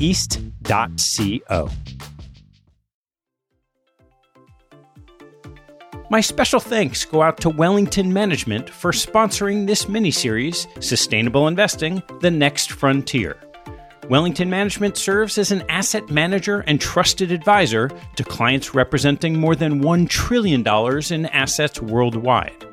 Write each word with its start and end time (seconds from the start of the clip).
east.co. 0.00 1.70
My 6.10 6.22
special 6.22 6.58
thanks 6.58 7.04
go 7.04 7.20
out 7.20 7.38
to 7.42 7.50
Wellington 7.50 8.10
Management 8.12 8.70
for 8.70 8.92
sponsoring 8.92 9.66
this 9.66 9.88
mini-series, 9.88 10.66
Sustainable 10.80 11.48
Investing: 11.48 12.02
The 12.20 12.30
Next 12.30 12.72
Frontier. 12.72 13.36
Wellington 14.08 14.48
Management 14.48 14.96
serves 14.96 15.36
as 15.36 15.52
an 15.52 15.64
asset 15.68 16.08
manager 16.08 16.60
and 16.60 16.80
trusted 16.80 17.30
advisor 17.30 17.90
to 18.16 18.24
clients 18.24 18.74
representing 18.74 19.38
more 19.38 19.54
than 19.54 19.82
$1 19.82 20.08
trillion 20.08 20.66
in 21.12 21.26
assets 21.26 21.82
worldwide. 21.82 22.67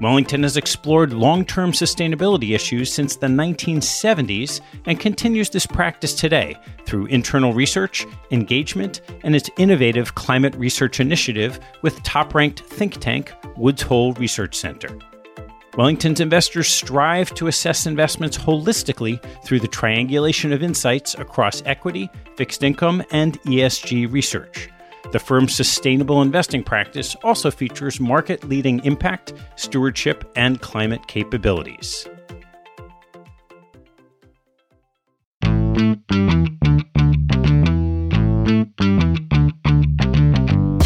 Wellington 0.00 0.42
has 0.42 0.56
explored 0.56 1.12
long 1.12 1.44
term 1.44 1.72
sustainability 1.72 2.54
issues 2.54 2.92
since 2.92 3.16
the 3.16 3.26
1970s 3.26 4.60
and 4.86 4.98
continues 4.98 5.50
this 5.50 5.66
practice 5.66 6.14
today 6.14 6.56
through 6.84 7.06
internal 7.06 7.52
research, 7.52 8.04
engagement, 8.30 9.00
and 9.22 9.36
its 9.36 9.50
innovative 9.56 10.14
climate 10.14 10.54
research 10.56 11.00
initiative 11.00 11.60
with 11.82 12.02
top 12.02 12.34
ranked 12.34 12.60
think 12.60 13.00
tank 13.00 13.32
Woods 13.56 13.82
Hole 13.82 14.12
Research 14.14 14.56
Center. 14.56 14.88
Wellington's 15.76 16.20
investors 16.20 16.68
strive 16.68 17.34
to 17.34 17.48
assess 17.48 17.86
investments 17.86 18.38
holistically 18.38 19.20
through 19.44 19.60
the 19.60 19.68
triangulation 19.68 20.52
of 20.52 20.62
insights 20.62 21.14
across 21.14 21.62
equity, 21.66 22.08
fixed 22.36 22.62
income, 22.62 23.02
and 23.10 23.40
ESG 23.42 24.12
research. 24.12 24.68
The 25.12 25.18
firm's 25.18 25.54
sustainable 25.54 26.22
investing 26.22 26.64
practice 26.64 27.14
also 27.22 27.50
features 27.50 28.00
market 28.00 28.44
leading 28.44 28.84
impact, 28.84 29.32
stewardship, 29.56 30.30
and 30.34 30.60
climate 30.60 31.06
capabilities. 31.06 32.08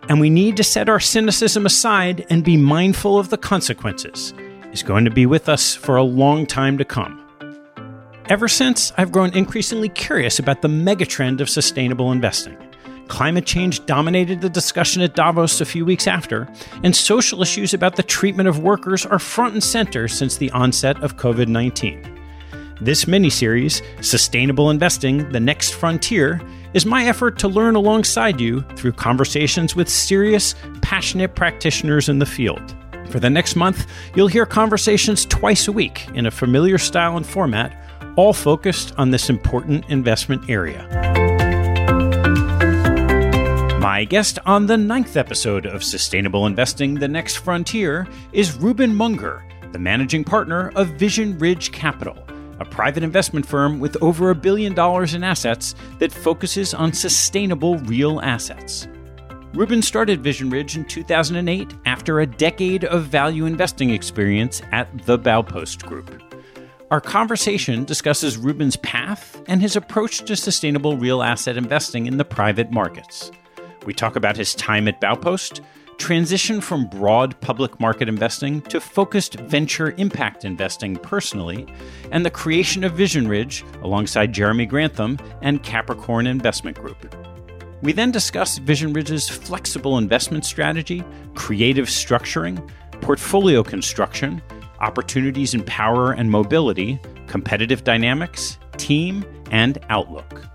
and 0.08 0.20
we 0.20 0.30
need 0.30 0.56
to 0.56 0.64
set 0.64 0.88
our 0.88 1.00
cynicism 1.00 1.66
aside 1.66 2.26
and 2.30 2.44
be 2.44 2.56
mindful 2.56 3.18
of 3.18 3.30
the 3.30 3.38
consequences, 3.38 4.32
is 4.72 4.82
going 4.82 5.04
to 5.04 5.10
be 5.10 5.26
with 5.26 5.48
us 5.48 5.74
for 5.74 5.96
a 5.96 6.02
long 6.02 6.46
time 6.46 6.78
to 6.78 6.84
come. 6.84 7.22
Ever 8.28 8.48
since, 8.48 8.92
I've 8.96 9.12
grown 9.12 9.32
increasingly 9.34 9.88
curious 9.88 10.38
about 10.38 10.62
the 10.62 10.68
megatrend 10.68 11.40
of 11.40 11.48
sustainable 11.48 12.10
investing. 12.12 12.56
Climate 13.08 13.46
change 13.46 13.86
dominated 13.86 14.40
the 14.40 14.50
discussion 14.50 15.00
at 15.00 15.14
Davos 15.14 15.60
a 15.60 15.64
few 15.64 15.84
weeks 15.84 16.08
after, 16.08 16.48
and 16.82 16.94
social 16.94 17.40
issues 17.40 17.72
about 17.72 17.94
the 17.94 18.02
treatment 18.02 18.48
of 18.48 18.58
workers 18.58 19.06
are 19.06 19.20
front 19.20 19.54
and 19.54 19.62
center 19.62 20.08
since 20.08 20.36
the 20.36 20.50
onset 20.50 21.00
of 21.04 21.16
COVID 21.16 21.46
19. 21.46 22.16
This 22.80 23.06
mini 23.06 23.30
series, 23.30 23.80
Sustainable 24.00 24.70
Investing 24.70 25.30
The 25.30 25.40
Next 25.40 25.70
Frontier, 25.70 26.42
is 26.76 26.84
my 26.84 27.06
effort 27.06 27.38
to 27.38 27.48
learn 27.48 27.74
alongside 27.74 28.38
you 28.38 28.60
through 28.76 28.92
conversations 28.92 29.74
with 29.74 29.88
serious, 29.88 30.54
passionate 30.82 31.34
practitioners 31.34 32.10
in 32.10 32.18
the 32.18 32.26
field. 32.26 32.76
For 33.08 33.18
the 33.18 33.30
next 33.30 33.56
month, 33.56 33.86
you'll 34.14 34.28
hear 34.28 34.44
conversations 34.44 35.24
twice 35.24 35.68
a 35.68 35.72
week 35.72 36.06
in 36.10 36.26
a 36.26 36.30
familiar 36.30 36.76
style 36.76 37.16
and 37.16 37.26
format, 37.26 37.74
all 38.16 38.34
focused 38.34 38.92
on 38.98 39.10
this 39.10 39.30
important 39.30 39.88
investment 39.88 40.50
area. 40.50 40.86
My 43.80 44.04
guest 44.04 44.38
on 44.44 44.66
the 44.66 44.76
ninth 44.76 45.16
episode 45.16 45.64
of 45.64 45.82
Sustainable 45.82 46.44
Investing 46.44 46.92
The 46.92 47.08
Next 47.08 47.36
Frontier 47.36 48.06
is 48.34 48.54
Reuben 48.54 48.94
Munger, 48.94 49.42
the 49.72 49.78
managing 49.78 50.24
partner 50.24 50.72
of 50.76 50.88
Vision 50.88 51.38
Ridge 51.38 51.72
Capital 51.72 52.25
a 52.58 52.64
private 52.64 53.02
investment 53.02 53.46
firm 53.46 53.80
with 53.80 53.96
over 54.02 54.30
a 54.30 54.34
billion 54.34 54.74
dollars 54.74 55.14
in 55.14 55.24
assets 55.24 55.74
that 55.98 56.12
focuses 56.12 56.74
on 56.74 56.92
sustainable 56.92 57.78
real 57.78 58.20
assets. 58.20 58.88
Reuben 59.54 59.80
started 59.80 60.22
Vision 60.22 60.50
Ridge 60.50 60.76
in 60.76 60.84
2008 60.84 61.72
after 61.86 62.20
a 62.20 62.26
decade 62.26 62.84
of 62.84 63.04
value 63.04 63.46
investing 63.46 63.90
experience 63.90 64.60
at 64.72 65.06
the 65.06 65.18
Baupost 65.18 65.86
Group. 65.86 66.22
Our 66.90 67.00
conversation 67.00 67.84
discusses 67.84 68.36
Reuben's 68.36 68.76
path 68.76 69.42
and 69.48 69.60
his 69.60 69.74
approach 69.74 70.18
to 70.26 70.36
sustainable 70.36 70.96
real 70.96 71.22
asset 71.22 71.56
investing 71.56 72.06
in 72.06 72.16
the 72.16 72.24
private 72.24 72.70
markets. 72.70 73.32
We 73.86 73.94
talk 73.94 74.14
about 74.14 74.36
his 74.36 74.54
time 74.54 74.88
at 74.88 75.00
Baupost, 75.00 75.62
transition 75.98 76.60
from 76.60 76.86
broad 76.86 77.38
public 77.40 77.80
market 77.80 78.08
investing 78.08 78.60
to 78.62 78.80
focused 78.80 79.34
venture 79.40 79.92
impact 79.98 80.44
investing 80.44 80.96
personally, 80.96 81.66
and 82.12 82.24
the 82.24 82.30
creation 82.30 82.84
of 82.84 82.92
Vision 82.92 83.28
Ridge 83.28 83.64
alongside 83.82 84.32
Jeremy 84.32 84.66
Grantham 84.66 85.18
and 85.42 85.62
Capricorn 85.62 86.26
Investment 86.26 86.78
Group. 86.78 87.14
We 87.82 87.92
then 87.92 88.10
discuss 88.10 88.58
Vision 88.58 88.92
Ridge's 88.92 89.28
flexible 89.28 89.98
investment 89.98 90.44
strategy, 90.44 91.04
creative 91.34 91.86
structuring, 91.86 92.70
portfolio 93.00 93.62
construction, 93.62 94.42
opportunities 94.80 95.54
in 95.54 95.62
power 95.64 96.12
and 96.12 96.30
mobility, 96.30 97.00
competitive 97.26 97.84
dynamics, 97.84 98.58
team, 98.76 99.24
and 99.50 99.78
outlook. 99.88 100.46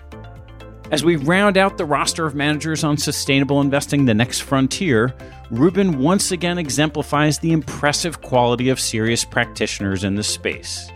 As 0.92 1.06
we 1.06 1.16
round 1.16 1.58
out 1.58 1.78
the 1.78 1.86
roster 1.86 2.26
of 2.26 2.36
managers 2.36 2.84
on 2.84 2.98
sustainable 2.98 3.62
investing 3.62 4.04
the 4.04 4.14
next 4.14 4.42
frontier, 4.42 5.14
Reuben 5.50 6.00
once 6.00 6.34
again 6.34 6.58
exemplifies 6.58 7.40
the 7.40 7.54
impressive 7.54 8.22
quality 8.22 8.68
of 8.68 8.78
serious 8.78 9.24
practitioners 9.24 10.04
in 10.04 10.16
the 10.16 10.24
space. 10.24 10.92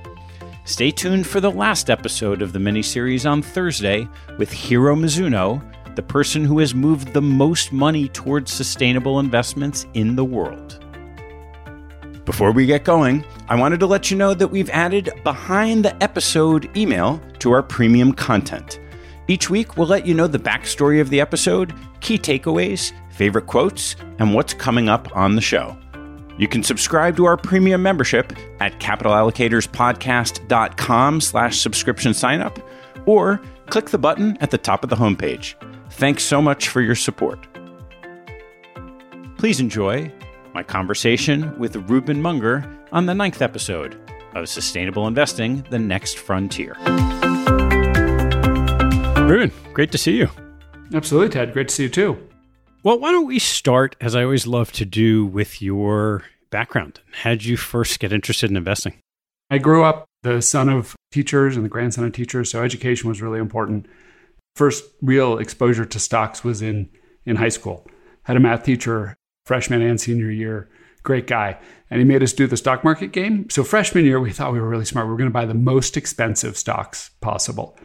Stay 0.65 0.91
tuned 0.91 1.25
for 1.25 1.39
the 1.39 1.49
last 1.49 1.89
episode 1.89 2.41
of 2.41 2.51
the 2.51 2.59
miniseries 2.59 3.29
on 3.29 3.41
Thursday 3.41 4.05
with 4.37 4.51
Hiro 4.51 4.97
Mizuno, 4.97 5.63
the 5.95 6.03
person 6.03 6.43
who 6.43 6.59
has 6.59 6.75
moved 6.75 7.13
the 7.13 7.21
most 7.21 7.71
money 7.71 8.09
towards 8.09 8.51
sustainable 8.51 9.21
investments 9.21 9.85
in 9.93 10.17
the 10.17 10.25
world. 10.25 10.83
Before 12.25 12.51
we 12.51 12.65
get 12.65 12.83
going, 12.83 13.23
I 13.47 13.55
wanted 13.55 13.79
to 13.79 13.87
let 13.87 14.11
you 14.11 14.17
know 14.17 14.33
that 14.33 14.49
we've 14.49 14.69
added 14.71 15.13
behind 15.23 15.85
the 15.85 16.03
episode 16.03 16.75
email 16.75 17.21
to 17.39 17.53
our 17.53 17.63
premium 17.63 18.11
content. 18.11 18.79
Each 19.27 19.49
week, 19.49 19.77
we'll 19.77 19.87
let 19.87 20.05
you 20.05 20.13
know 20.13 20.27
the 20.27 20.37
backstory 20.37 21.01
of 21.01 21.09
the 21.09 21.19
episode, 21.19 21.73
key 21.99 22.19
takeaways, 22.19 22.93
favorite 23.09 23.47
quotes, 23.47 23.95
and 24.19 24.33
what's 24.33 24.53
coming 24.53 24.89
up 24.89 25.07
on 25.15 25.35
the 25.35 25.41
show. 25.41 25.77
You 26.37 26.47
can 26.47 26.63
subscribe 26.63 27.17
to 27.17 27.25
our 27.25 27.37
premium 27.37 27.81
membership 27.81 28.33
at 28.59 28.79
capitalallocatorspodcast.com 28.79 31.21
slash 31.21 31.59
subscription 31.59 32.11
signup 32.11 32.61
or 33.05 33.41
click 33.67 33.89
the 33.89 33.97
button 33.97 34.37
at 34.41 34.51
the 34.51 34.57
top 34.57 34.83
of 34.83 34.89
the 34.89 34.97
homepage. 34.97 35.55
Thanks 35.91 36.23
so 36.23 36.41
much 36.41 36.67
for 36.67 36.81
your 36.81 36.95
support. 36.95 37.47
Please 39.37 39.59
enjoy 39.59 40.11
my 40.53 40.63
conversation 40.63 41.57
with 41.57 41.75
Reuben 41.89 42.21
Munger 42.21 42.69
on 42.91 43.05
the 43.05 43.15
ninth 43.15 43.41
episode 43.41 43.97
of 44.33 44.49
Sustainable 44.49 45.07
Investing 45.07 45.65
The 45.69 45.79
Next 45.79 46.17
Frontier. 46.17 46.75
Um, 49.25 49.31
Reuben, 49.31 49.51
great 49.73 49.91
to 49.91 49.97
see 49.97 50.17
you. 50.17 50.29
Absolutely, 50.93 51.29
Ted. 51.29 51.51
Great 51.51 51.69
to 51.69 51.73
see 51.73 51.83
you 51.83 51.89
too. 51.89 52.15
Well, 52.83 52.99
why 52.99 53.11
don't 53.11 53.25
we 53.25 53.39
start, 53.39 53.95
as 53.99 54.15
I 54.15 54.21
always 54.21 54.45
love 54.45 54.71
to 54.73 54.85
do, 54.85 55.25
with 55.25 55.63
your 55.63 56.23
background? 56.51 56.99
How 57.11 57.31
did 57.31 57.43
you 57.43 57.57
first 57.57 57.99
get 57.99 58.13
interested 58.13 58.51
in 58.51 58.55
investing? 58.55 58.99
I 59.49 59.57
grew 59.57 59.83
up 59.83 60.05
the 60.21 60.43
son 60.43 60.69
of 60.69 60.95
teachers 61.11 61.55
and 61.55 61.65
the 61.65 61.69
grandson 61.69 62.03
of 62.03 62.13
teachers, 62.13 62.51
so 62.51 62.61
education 62.61 63.09
was 63.09 63.19
really 63.19 63.39
important. 63.39 63.87
First 64.55 64.83
real 65.01 65.39
exposure 65.39 65.85
to 65.85 65.99
stocks 65.99 66.43
was 66.43 66.61
in 66.61 66.91
in 67.25 67.37
high 67.37 67.49
school. 67.49 67.87
Had 68.25 68.37
a 68.37 68.39
math 68.39 68.63
teacher 68.63 69.15
freshman 69.47 69.81
and 69.81 69.99
senior 69.99 70.29
year, 70.29 70.69
great 71.01 71.25
guy, 71.25 71.57
and 71.89 71.99
he 71.99 72.05
made 72.05 72.21
us 72.21 72.31
do 72.31 72.45
the 72.45 72.57
stock 72.57 72.83
market 72.83 73.11
game. 73.11 73.49
So 73.49 73.63
freshman 73.63 74.05
year 74.05 74.19
we 74.19 74.31
thought 74.31 74.53
we 74.53 74.61
were 74.61 74.69
really 74.69 74.85
smart. 74.85 75.07
We 75.07 75.13
were 75.13 75.17
going 75.17 75.31
to 75.31 75.33
buy 75.33 75.45
the 75.45 75.55
most 75.55 75.97
expensive 75.97 76.57
stocks 76.57 77.09
possible. 77.21 77.75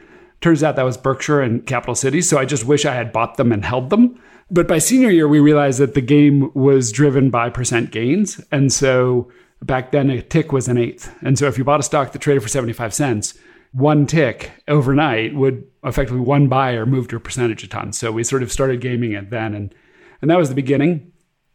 Turns 0.40 0.62
out 0.62 0.76
that 0.76 0.84
was 0.84 0.96
Berkshire 0.96 1.40
and 1.40 1.66
Capital 1.66 1.94
Cities, 1.94 2.28
so 2.28 2.38
I 2.38 2.44
just 2.44 2.64
wish 2.64 2.84
I 2.84 2.94
had 2.94 3.12
bought 3.12 3.36
them 3.36 3.52
and 3.52 3.64
held 3.64 3.90
them 3.90 4.18
but 4.50 4.66
by 4.66 4.78
senior 4.78 5.10
year, 5.10 5.28
we 5.28 5.38
realized 5.38 5.78
that 5.78 5.94
the 5.94 6.00
game 6.00 6.50
was 6.54 6.90
driven 6.90 7.30
by 7.30 7.50
percent 7.50 7.92
gains. 7.92 8.40
And 8.50 8.72
so 8.72 9.30
back 9.62 9.92
then, 9.92 10.10
a 10.10 10.20
tick 10.22 10.52
was 10.52 10.66
an 10.66 10.76
eighth. 10.76 11.14
And 11.22 11.38
so 11.38 11.46
if 11.46 11.56
you 11.56 11.62
bought 11.62 11.80
a 11.80 11.84
stock 11.84 12.12
that 12.12 12.18
traded 12.18 12.42
for 12.42 12.48
75 12.48 12.92
cents, 12.92 13.34
one 13.72 14.06
tick 14.06 14.50
overnight 14.66 15.36
would 15.36 15.64
effectively 15.84 16.20
one 16.20 16.48
buyer 16.48 16.84
moved 16.84 17.12
your 17.12 17.20
percentage 17.20 17.62
a 17.62 17.68
ton. 17.68 17.92
So 17.92 18.10
we 18.10 18.24
sort 18.24 18.42
of 18.42 18.50
started 18.50 18.80
gaming 18.80 19.12
it 19.12 19.30
then. 19.30 19.54
And, 19.54 19.72
and 20.20 20.30
that 20.30 20.38
was 20.38 20.48
the 20.48 20.56
beginning. 20.56 21.12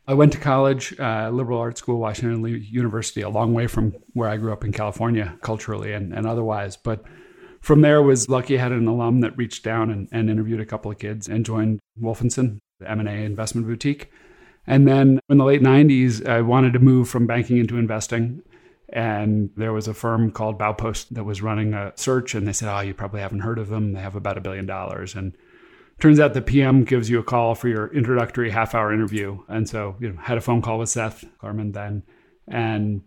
I 0.08 0.14
went 0.14 0.32
to 0.34 0.38
college, 0.38 0.98
uh, 0.98 1.32
liberal 1.34 1.60
arts 1.60 1.80
school, 1.80 2.00
Washington 2.00 2.46
University, 2.64 3.22
a 3.22 3.30
long 3.30 3.54
way 3.54 3.68
from 3.68 3.94
where 4.14 4.30
I 4.30 4.38
grew 4.38 4.54
up 4.54 4.64
in 4.64 4.72
California, 4.72 5.38
culturally 5.42 5.92
and, 5.92 6.14
and 6.14 6.26
otherwise. 6.26 6.78
But 6.78 7.04
from 7.66 7.82
there 7.82 8.00
was 8.00 8.30
lucky 8.30 8.60
I 8.60 8.62
had 8.62 8.72
an 8.72 8.88
alum 8.88 9.22
that 9.22 9.36
reached 9.36 9.64
down 9.64 9.90
and, 9.90 10.08
and 10.12 10.30
interviewed 10.30 10.60
a 10.60 10.68
couple 10.68 10.92
of 10.92 11.00
kids 11.00 11.28
and 11.28 11.44
joined 11.44 11.80
Wolfensohn, 12.00 12.60
the 12.80 12.92
M&A 12.92 13.26
investment 13.26 13.66
boutique. 13.66 14.12
And 14.68 14.88
then 14.88 15.20
in 15.30 15.40
the 15.40 15.46
late 15.46 15.64
90s, 15.64 16.28
I 16.28 16.42
wanted 16.42 16.74
to 16.74 16.80
move 16.80 17.10
from 17.10 17.26
banking 17.26 17.58
into 17.58 17.80
investing. 17.80 18.44
And 18.90 19.50
there 19.58 19.74
was 19.74 19.88
a 19.88 19.96
firm 19.96 20.30
called 20.30 20.60
Baupost 20.60 21.16
that 21.16 21.24
was 21.24 21.42
running 21.42 21.74
a 21.74 21.92
search. 21.96 22.36
And 22.36 22.48
they 22.48 22.54
said, 22.54 22.72
Oh, 22.72 22.82
you 22.82 22.94
probably 22.94 23.22
haven't 23.22 23.40
heard 23.40 23.58
of 23.58 23.70
them. 23.70 23.94
They 23.94 24.00
have 24.00 24.16
about 24.16 24.38
a 24.38 24.42
billion 24.42 24.68
dollars. 24.68 25.16
And 25.16 25.36
turns 26.00 26.20
out 26.20 26.36
the 26.36 26.44
PM 26.44 26.84
gives 26.84 27.10
you 27.10 27.18
a 27.18 27.24
call 27.24 27.56
for 27.56 27.68
your 27.68 27.88
introductory 27.88 28.52
half 28.52 28.76
hour 28.76 28.94
interview. 28.94 29.40
And 29.48 29.68
so, 29.68 29.96
you 30.00 30.10
know, 30.10 30.22
had 30.22 30.38
a 30.38 30.42
phone 30.42 30.62
call 30.62 30.78
with 30.78 30.90
Seth 30.90 31.26
Klarman 31.42 31.74
then 31.74 32.04
and 32.48 33.02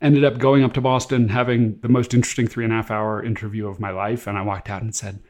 ended 0.00 0.24
up 0.24 0.38
going 0.38 0.64
up 0.64 0.72
to 0.74 0.80
Boston, 0.80 1.28
having 1.28 1.78
the 1.80 1.88
most 1.88 2.14
interesting 2.14 2.46
three 2.46 2.64
and 2.64 2.72
a 2.72 2.76
half 2.76 2.90
hour 2.90 3.22
interview 3.22 3.68
of 3.68 3.80
my 3.80 3.90
life. 3.90 4.26
And 4.26 4.38
I 4.38 4.42
walked 4.42 4.70
out 4.70 4.82
and 4.82 4.94
said 4.94 5.22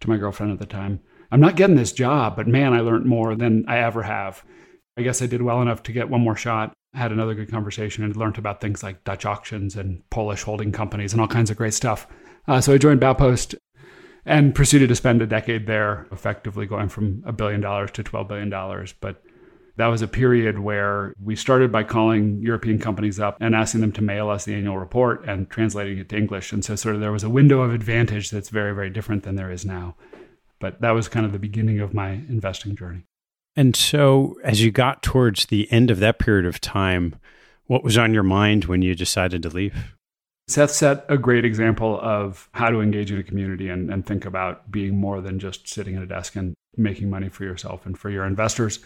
to 0.00 0.08
my 0.08 0.16
girlfriend 0.16 0.52
at 0.52 0.58
the 0.58 0.66
time, 0.66 1.00
I'm 1.30 1.40
not 1.40 1.56
getting 1.56 1.76
this 1.76 1.92
job, 1.92 2.36
but 2.36 2.46
man, 2.46 2.74
I 2.74 2.80
learned 2.80 3.06
more 3.06 3.34
than 3.34 3.64
I 3.66 3.78
ever 3.78 4.02
have. 4.02 4.44
I 4.98 5.02
guess 5.02 5.22
I 5.22 5.26
did 5.26 5.42
well 5.42 5.62
enough 5.62 5.82
to 5.84 5.92
get 5.92 6.10
one 6.10 6.20
more 6.20 6.36
shot, 6.36 6.74
had 6.92 7.10
another 7.10 7.34
good 7.34 7.50
conversation, 7.50 8.04
and 8.04 8.14
learned 8.14 8.36
about 8.36 8.60
things 8.60 8.82
like 8.82 9.04
Dutch 9.04 9.24
auctions 9.24 9.74
and 9.74 10.08
Polish 10.10 10.42
holding 10.42 10.72
companies 10.72 11.12
and 11.12 11.20
all 11.20 11.28
kinds 11.28 11.50
of 11.50 11.56
great 11.56 11.72
stuff. 11.72 12.06
Uh, 12.46 12.60
so 12.60 12.74
I 12.74 12.78
joined 12.78 13.00
Baupost 13.00 13.54
and 14.26 14.54
proceeded 14.54 14.88
to 14.88 14.94
spend 14.94 15.22
a 15.22 15.26
decade 15.26 15.66
there, 15.66 16.06
effectively 16.12 16.66
going 16.66 16.88
from 16.88 17.22
a 17.26 17.32
billion 17.32 17.60
dollars 17.60 17.90
to 17.92 18.04
$12 18.04 18.28
billion. 18.28 18.86
But 19.00 19.22
that 19.82 19.88
was 19.88 20.00
a 20.00 20.06
period 20.06 20.60
where 20.60 21.12
we 21.20 21.34
started 21.34 21.72
by 21.72 21.82
calling 21.82 22.40
European 22.40 22.78
companies 22.78 23.18
up 23.18 23.36
and 23.40 23.52
asking 23.52 23.80
them 23.80 23.90
to 23.90 24.00
mail 24.00 24.30
us 24.30 24.44
the 24.44 24.54
annual 24.54 24.78
report 24.78 25.24
and 25.26 25.50
translating 25.50 25.98
it 25.98 26.08
to 26.08 26.16
English. 26.16 26.52
And 26.52 26.64
so, 26.64 26.76
sort 26.76 26.94
of, 26.94 27.00
there 27.00 27.10
was 27.10 27.24
a 27.24 27.28
window 27.28 27.62
of 27.62 27.74
advantage 27.74 28.30
that's 28.30 28.48
very, 28.48 28.72
very 28.76 28.90
different 28.90 29.24
than 29.24 29.34
there 29.34 29.50
is 29.50 29.64
now. 29.64 29.96
But 30.60 30.80
that 30.82 30.92
was 30.92 31.08
kind 31.08 31.26
of 31.26 31.32
the 31.32 31.40
beginning 31.40 31.80
of 31.80 31.94
my 31.94 32.10
investing 32.10 32.76
journey. 32.76 33.02
And 33.56 33.74
so, 33.74 34.36
as 34.44 34.62
you 34.62 34.70
got 34.70 35.02
towards 35.02 35.46
the 35.46 35.66
end 35.72 35.90
of 35.90 35.98
that 35.98 36.20
period 36.20 36.46
of 36.46 36.60
time, 36.60 37.16
what 37.66 37.82
was 37.82 37.98
on 37.98 38.14
your 38.14 38.22
mind 38.22 38.66
when 38.66 38.82
you 38.82 38.94
decided 38.94 39.42
to 39.42 39.48
leave? 39.48 39.96
Seth 40.46 40.70
set 40.70 41.04
a 41.08 41.18
great 41.18 41.44
example 41.44 41.98
of 42.00 42.48
how 42.52 42.70
to 42.70 42.80
engage 42.82 43.10
in 43.10 43.18
a 43.18 43.24
community 43.24 43.68
and, 43.68 43.92
and 43.92 44.06
think 44.06 44.26
about 44.26 44.70
being 44.70 44.96
more 44.96 45.20
than 45.20 45.40
just 45.40 45.66
sitting 45.66 45.96
at 45.96 46.04
a 46.04 46.06
desk 46.06 46.36
and 46.36 46.54
making 46.76 47.10
money 47.10 47.28
for 47.28 47.42
yourself 47.42 47.84
and 47.84 47.98
for 47.98 48.10
your 48.10 48.24
investors. 48.24 48.78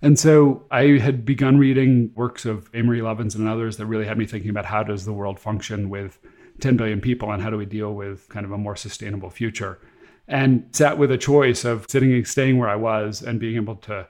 And 0.00 0.18
so 0.18 0.64
I 0.70 0.98
had 0.98 1.24
begun 1.24 1.58
reading 1.58 2.12
works 2.14 2.44
of 2.44 2.70
Amory 2.74 3.00
Lovins 3.00 3.34
and 3.34 3.48
others 3.48 3.78
that 3.78 3.86
really 3.86 4.06
had 4.06 4.16
me 4.16 4.26
thinking 4.26 4.50
about 4.50 4.66
how 4.66 4.82
does 4.82 5.04
the 5.04 5.12
world 5.12 5.40
function 5.40 5.90
with 5.90 6.18
10 6.60 6.76
billion 6.76 7.00
people 7.00 7.32
and 7.32 7.42
how 7.42 7.50
do 7.50 7.56
we 7.56 7.66
deal 7.66 7.94
with 7.94 8.28
kind 8.28 8.46
of 8.46 8.52
a 8.52 8.58
more 8.58 8.76
sustainable 8.76 9.30
future 9.30 9.80
and 10.28 10.68
sat 10.72 10.98
with 10.98 11.10
a 11.10 11.18
choice 11.18 11.64
of 11.64 11.86
sitting 11.88 12.12
and 12.12 12.26
staying 12.26 12.58
where 12.58 12.68
I 12.68 12.76
was 12.76 13.22
and 13.22 13.40
being 13.40 13.56
able 13.56 13.76
to 13.76 14.06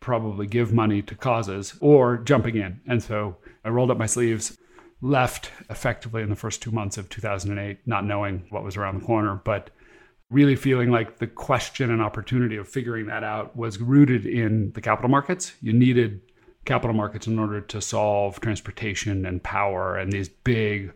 probably 0.00 0.46
give 0.46 0.72
money 0.72 1.02
to 1.02 1.14
causes 1.14 1.76
or 1.80 2.18
jumping 2.18 2.56
in. 2.56 2.80
And 2.86 3.02
so 3.02 3.36
I 3.64 3.68
rolled 3.68 3.90
up 3.90 3.98
my 3.98 4.06
sleeves, 4.06 4.56
left 5.02 5.50
effectively 5.68 6.22
in 6.22 6.30
the 6.30 6.36
first 6.36 6.62
2 6.62 6.70
months 6.70 6.98
of 6.98 7.08
2008 7.10 7.78
not 7.86 8.04
knowing 8.04 8.46
what 8.50 8.64
was 8.64 8.76
around 8.76 9.00
the 9.00 9.06
corner, 9.06 9.40
but 9.44 9.70
really 10.30 10.56
feeling 10.56 10.90
like 10.90 11.18
the 11.18 11.26
question 11.26 11.90
and 11.90 12.02
opportunity 12.02 12.56
of 12.56 12.68
figuring 12.68 13.06
that 13.06 13.24
out 13.24 13.56
was 13.56 13.80
rooted 13.80 14.26
in 14.26 14.72
the 14.72 14.80
capital 14.80 15.08
markets. 15.08 15.52
You 15.62 15.72
needed 15.72 16.20
capital 16.64 16.94
markets 16.94 17.26
in 17.26 17.38
order 17.38 17.60
to 17.62 17.80
solve 17.80 18.40
transportation 18.40 19.24
and 19.24 19.42
power 19.42 19.96
and 19.96 20.12
these 20.12 20.28
big 20.28 20.92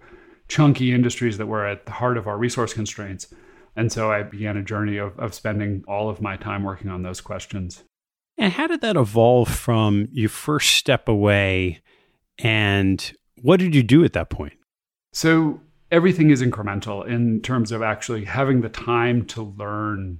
chunky 0.49 0.93
industries 0.93 1.39
that 1.39 1.47
were 1.47 1.67
at 1.67 1.87
the 1.87 1.93
heart 1.93 2.19
of 2.19 2.27
our 2.27 2.37
resource 2.37 2.75
constraints. 2.75 3.33
And 3.75 3.91
so 3.91 4.13
I 4.13 4.23
began 4.23 4.59
a 4.59 4.63
journey 4.63 4.99
of, 4.99 5.19
of 5.19 5.33
spending 5.33 5.83
all 5.89 6.11
of 6.11 6.21
my 6.21 6.37
time 6.37 6.63
working 6.63 6.91
on 6.91 7.03
those 7.03 7.23
questions. 7.23 7.85
And 8.37 8.53
how 8.53 8.67
did 8.67 8.83
that 8.83 8.97
evolve 8.97 9.49
from 9.49 10.09
you 10.13 10.29
first 10.29 10.75
step 10.75 11.09
away 11.09 11.81
and 12.39 13.13
what 13.41 13.61
did 13.61 13.75
you 13.75 13.83
do 13.83 14.05
at 14.05 14.13
that 14.13 14.29
point? 14.31 14.55
So 15.13 15.61
everything 15.93 16.31
is 16.31 16.43
incremental 16.43 17.07
in 17.07 17.41
terms 17.43 17.71
of 17.71 17.83
actually 17.83 18.25
having 18.25 18.63
the 18.63 18.69
time 18.69 19.25
to 19.27 19.43
learn 19.43 20.19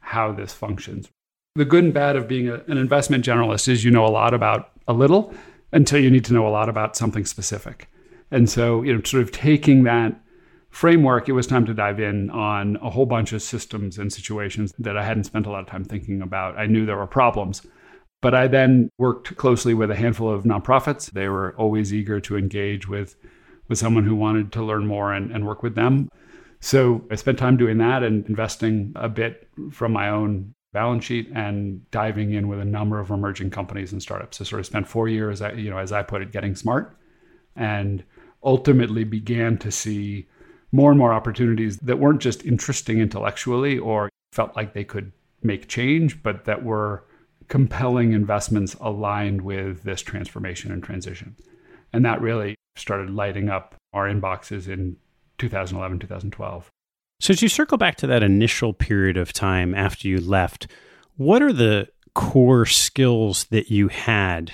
how 0.00 0.32
this 0.32 0.52
functions. 0.52 1.08
The 1.54 1.66
good 1.66 1.84
and 1.84 1.94
bad 1.94 2.16
of 2.16 2.26
being 2.26 2.48
a, 2.48 2.54
an 2.66 2.78
investment 2.78 3.24
generalist 3.24 3.68
is 3.68 3.84
you 3.84 3.90
know 3.90 4.06
a 4.06 4.08
lot 4.08 4.32
about 4.32 4.70
a 4.88 4.94
little 4.94 5.32
until 5.70 6.00
you 6.00 6.10
need 6.10 6.24
to 6.24 6.32
know 6.32 6.46
a 6.46 6.50
lot 6.50 6.68
about 6.68 6.96
something 6.96 7.26
specific. 7.26 7.88
And 8.30 8.48
so, 8.48 8.82
you 8.82 8.94
know, 8.94 9.02
sort 9.02 9.22
of 9.22 9.30
taking 9.30 9.84
that 9.84 10.18
framework, 10.70 11.28
it 11.28 11.32
was 11.32 11.46
time 11.46 11.66
to 11.66 11.74
dive 11.74 12.00
in 12.00 12.30
on 12.30 12.76
a 12.76 12.88
whole 12.88 13.04
bunch 13.04 13.34
of 13.34 13.42
systems 13.42 13.98
and 13.98 14.10
situations 14.10 14.72
that 14.78 14.96
I 14.96 15.04
hadn't 15.04 15.24
spent 15.24 15.44
a 15.44 15.50
lot 15.50 15.60
of 15.60 15.66
time 15.66 15.84
thinking 15.84 16.22
about. 16.22 16.58
I 16.58 16.66
knew 16.66 16.86
there 16.86 16.96
were 16.96 17.06
problems. 17.06 17.62
But 18.22 18.34
I 18.34 18.46
then 18.46 18.88
worked 18.98 19.36
closely 19.36 19.74
with 19.74 19.90
a 19.90 19.96
handful 19.96 20.32
of 20.32 20.44
nonprofits. 20.44 21.10
They 21.10 21.28
were 21.28 21.54
always 21.58 21.92
eager 21.92 22.20
to 22.20 22.38
engage 22.38 22.88
with, 22.88 23.16
with 23.72 23.78
someone 23.78 24.04
who 24.04 24.14
wanted 24.14 24.52
to 24.52 24.62
learn 24.62 24.86
more 24.86 25.14
and, 25.14 25.30
and 25.30 25.46
work 25.46 25.62
with 25.62 25.74
them. 25.74 26.06
So 26.60 27.02
I 27.10 27.14
spent 27.14 27.38
time 27.38 27.56
doing 27.56 27.78
that 27.78 28.02
and 28.02 28.28
investing 28.28 28.92
a 28.96 29.08
bit 29.08 29.48
from 29.70 29.92
my 29.92 30.10
own 30.10 30.52
balance 30.74 31.06
sheet 31.06 31.30
and 31.34 31.90
diving 31.90 32.34
in 32.34 32.48
with 32.48 32.60
a 32.60 32.66
number 32.66 33.00
of 33.00 33.08
emerging 33.08 33.48
companies 33.48 33.90
and 33.90 34.02
startups. 34.02 34.36
So 34.36 34.44
sort 34.44 34.60
of 34.60 34.66
spent 34.66 34.86
four 34.86 35.08
years, 35.08 35.40
you 35.56 35.70
know, 35.70 35.78
as 35.78 35.90
I 35.90 36.02
put 36.02 36.20
it, 36.20 36.32
getting 36.32 36.54
smart, 36.54 36.94
and 37.56 38.04
ultimately 38.44 39.04
began 39.04 39.56
to 39.56 39.70
see 39.70 40.28
more 40.70 40.90
and 40.90 40.98
more 40.98 41.14
opportunities 41.14 41.78
that 41.78 41.98
weren't 41.98 42.20
just 42.20 42.44
interesting 42.44 42.98
intellectually 43.00 43.78
or 43.78 44.10
felt 44.32 44.54
like 44.54 44.74
they 44.74 44.84
could 44.84 45.12
make 45.42 45.66
change, 45.66 46.22
but 46.22 46.44
that 46.44 46.62
were 46.62 47.06
compelling 47.48 48.12
investments 48.12 48.74
aligned 48.82 49.40
with 49.40 49.82
this 49.82 50.02
transformation 50.02 50.70
and 50.70 50.82
transition. 50.82 51.36
And 51.90 52.04
that 52.04 52.20
really 52.20 52.54
started 52.76 53.10
lighting 53.10 53.48
up 53.48 53.74
our 53.92 54.08
inboxes 54.08 54.68
in 54.68 54.96
2011, 55.38 55.98
2012. 56.00 56.70
So, 57.20 57.32
as 57.32 57.42
you 57.42 57.48
circle 57.48 57.78
back 57.78 57.96
to 57.96 58.06
that 58.08 58.22
initial 58.22 58.72
period 58.72 59.16
of 59.16 59.32
time 59.32 59.74
after 59.74 60.08
you 60.08 60.20
left, 60.20 60.66
what 61.16 61.42
are 61.42 61.52
the 61.52 61.88
core 62.14 62.66
skills 62.66 63.44
that 63.44 63.70
you 63.70 63.88
had 63.88 64.52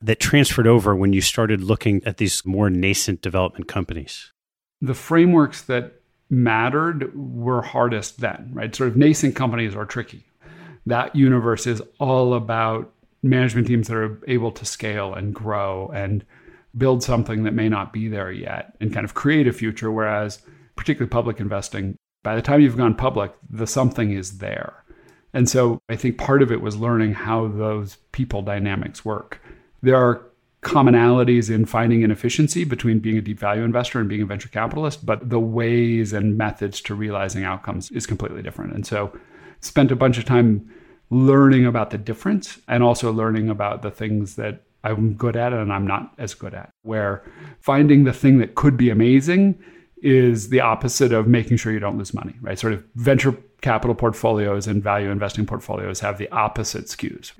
that 0.00 0.20
transferred 0.20 0.66
over 0.66 0.94
when 0.94 1.12
you 1.12 1.20
started 1.20 1.62
looking 1.62 2.02
at 2.04 2.16
these 2.16 2.44
more 2.44 2.70
nascent 2.70 3.22
development 3.22 3.68
companies? 3.68 4.32
The 4.80 4.94
frameworks 4.94 5.62
that 5.62 6.00
mattered 6.30 7.16
were 7.16 7.62
hardest 7.62 8.20
then, 8.20 8.50
right? 8.52 8.74
Sort 8.74 8.90
of 8.90 8.96
nascent 8.96 9.34
companies 9.34 9.74
are 9.74 9.86
tricky. 9.86 10.24
That 10.86 11.14
universe 11.14 11.66
is 11.66 11.82
all 11.98 12.34
about 12.34 12.92
management 13.22 13.66
teams 13.66 13.88
that 13.88 13.96
are 13.96 14.20
able 14.26 14.52
to 14.52 14.64
scale 14.64 15.14
and 15.14 15.34
grow 15.34 15.90
and 15.94 16.24
build 16.78 17.02
something 17.02 17.42
that 17.42 17.54
may 17.54 17.68
not 17.68 17.92
be 17.92 18.08
there 18.08 18.30
yet 18.30 18.76
and 18.80 18.92
kind 18.92 19.04
of 19.04 19.14
create 19.14 19.46
a 19.46 19.52
future. 19.52 19.90
Whereas, 19.90 20.40
particularly 20.76 21.10
public 21.10 21.40
investing, 21.40 21.96
by 22.22 22.34
the 22.34 22.42
time 22.42 22.60
you've 22.60 22.76
gone 22.76 22.94
public, 22.94 23.32
the 23.48 23.66
something 23.66 24.12
is 24.12 24.38
there. 24.38 24.84
And 25.34 25.48
so 25.48 25.80
I 25.88 25.96
think 25.96 26.18
part 26.18 26.42
of 26.42 26.50
it 26.50 26.62
was 26.62 26.76
learning 26.76 27.14
how 27.14 27.48
those 27.48 27.96
people 28.12 28.42
dynamics 28.42 29.04
work. 29.04 29.42
There 29.82 29.96
are 29.96 30.22
commonalities 30.62 31.54
in 31.54 31.64
finding 31.66 32.02
an 32.02 32.10
efficiency 32.10 32.64
between 32.64 32.98
being 32.98 33.16
a 33.16 33.20
deep 33.20 33.38
value 33.38 33.62
investor 33.62 34.00
and 34.00 34.08
being 34.08 34.22
a 34.22 34.26
venture 34.26 34.48
capitalist, 34.48 35.06
but 35.06 35.28
the 35.28 35.38
ways 35.38 36.12
and 36.12 36.36
methods 36.36 36.80
to 36.80 36.94
realizing 36.94 37.44
outcomes 37.44 37.90
is 37.92 38.06
completely 38.06 38.42
different. 38.42 38.72
And 38.72 38.86
so 38.86 39.16
spent 39.60 39.92
a 39.92 39.96
bunch 39.96 40.18
of 40.18 40.24
time 40.24 40.68
learning 41.10 41.64
about 41.64 41.90
the 41.90 41.98
difference 41.98 42.58
and 42.66 42.82
also 42.82 43.12
learning 43.12 43.48
about 43.48 43.82
the 43.82 43.90
things 43.90 44.36
that 44.36 44.62
I'm 44.88 45.14
good 45.14 45.36
at 45.36 45.52
and 45.52 45.72
I'm 45.72 45.86
not 45.86 46.14
as 46.18 46.34
good 46.34 46.54
at. 46.54 46.70
Where 46.82 47.22
finding 47.60 48.04
the 48.04 48.12
thing 48.12 48.38
that 48.38 48.54
could 48.54 48.76
be 48.76 48.90
amazing 48.90 49.58
is 50.02 50.48
the 50.50 50.60
opposite 50.60 51.12
of 51.12 51.26
making 51.26 51.56
sure 51.56 51.72
you 51.72 51.80
don't 51.80 51.98
lose 51.98 52.14
money, 52.14 52.34
right? 52.40 52.58
Sort 52.58 52.72
of 52.72 52.84
venture 52.94 53.36
capital 53.60 53.94
portfolios 53.94 54.66
and 54.66 54.82
value 54.82 55.10
investing 55.10 55.44
portfolios 55.44 56.00
have 56.00 56.18
the 56.18 56.30
opposite 56.30 56.86
skews. 56.86 57.32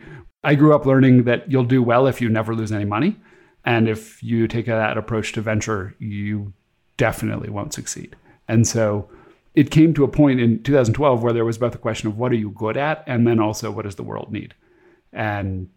I 0.43 0.55
grew 0.55 0.75
up 0.75 0.87
learning 0.87 1.25
that 1.25 1.51
you'll 1.51 1.65
do 1.65 1.83
well 1.83 2.07
if 2.07 2.21
you 2.21 2.29
never 2.29 2.55
lose 2.55 2.73
any 2.73 2.85
money. 2.85 3.17
And 3.65 3.89
if 3.89 4.23
you 4.23 4.49
take 4.49 4.67
that 4.67 4.99
approach 4.99 5.33
to 5.33 5.41
venture, 5.41 5.95
you 5.99 6.53
definitely 6.97 7.51
won't 7.51 7.75
succeed. 7.75 8.17
And 8.49 8.67
so 8.67 9.09
it 9.55 9.71
came 9.71 9.95
to 9.95 10.05
a 10.05 10.09
point 10.09 10.41
in 10.41 10.63
2012 10.63 11.23
where 11.23 11.33
there 11.33 11.45
was 11.45 11.59
both 11.59 11.75
a 11.75 11.79
question 11.79 12.09
of 12.09 12.17
what 12.17 12.33
are 12.33 12.37
you 12.37 12.51
good 12.51 12.77
at 12.77 13.05
and 13.07 13.27
then 13.27 13.41
also 13.41 13.71
what 13.71 13.85
does 13.85 13.97
the 13.97 14.03
world 14.03 14.33
need. 14.33 14.55
And 15.13 15.69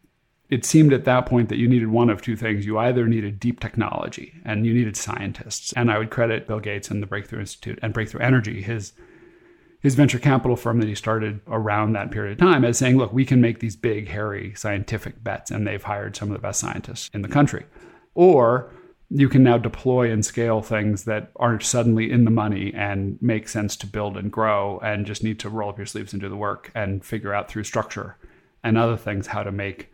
it 0.52 0.66
seemed 0.66 0.92
at 0.92 1.06
that 1.06 1.26
point 1.26 1.48
that 1.48 1.58
you 1.58 1.68
needed 1.68 1.88
one 1.88 2.10
of 2.10 2.22
two 2.22 2.36
things. 2.36 2.66
You 2.66 2.78
either 2.78 3.08
needed 3.08 3.40
deep 3.40 3.62
technology 3.62 4.34
and 4.44 4.66
you 4.66 4.74
needed 4.74 4.98
scientists. 4.98 5.72
And 5.78 5.90
I 5.90 5.98
would 5.98 6.12
credit 6.12 6.46
Bill 6.46 6.60
Gates 6.60 6.92
and 6.92 7.02
the 7.02 7.08
Breakthrough 7.08 7.40
Institute 7.40 7.80
and 7.82 7.94
Breakthrough 7.94 8.22
Energy, 8.22 8.62
his 8.62 8.94
his 9.80 9.96
venture 9.96 10.20
capital 10.20 10.56
firm 10.56 10.80
that 10.80 10.88
he 10.88 10.94
started 10.94 11.40
around 11.48 11.94
that 11.94 12.12
period 12.12 12.34
of 12.34 12.38
time 12.38 12.64
as 12.64 12.78
saying, 12.78 12.98
look, 12.98 13.12
we 13.12 13.26
can 13.26 13.42
make 13.42 13.60
these 13.60 13.76
big, 13.76 14.08
hairy 14.08 14.54
scientific 14.56 15.24
bets, 15.24 15.50
and 15.50 15.66
they've 15.66 15.82
hired 15.82 16.16
some 16.16 16.30
of 16.30 16.34
the 16.34 16.42
best 16.42 16.60
scientists 16.60 17.10
in 17.16 17.24
the 17.24 17.28
country. 17.28 17.66
Or 18.14 18.72
you 19.10 19.28
can 19.28 19.42
now 19.42 19.58
deploy 19.58 20.12
and 20.12 20.24
scale 20.24 20.62
things 20.62 21.06
that 21.06 21.32
aren't 21.38 21.64
suddenly 21.64 22.12
in 22.12 22.26
the 22.26 22.32
money 22.32 22.72
and 22.76 23.18
make 23.24 23.50
sense 23.50 23.76
to 23.78 23.88
build 23.88 24.18
and 24.18 24.32
grow 24.32 24.80
and 24.84 25.08
just 25.08 25.24
need 25.24 25.40
to 25.40 25.50
roll 25.50 25.70
up 25.70 25.78
your 25.78 25.88
sleeves 25.88 26.14
and 26.14 26.22
do 26.22 26.30
the 26.30 26.36
work 26.36 26.72
and 26.76 27.04
figure 27.04 27.34
out 27.34 27.50
through 27.50 27.64
structure 27.64 28.18
and 28.64 28.78
other 28.78 28.98
things 28.98 29.28
how 29.28 29.42
to 29.42 29.52
make 29.52 29.92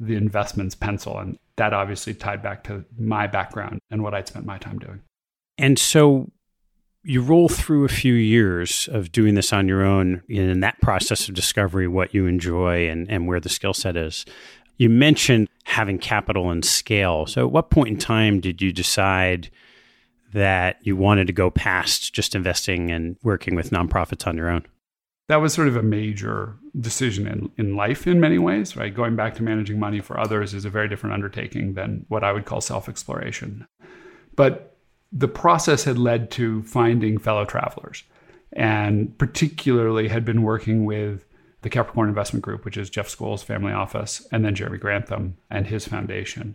the 0.00 0.16
investments 0.16 0.74
pencil. 0.74 1.18
And 1.18 1.38
that 1.56 1.72
obviously 1.72 2.14
tied 2.14 2.42
back 2.42 2.64
to 2.64 2.84
my 2.98 3.26
background 3.26 3.80
and 3.90 4.02
what 4.02 4.14
I'd 4.14 4.28
spent 4.28 4.46
my 4.46 4.58
time 4.58 4.78
doing. 4.78 5.02
And 5.56 5.78
so 5.78 6.30
you 7.02 7.22
roll 7.22 7.48
through 7.48 7.84
a 7.84 7.88
few 7.88 8.14
years 8.14 8.88
of 8.92 9.12
doing 9.12 9.34
this 9.34 9.52
on 9.52 9.68
your 9.68 9.84
own 9.84 10.22
in 10.28 10.60
that 10.60 10.80
process 10.80 11.28
of 11.28 11.34
discovery, 11.34 11.88
what 11.88 12.14
you 12.14 12.26
enjoy 12.26 12.88
and, 12.88 13.08
and 13.10 13.26
where 13.26 13.40
the 13.40 13.48
skill 13.48 13.74
set 13.74 13.96
is. 13.96 14.24
You 14.76 14.88
mentioned 14.88 15.48
having 15.64 15.98
capital 15.98 16.50
and 16.50 16.64
scale. 16.64 17.26
So, 17.26 17.46
at 17.46 17.52
what 17.52 17.70
point 17.70 17.88
in 17.88 17.98
time 17.98 18.40
did 18.40 18.62
you 18.62 18.72
decide 18.72 19.50
that 20.32 20.76
you 20.82 20.96
wanted 20.96 21.26
to 21.26 21.32
go 21.32 21.50
past 21.50 22.12
just 22.12 22.34
investing 22.34 22.90
and 22.90 23.16
working 23.22 23.54
with 23.54 23.70
nonprofits 23.70 24.26
on 24.26 24.36
your 24.36 24.50
own? 24.50 24.66
That 25.28 25.36
was 25.36 25.52
sort 25.52 25.68
of 25.68 25.76
a 25.76 25.82
major 25.82 26.56
decision 26.78 27.26
in, 27.26 27.50
in 27.56 27.76
life 27.76 28.06
in 28.06 28.18
many 28.18 28.38
ways, 28.38 28.76
right? 28.76 28.94
Going 28.94 29.14
back 29.14 29.34
to 29.36 29.42
managing 29.42 29.78
money 29.78 30.00
for 30.00 30.18
others 30.18 30.54
is 30.54 30.64
a 30.64 30.70
very 30.70 30.88
different 30.88 31.14
undertaking 31.14 31.74
than 31.74 32.06
what 32.08 32.24
I 32.24 32.32
would 32.32 32.46
call 32.46 32.60
self 32.60 32.88
exploration. 32.88 33.66
But 34.36 34.76
the 35.12 35.28
process 35.28 35.84
had 35.84 35.98
led 35.98 36.30
to 36.32 36.62
finding 36.62 37.18
fellow 37.18 37.44
travelers 37.44 38.04
and 38.52 39.16
particularly 39.18 40.08
had 40.08 40.24
been 40.24 40.42
working 40.42 40.84
with 40.84 41.24
the 41.62 41.70
Capricorn 41.70 42.08
Investment 42.08 42.44
Group, 42.44 42.64
which 42.64 42.76
is 42.76 42.88
Jeff 42.88 43.08
Skoll's 43.08 43.42
family 43.42 43.72
office, 43.72 44.26
and 44.30 44.44
then 44.44 44.54
Jeremy 44.54 44.78
Grantham 44.78 45.36
and 45.50 45.66
his 45.66 45.86
foundation. 45.86 46.54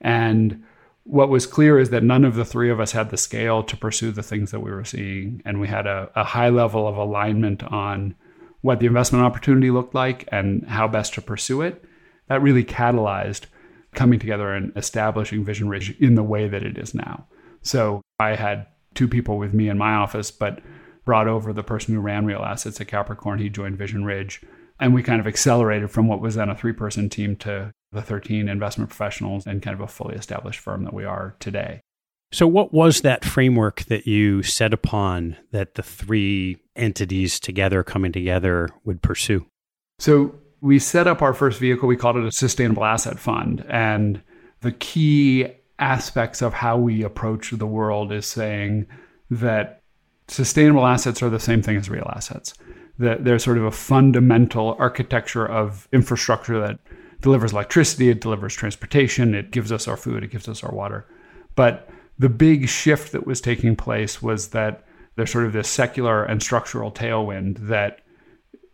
And 0.00 0.62
what 1.04 1.28
was 1.28 1.46
clear 1.46 1.78
is 1.78 1.90
that 1.90 2.02
none 2.02 2.24
of 2.24 2.34
the 2.34 2.44
three 2.44 2.70
of 2.70 2.80
us 2.80 2.92
had 2.92 3.10
the 3.10 3.16
scale 3.16 3.62
to 3.62 3.76
pursue 3.76 4.10
the 4.10 4.22
things 4.22 4.50
that 4.50 4.60
we 4.60 4.70
were 4.70 4.84
seeing. 4.84 5.42
And 5.44 5.60
we 5.60 5.68
had 5.68 5.86
a, 5.86 6.10
a 6.16 6.24
high 6.24 6.48
level 6.48 6.88
of 6.88 6.96
alignment 6.96 7.62
on 7.64 8.14
what 8.62 8.80
the 8.80 8.86
investment 8.86 9.22
opportunity 9.24 9.70
looked 9.70 9.94
like 9.94 10.26
and 10.32 10.66
how 10.66 10.88
best 10.88 11.12
to 11.14 11.22
pursue 11.22 11.60
it. 11.60 11.84
That 12.28 12.40
really 12.40 12.64
catalyzed 12.64 13.46
coming 13.92 14.18
together 14.18 14.52
and 14.52 14.72
establishing 14.76 15.44
Vision 15.44 15.68
Ridge 15.68 15.94
in 16.00 16.14
the 16.14 16.22
way 16.22 16.48
that 16.48 16.62
it 16.62 16.78
is 16.78 16.94
now. 16.94 17.26
So 17.60 18.00
I 18.18 18.34
had 18.34 18.66
two 18.94 19.06
people 19.06 19.36
with 19.36 19.52
me 19.52 19.68
in 19.68 19.76
my 19.76 19.94
office, 19.94 20.30
but 20.30 20.60
brought 21.04 21.28
over 21.28 21.52
the 21.52 21.62
person 21.62 21.94
who 21.94 22.00
ran 22.00 22.24
real 22.24 22.42
assets 22.42 22.80
at 22.80 22.88
Capricorn. 22.88 23.38
He 23.38 23.50
joined 23.50 23.76
Vision 23.76 24.04
Ridge. 24.04 24.40
And 24.80 24.94
we 24.94 25.02
kind 25.02 25.20
of 25.20 25.26
accelerated 25.26 25.90
from 25.90 26.08
what 26.08 26.20
was 26.20 26.34
then 26.34 26.48
a 26.48 26.56
three 26.56 26.72
person 26.72 27.08
team 27.08 27.36
to 27.36 27.72
the 27.94 28.02
13 28.02 28.48
investment 28.48 28.90
professionals 28.90 29.46
and 29.46 29.62
kind 29.62 29.74
of 29.74 29.80
a 29.80 29.88
fully 29.88 30.14
established 30.14 30.60
firm 30.60 30.84
that 30.84 30.92
we 30.92 31.04
are 31.04 31.36
today. 31.40 31.80
So, 32.32 32.48
what 32.48 32.72
was 32.72 33.02
that 33.02 33.24
framework 33.24 33.84
that 33.84 34.08
you 34.08 34.42
set 34.42 34.72
upon 34.72 35.36
that 35.52 35.76
the 35.76 35.84
three 35.84 36.58
entities 36.74 37.38
together 37.38 37.84
coming 37.84 38.10
together 38.10 38.70
would 38.84 39.02
pursue? 39.02 39.46
So, 40.00 40.34
we 40.60 40.78
set 40.78 41.06
up 41.06 41.22
our 41.22 41.32
first 41.32 41.60
vehicle. 41.60 41.86
We 41.86 41.96
called 41.96 42.16
it 42.16 42.24
a 42.24 42.32
sustainable 42.32 42.84
asset 42.84 43.20
fund. 43.20 43.64
And 43.68 44.20
the 44.62 44.72
key 44.72 45.46
aspects 45.78 46.42
of 46.42 46.54
how 46.54 46.76
we 46.76 47.04
approach 47.04 47.50
the 47.50 47.66
world 47.66 48.10
is 48.10 48.26
saying 48.26 48.86
that 49.30 49.82
sustainable 50.26 50.86
assets 50.86 51.22
are 51.22 51.30
the 51.30 51.38
same 51.38 51.62
thing 51.62 51.76
as 51.76 51.88
real 51.88 52.10
assets. 52.16 52.54
That 52.98 53.24
they're 53.24 53.38
sort 53.38 53.58
of 53.58 53.64
a 53.64 53.70
fundamental 53.70 54.74
architecture 54.78 55.46
of 55.46 55.86
infrastructure 55.92 56.58
that 56.60 56.78
delivers 57.24 57.52
electricity, 57.52 58.10
it 58.10 58.20
delivers 58.20 58.54
transportation, 58.54 59.34
it 59.34 59.50
gives 59.50 59.72
us 59.72 59.88
our 59.88 59.96
food, 59.96 60.22
it 60.22 60.30
gives 60.30 60.46
us 60.46 60.62
our 60.62 60.74
water. 60.74 61.06
But 61.56 61.88
the 62.18 62.28
big 62.28 62.68
shift 62.68 63.12
that 63.12 63.26
was 63.26 63.40
taking 63.40 63.76
place 63.76 64.20
was 64.20 64.48
that 64.48 64.84
there's 65.16 65.32
sort 65.32 65.46
of 65.46 65.54
this 65.54 65.68
secular 65.68 66.22
and 66.22 66.42
structural 66.42 66.92
tailwind 66.92 67.56
that 67.68 68.02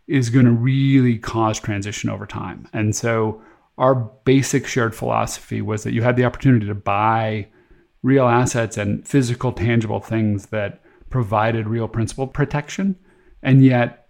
is 0.07 0.29
going 0.29 0.43
to 0.43 0.51
really 0.51 1.17
cause 1.17 1.61
transition 1.61 2.09
over 2.09 2.25
time. 2.25 2.67
And 2.73 2.93
so 2.93 3.41
our 3.77 3.95
basic 3.95 4.67
shared 4.67 4.93
philosophy 4.93 5.61
was 5.61 5.83
that 5.83 5.93
you 5.93 6.01
had 6.01 6.17
the 6.17 6.25
opportunity 6.25 6.67
to 6.67 6.75
buy 6.75 7.47
real 8.03 8.27
assets 8.27 8.77
and 8.77 9.07
physical, 9.07 9.53
tangible 9.53 10.01
things 10.01 10.47
that 10.47 10.81
provided 11.09 11.69
real 11.69 11.87
principal 11.87 12.27
protection. 12.27 12.97
And 13.41 13.63
yet, 13.63 14.00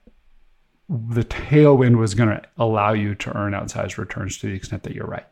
the 0.92 1.24
tailwind 1.24 1.98
was 1.98 2.14
going 2.14 2.30
to 2.30 2.42
allow 2.58 2.92
you 2.92 3.16
to 3.16 3.36
earn 3.38 3.54
outsized 3.54 3.98
returns 3.98 4.38
to 4.38 4.48
the 4.48 4.54
extent 4.54 4.84
that 4.84 4.94
you're 4.94 5.08
right. 5.08 5.26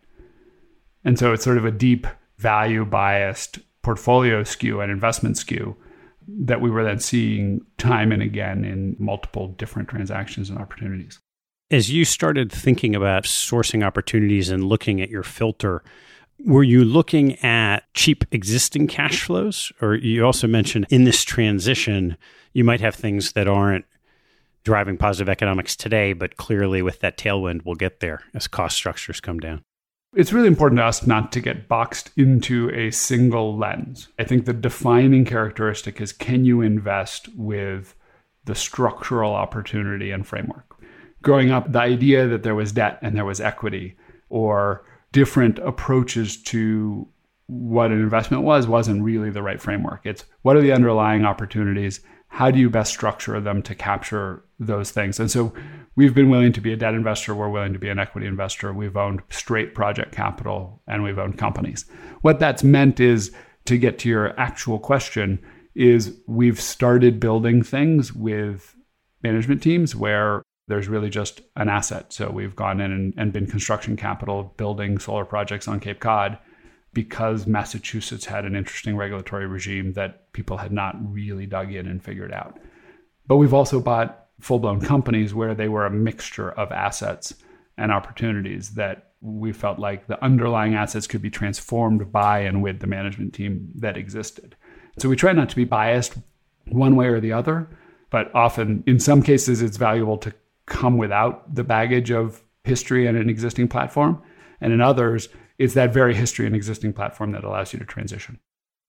And 1.03 1.19
so 1.19 1.33
it's 1.33 1.43
sort 1.43 1.57
of 1.57 1.65
a 1.65 1.71
deep 1.71 2.07
value 2.37 2.85
biased 2.85 3.59
portfolio 3.81 4.43
skew 4.43 4.79
and 4.79 4.91
investment 4.91 5.37
skew 5.37 5.75
that 6.27 6.61
we 6.61 6.69
were 6.69 6.83
then 6.83 6.99
seeing 6.99 7.65
time 7.77 8.11
and 8.11 8.21
again 8.21 8.63
in 8.63 8.95
multiple 8.99 9.49
different 9.49 9.89
transactions 9.89 10.49
and 10.49 10.59
opportunities. 10.59 11.19
As 11.71 11.91
you 11.91 12.05
started 12.05 12.51
thinking 12.51 12.95
about 12.95 13.23
sourcing 13.23 13.85
opportunities 13.85 14.49
and 14.49 14.63
looking 14.63 15.01
at 15.01 15.09
your 15.09 15.23
filter, 15.23 15.83
were 16.45 16.63
you 16.63 16.85
looking 16.85 17.35
at 17.39 17.83
cheap 17.93 18.23
existing 18.31 18.87
cash 18.87 19.23
flows? 19.23 19.71
Or 19.81 19.95
you 19.95 20.25
also 20.25 20.47
mentioned 20.47 20.87
in 20.89 21.03
this 21.03 21.23
transition, 21.23 22.15
you 22.53 22.63
might 22.63 22.81
have 22.81 22.95
things 22.95 23.33
that 23.33 23.47
aren't 23.47 23.85
driving 24.63 24.97
positive 24.97 25.29
economics 25.29 25.75
today, 25.75 26.13
but 26.13 26.37
clearly 26.37 26.81
with 26.81 26.99
that 26.99 27.17
tailwind, 27.17 27.61
we'll 27.65 27.75
get 27.75 27.99
there 27.99 28.21
as 28.33 28.47
cost 28.47 28.75
structures 28.75 29.19
come 29.19 29.39
down. 29.39 29.61
It's 30.15 30.33
really 30.33 30.47
important 30.47 30.79
to 30.79 30.85
us 30.85 31.05
not 31.05 31.31
to 31.33 31.41
get 31.41 31.67
boxed 31.67 32.11
into 32.17 32.71
a 32.71 32.89
single 32.91 33.55
lens. 33.55 34.07
I 34.17 34.23
think 34.23 34.45
the 34.45 34.53
defining 34.53 35.23
characteristic 35.23 36.01
is 36.01 36.11
can 36.11 36.45
you 36.45 36.61
invest 36.61 37.29
with 37.35 37.95
the 38.45 38.55
structural 38.55 39.33
opportunity 39.33 40.09
and 40.09 40.25
framework? 40.25 40.69
growing 41.21 41.51
up, 41.51 41.71
the 41.71 41.79
idea 41.79 42.27
that 42.27 42.43
there 42.43 42.55
was 42.55 42.71
debt 42.71 42.99
and 43.01 43.15
there 43.15 43.25
was 43.25 43.41
equity 43.41 43.97
or 44.29 44.85
different 45.11 45.59
approaches 45.59 46.41
to 46.43 47.07
what 47.47 47.91
an 47.91 47.99
investment 47.99 48.43
was 48.43 48.67
wasn't 48.67 49.01
really 49.03 49.31
the 49.31 49.41
right 49.41 49.61
framework. 49.61 50.01
It's 50.05 50.25
what 50.43 50.55
are 50.55 50.61
the 50.61 50.71
underlying 50.71 51.25
opportunities? 51.25 52.01
How 52.29 52.51
do 52.51 52.59
you 52.59 52.69
best 52.69 52.93
structure 52.93 53.39
them 53.41 53.61
to 53.63 53.75
capture 53.75 54.45
those 54.59 54.91
things? 54.91 55.19
And 55.19 55.29
so 55.29 55.53
we've 55.95 56.13
been 56.13 56.29
willing 56.29 56.53
to 56.53 56.61
be 56.61 56.71
a 56.71 56.77
debt 56.77 56.93
investor, 56.93 57.35
we're 57.35 57.49
willing 57.49 57.73
to 57.73 57.79
be 57.79 57.89
an 57.89 57.99
equity 57.99 58.27
investor. 58.27 58.73
We've 58.73 58.95
owned 58.95 59.21
straight 59.29 59.75
project 59.75 60.13
capital 60.13 60.81
and 60.87 61.03
we've 61.03 61.19
owned 61.19 61.37
companies. 61.37 61.85
What 62.21 62.39
that's 62.39 62.63
meant 62.63 62.99
is 62.99 63.31
to 63.65 63.77
get 63.77 63.99
to 63.99 64.09
your 64.09 64.39
actual 64.39 64.79
question 64.79 65.39
is 65.75 66.17
we've 66.27 66.59
started 66.59 67.19
building 67.19 67.61
things 67.61 68.13
with 68.13 68.75
management 69.21 69.61
teams 69.61 69.95
where 69.95 70.41
there's 70.67 70.87
really 70.87 71.09
just 71.09 71.41
an 71.55 71.67
asset. 71.67 72.13
So 72.13 72.29
we've 72.29 72.55
gone 72.55 72.79
in 72.79 72.91
and, 72.91 73.13
and 73.17 73.33
been 73.33 73.47
construction 73.47 73.97
capital 73.97 74.53
building 74.55 74.99
solar 74.99 75.25
projects 75.25 75.67
on 75.67 75.79
Cape 75.79 75.99
Cod 75.99 76.37
because 76.93 77.45
Massachusetts 77.45 78.25
had 78.25 78.45
an 78.45 78.55
interesting 78.55 78.97
regulatory 78.97 79.45
regime 79.45 79.93
that 79.93 80.31
people 80.33 80.57
had 80.57 80.71
not 80.71 80.95
really 81.11 81.45
dug 81.45 81.73
in 81.73 81.87
and 81.87 82.03
figured 82.03 82.33
out. 82.33 82.57
But 83.27 83.37
we've 83.37 83.53
also 83.53 83.79
bought 83.79 84.27
full 84.39 84.59
blown 84.59 84.81
companies 84.81 85.33
where 85.33 85.53
they 85.53 85.67
were 85.67 85.85
a 85.85 85.91
mixture 85.91 86.51
of 86.51 86.71
assets 86.71 87.33
and 87.77 87.91
opportunities 87.91 88.71
that 88.71 89.13
we 89.21 89.51
felt 89.51 89.79
like 89.79 90.07
the 90.07 90.23
underlying 90.23 90.75
assets 90.75 91.07
could 91.07 91.21
be 91.21 91.29
transformed 91.29 92.11
by 92.11 92.39
and 92.39 92.63
with 92.63 92.79
the 92.79 92.87
management 92.87 93.33
team 93.33 93.71
that 93.75 93.97
existed. 93.97 94.55
So 94.97 95.09
we 95.09 95.15
try 95.15 95.33
not 95.33 95.49
to 95.49 95.55
be 95.55 95.65
biased 95.65 96.15
one 96.67 96.95
way 96.95 97.07
or 97.07 97.19
the 97.19 97.33
other, 97.33 97.69
but 98.09 98.33
often 98.33 98.83
in 98.87 98.99
some 98.99 99.21
cases 99.21 99.61
it's 99.61 99.77
valuable 99.77 100.17
to 100.19 100.33
come 100.65 100.97
without 100.97 101.53
the 101.53 101.63
baggage 101.63 102.11
of 102.11 102.41
history 102.63 103.07
and 103.07 103.17
an 103.17 103.29
existing 103.29 103.67
platform. 103.67 104.21
And 104.61 104.73
in 104.73 104.81
others, 104.81 105.29
it's 105.59 105.73
that 105.75 105.93
very 105.93 106.15
history 106.15 106.47
and 106.47 106.55
existing 106.55 106.93
platform 106.93 107.33
that 107.33 107.43
allows 107.43 107.73
you 107.73 107.79
to 107.79 107.85
transition. 107.85 108.39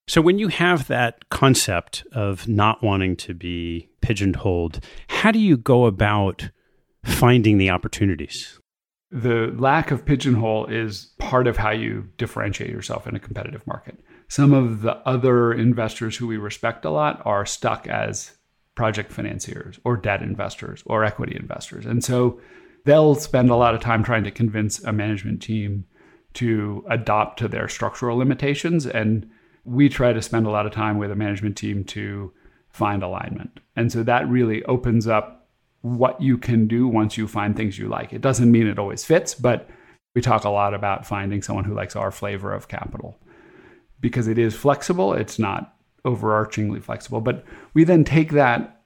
So, 0.06 0.20
when 0.20 0.38
you 0.38 0.48
have 0.48 0.88
that 0.88 1.28
concept 1.28 2.04
of 2.12 2.48
not 2.48 2.82
wanting 2.82 3.16
to 3.16 3.34
be 3.34 3.90
pigeonholed, 4.00 4.80
how 5.08 5.30
do 5.30 5.38
you 5.38 5.56
go 5.56 5.84
about 5.84 6.50
finding 7.04 7.58
the 7.58 7.70
opportunities? 7.70 8.58
The 9.12 9.54
lack 9.58 9.90
of 9.90 10.06
pigeonhole 10.06 10.66
is 10.66 11.12
part 11.18 11.46
of 11.46 11.56
how 11.56 11.70
you 11.70 12.08
differentiate 12.16 12.70
yourself 12.70 13.06
in 13.06 13.16
a 13.16 13.20
competitive 13.20 13.66
market. 13.66 13.98
Some 14.28 14.52
of 14.52 14.82
the 14.82 14.96
other 14.98 15.52
investors 15.52 16.16
who 16.16 16.28
we 16.28 16.36
respect 16.36 16.84
a 16.84 16.90
lot 16.90 17.20
are 17.24 17.44
stuck 17.44 17.88
as 17.88 18.36
project 18.76 19.12
financiers 19.12 19.80
or 19.84 19.96
debt 19.96 20.22
investors 20.22 20.82
or 20.86 21.04
equity 21.04 21.36
investors. 21.36 21.86
And 21.86 22.04
so 22.04 22.40
they'll 22.84 23.16
spend 23.16 23.50
a 23.50 23.56
lot 23.56 23.74
of 23.74 23.80
time 23.80 24.04
trying 24.04 24.24
to 24.24 24.30
convince 24.30 24.82
a 24.84 24.92
management 24.92 25.42
team 25.42 25.86
to 26.34 26.84
adopt 26.88 27.38
to 27.38 27.48
their 27.48 27.68
structural 27.68 28.18
limitations. 28.18 28.86
And 28.86 29.28
we 29.64 29.88
try 29.88 30.12
to 30.12 30.22
spend 30.22 30.46
a 30.46 30.50
lot 30.50 30.66
of 30.66 30.72
time 30.72 30.98
with 30.98 31.10
a 31.10 31.16
management 31.16 31.56
team 31.56 31.84
to 31.84 32.32
find 32.68 33.02
alignment. 33.02 33.60
And 33.76 33.90
so 33.90 34.02
that 34.02 34.28
really 34.28 34.62
opens 34.64 35.06
up 35.06 35.48
what 35.82 36.20
you 36.20 36.38
can 36.38 36.66
do 36.66 36.86
once 36.86 37.16
you 37.16 37.26
find 37.26 37.56
things 37.56 37.78
you 37.78 37.88
like. 37.88 38.12
It 38.12 38.20
doesn't 38.20 38.50
mean 38.50 38.66
it 38.66 38.78
always 38.78 39.04
fits, 39.04 39.34
but 39.34 39.68
we 40.14 40.20
talk 40.20 40.44
a 40.44 40.50
lot 40.50 40.74
about 40.74 41.06
finding 41.06 41.42
someone 41.42 41.64
who 41.64 41.74
likes 41.74 41.96
our 41.96 42.10
flavor 42.10 42.52
of 42.52 42.68
capital 42.68 43.16
because 44.00 44.28
it 44.28 44.38
is 44.38 44.54
flexible. 44.54 45.12
It's 45.14 45.38
not 45.38 45.74
overarchingly 46.04 46.82
flexible. 46.82 47.20
But 47.20 47.44
we 47.74 47.84
then 47.84 48.04
take 48.04 48.32
that 48.32 48.82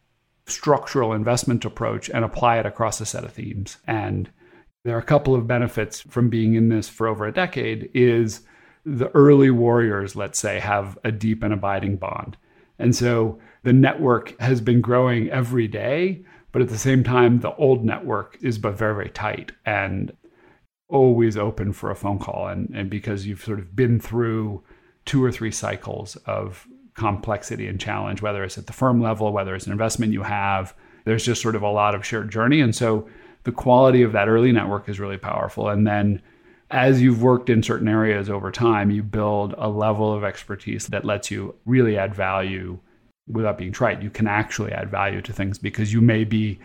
structural 0.47 1.13
investment 1.13 1.65
approach 1.65 2.11
and 2.11 2.25
apply 2.25 2.59
it 2.59 2.67
across 2.67 3.01
a 3.01 3.07
set 3.07 3.25
of 3.25 3.33
themes. 3.33 3.79
And 3.87 4.31
there 4.85 4.95
are 4.95 5.01
a 5.01 5.03
couple 5.03 5.35
of 5.35 5.47
benefits 5.47 6.01
from 6.01 6.29
being 6.29 6.55
in 6.55 6.69
this 6.69 6.89
for 6.89 7.07
over 7.07 7.27
a 7.27 7.33
decade 7.33 7.91
is 7.95 8.43
the 8.85 9.11
early 9.15 9.51
warriors, 9.51 10.15
let's 10.15 10.39
say, 10.39 10.61
have 10.61 10.99
a 11.05 11.11
deep 11.11 11.43
and 11.43 11.55
abiding 11.55 11.97
bond. 11.97 12.37
And 12.79 12.95
so 12.95 13.39
the 13.63 13.73
network 13.73 14.39
has 14.41 14.61
been 14.61 14.83
growing 14.83 15.31
every 15.31 15.67
day, 15.67 16.25
but 16.53 16.61
at 16.61 16.69
the 16.69 16.79
same 16.79 17.03
time, 17.03 17.41
the 17.41 17.55
old 17.55 17.85
network 17.85 18.37
is 18.43 18.59
but 18.59 18.77
very, 18.77 18.95
very 18.95 19.11
tight 19.11 19.53
and 19.65 20.13
always 20.89 21.37
open 21.37 21.73
for 21.73 21.91
a 21.91 21.97
phone 21.97 22.19
call. 22.19 22.49
And, 22.49 22.69
and 22.75 22.91
because 22.91 23.27
you've 23.27 23.43
sort 23.43 23.59
of 23.59 23.75
been 23.75 23.99
through 23.99 24.63
two 25.07 25.25
or 25.25 25.33
three 25.33 25.51
cycles 25.51 26.17
of 26.27 26.67
complexity 26.95 27.67
and 27.67 27.81
challenge, 27.81 28.21
whether 28.21 28.45
it's 28.45 28.59
at 28.59 28.67
the 28.67 28.73
firm 28.73 29.01
level, 29.01 29.33
whether 29.33 29.55
it's 29.55 29.67
an 29.67 29.73
investment 29.73 30.13
you 30.13 30.23
have. 30.23 30.75
There's 31.05 31.25
just 31.25 31.43
sort 31.43 31.57
of 31.57 31.63
a 31.63 31.71
lot 31.71 31.95
of 31.95 32.05
shared 32.05 32.31
journey. 32.31 32.61
And 32.61 32.75
so 32.75 33.09
the 33.45 33.53
quality 33.53 34.03
of 34.03 34.13
that 34.13 34.29
early 34.29 34.53
network 34.53 34.89
is 34.89 35.01
really 35.01 35.17
powerful. 35.19 35.69
And 35.69 35.87
then 35.87 36.21
as 36.71 37.01
you've 37.01 37.23
worked 37.23 37.51
in 37.51 37.63
certain 37.63 37.89
areas 37.89 38.29
over 38.29 38.51
time, 38.51 38.91
you 38.91 39.03
build 39.03 39.55
a 39.59 39.69
level 39.69 40.13
of 40.13 40.25
expertise 40.25 40.89
that 40.89 41.05
lets 41.05 41.31
you 41.31 41.55
really 41.67 41.97
add 41.97 42.15
value 42.15 42.79
without 43.29 43.59
being 43.59 43.73
trite. 43.73 44.03
You 44.03 44.11
can 44.11 44.27
actually 44.27 44.73
add 44.73 44.91
value 44.91 45.23
to 45.23 45.33
things 45.33 45.59
because 45.59 45.93
you 45.93 46.01
may 46.01 46.25
be 46.25 46.59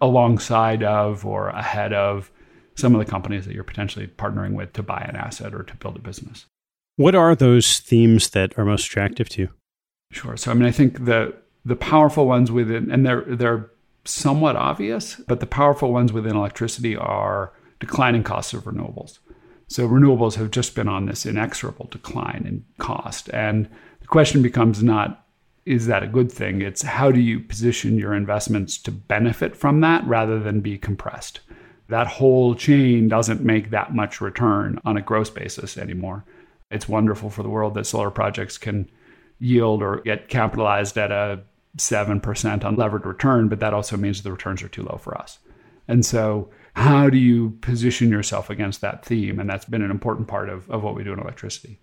alongside 0.00 0.82
of 0.82 1.26
or 1.26 1.48
ahead 1.48 1.92
of 1.92 2.30
some 2.74 2.94
of 2.94 3.04
the 3.04 3.10
companies 3.10 3.44
that 3.44 3.54
you're 3.54 3.64
potentially 3.64 4.06
partnering 4.06 4.54
with 4.54 4.72
to 4.72 4.82
buy 4.82 5.04
an 5.08 5.16
asset 5.16 5.54
or 5.54 5.62
to 5.62 5.76
build 5.76 5.96
a 5.96 6.00
business. 6.00 6.46
What 6.96 7.14
are 7.14 7.34
those 7.34 7.80
themes 7.80 8.30
that 8.30 8.58
are 8.58 8.64
most 8.64 8.86
attractive 8.86 9.28
to 9.30 9.42
you? 9.42 9.48
Sure. 10.12 10.36
So 10.36 10.50
I 10.50 10.54
mean, 10.54 10.66
I 10.66 10.70
think 10.70 11.04
the 11.04 11.34
the 11.64 11.76
powerful 11.76 12.26
ones 12.26 12.50
within, 12.50 12.90
and 12.90 13.04
they're 13.04 13.22
they're 13.22 13.70
somewhat 14.10 14.56
obvious, 14.56 15.16
but 15.26 15.40
the 15.40 15.46
powerful 15.46 15.92
ones 15.92 16.12
within 16.12 16.36
electricity 16.36 16.96
are 16.96 17.52
declining 17.78 18.22
costs 18.22 18.52
of 18.52 18.64
renewables. 18.64 19.18
So 19.68 19.88
renewables 19.88 20.34
have 20.34 20.50
just 20.50 20.74
been 20.74 20.88
on 20.88 21.06
this 21.06 21.24
inexorable 21.24 21.86
decline 21.90 22.44
in 22.46 22.64
cost, 22.78 23.30
and 23.32 23.68
the 24.00 24.06
question 24.06 24.42
becomes 24.42 24.82
not 24.82 25.24
is 25.66 25.86
that 25.86 26.02
a 26.02 26.08
good 26.08 26.32
thing? 26.32 26.62
It's 26.62 26.82
how 26.82 27.12
do 27.12 27.20
you 27.20 27.38
position 27.38 27.98
your 27.98 28.14
investments 28.14 28.78
to 28.78 28.90
benefit 28.90 29.54
from 29.54 29.82
that 29.82 30.04
rather 30.06 30.40
than 30.40 30.60
be 30.60 30.78
compressed. 30.78 31.40
That 31.88 32.06
whole 32.06 32.54
chain 32.54 33.08
doesn't 33.08 33.42
make 33.44 33.70
that 33.70 33.94
much 33.94 34.20
return 34.20 34.80
on 34.84 34.96
a 34.96 35.02
gross 35.02 35.28
basis 35.28 35.76
anymore. 35.76 36.24
It's 36.70 36.88
wonderful 36.88 37.30
for 37.30 37.42
the 37.42 37.48
world 37.48 37.74
that 37.74 37.86
solar 37.86 38.10
projects 38.10 38.58
can 38.58 38.90
yield 39.38 39.82
or 39.82 40.00
get 40.00 40.28
capitalized 40.28 40.96
at 40.96 41.10
a 41.10 41.42
7% 41.76 42.20
unlevered 42.20 43.04
return, 43.04 43.48
but 43.48 43.60
that 43.60 43.74
also 43.74 43.96
means 43.96 44.22
the 44.22 44.32
returns 44.32 44.62
are 44.62 44.68
too 44.68 44.82
low 44.82 44.98
for 44.98 45.16
us. 45.16 45.38
And 45.86 46.04
so, 46.04 46.50
how 46.74 47.10
do 47.10 47.18
you 47.18 47.50
position 47.62 48.10
yourself 48.10 48.48
against 48.48 48.80
that 48.80 49.04
theme? 49.04 49.40
And 49.40 49.50
that's 49.50 49.64
been 49.64 49.82
an 49.82 49.90
important 49.90 50.28
part 50.28 50.48
of, 50.48 50.70
of 50.70 50.82
what 50.82 50.94
we 50.94 51.02
do 51.02 51.12
in 51.12 51.18
electricity. 51.18 51.80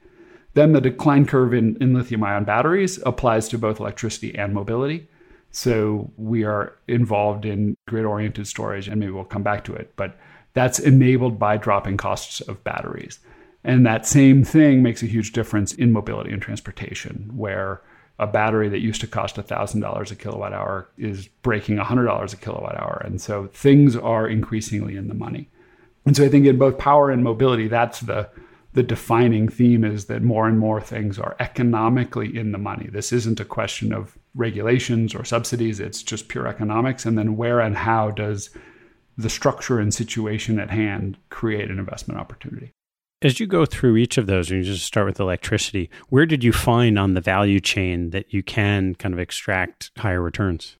Then 0.53 0.71
the 0.71 0.81
decline 0.81 1.25
curve 1.25 1.53
in, 1.53 1.77
in 1.81 1.93
lithium 1.93 2.23
ion 2.23 2.45
batteries 2.45 2.99
applies 3.05 3.49
to 3.49 3.57
both 3.57 3.79
electricity 3.79 4.35
and 4.35 4.53
mobility. 4.53 5.09
So 5.51 6.11
we 6.17 6.43
are 6.45 6.77
involved 6.87 7.45
in 7.45 7.75
grid 7.87 8.05
oriented 8.05 8.47
storage, 8.47 8.87
and 8.87 8.99
maybe 8.99 9.11
we'll 9.11 9.23
come 9.23 9.43
back 9.43 9.63
to 9.65 9.73
it, 9.73 9.93
but 9.95 10.17
that's 10.53 10.79
enabled 10.79 11.37
by 11.37 11.57
dropping 11.57 11.97
costs 11.97 12.41
of 12.41 12.63
batteries. 12.63 13.19
And 13.63 13.85
that 13.85 14.05
same 14.05 14.43
thing 14.43 14.81
makes 14.81 15.03
a 15.03 15.07
huge 15.07 15.33
difference 15.33 15.73
in 15.73 15.91
mobility 15.91 16.31
and 16.31 16.41
transportation, 16.41 17.29
where 17.35 17.81
a 18.19 18.27
battery 18.27 18.67
that 18.69 18.79
used 18.79 19.01
to 19.01 19.07
cost 19.07 19.35
$1,000 19.35 20.11
a 20.11 20.15
kilowatt 20.15 20.53
hour 20.53 20.89
is 20.97 21.27
breaking 21.43 21.77
$100 21.77 22.33
a 22.33 22.37
kilowatt 22.37 22.75
hour. 22.75 23.01
And 23.05 23.21
so 23.21 23.47
things 23.47 23.95
are 23.95 24.27
increasingly 24.27 24.95
in 24.95 25.07
the 25.07 25.13
money. 25.13 25.49
And 26.05 26.15
so 26.15 26.25
I 26.25 26.29
think 26.29 26.45
in 26.45 26.57
both 26.57 26.77
power 26.77 27.11
and 27.11 27.23
mobility, 27.23 27.67
that's 27.67 27.99
the, 27.99 28.29
the 28.73 28.81
defining 28.81 29.49
theme 29.49 29.83
is 29.83 30.05
that 30.05 30.23
more 30.23 30.47
and 30.47 30.57
more 30.57 30.81
things 30.81 31.19
are 31.19 31.35
economically 31.39 32.35
in 32.35 32.53
the 32.53 32.57
money. 32.57 32.89
This 32.91 33.11
isn't 33.11 33.39
a 33.39 33.45
question 33.45 33.93
of 33.93 34.17
regulations 34.33 35.13
or 35.13 35.23
subsidies, 35.23 35.79
it's 35.79 36.01
just 36.01 36.27
pure 36.27 36.47
economics. 36.47 37.05
And 37.05 37.17
then 37.17 37.37
where 37.37 37.59
and 37.59 37.75
how 37.75 38.11
does 38.11 38.49
the 39.17 39.29
structure 39.29 39.79
and 39.79 39.93
situation 39.93 40.59
at 40.59 40.69
hand 40.69 41.17
create 41.29 41.69
an 41.69 41.79
investment 41.79 42.19
opportunity? 42.19 42.71
As 43.23 43.39
you 43.39 43.47
go 43.47 43.65
through 43.65 43.97
each 43.97 44.19
of 44.19 44.27
those, 44.27 44.51
and 44.51 44.63
you 44.63 44.71
just 44.71 44.85
start 44.85 45.07
with 45.07 45.19
electricity, 45.19 45.89
where 46.09 46.27
did 46.27 46.43
you 46.43 46.53
find 46.53 46.99
on 46.99 47.15
the 47.15 47.21
value 47.21 47.59
chain 47.59 48.11
that 48.11 48.31
you 48.31 48.43
can 48.43 48.93
kind 48.93 49.11
of 49.11 49.19
extract 49.19 49.89
higher 49.97 50.21
returns? 50.21 50.77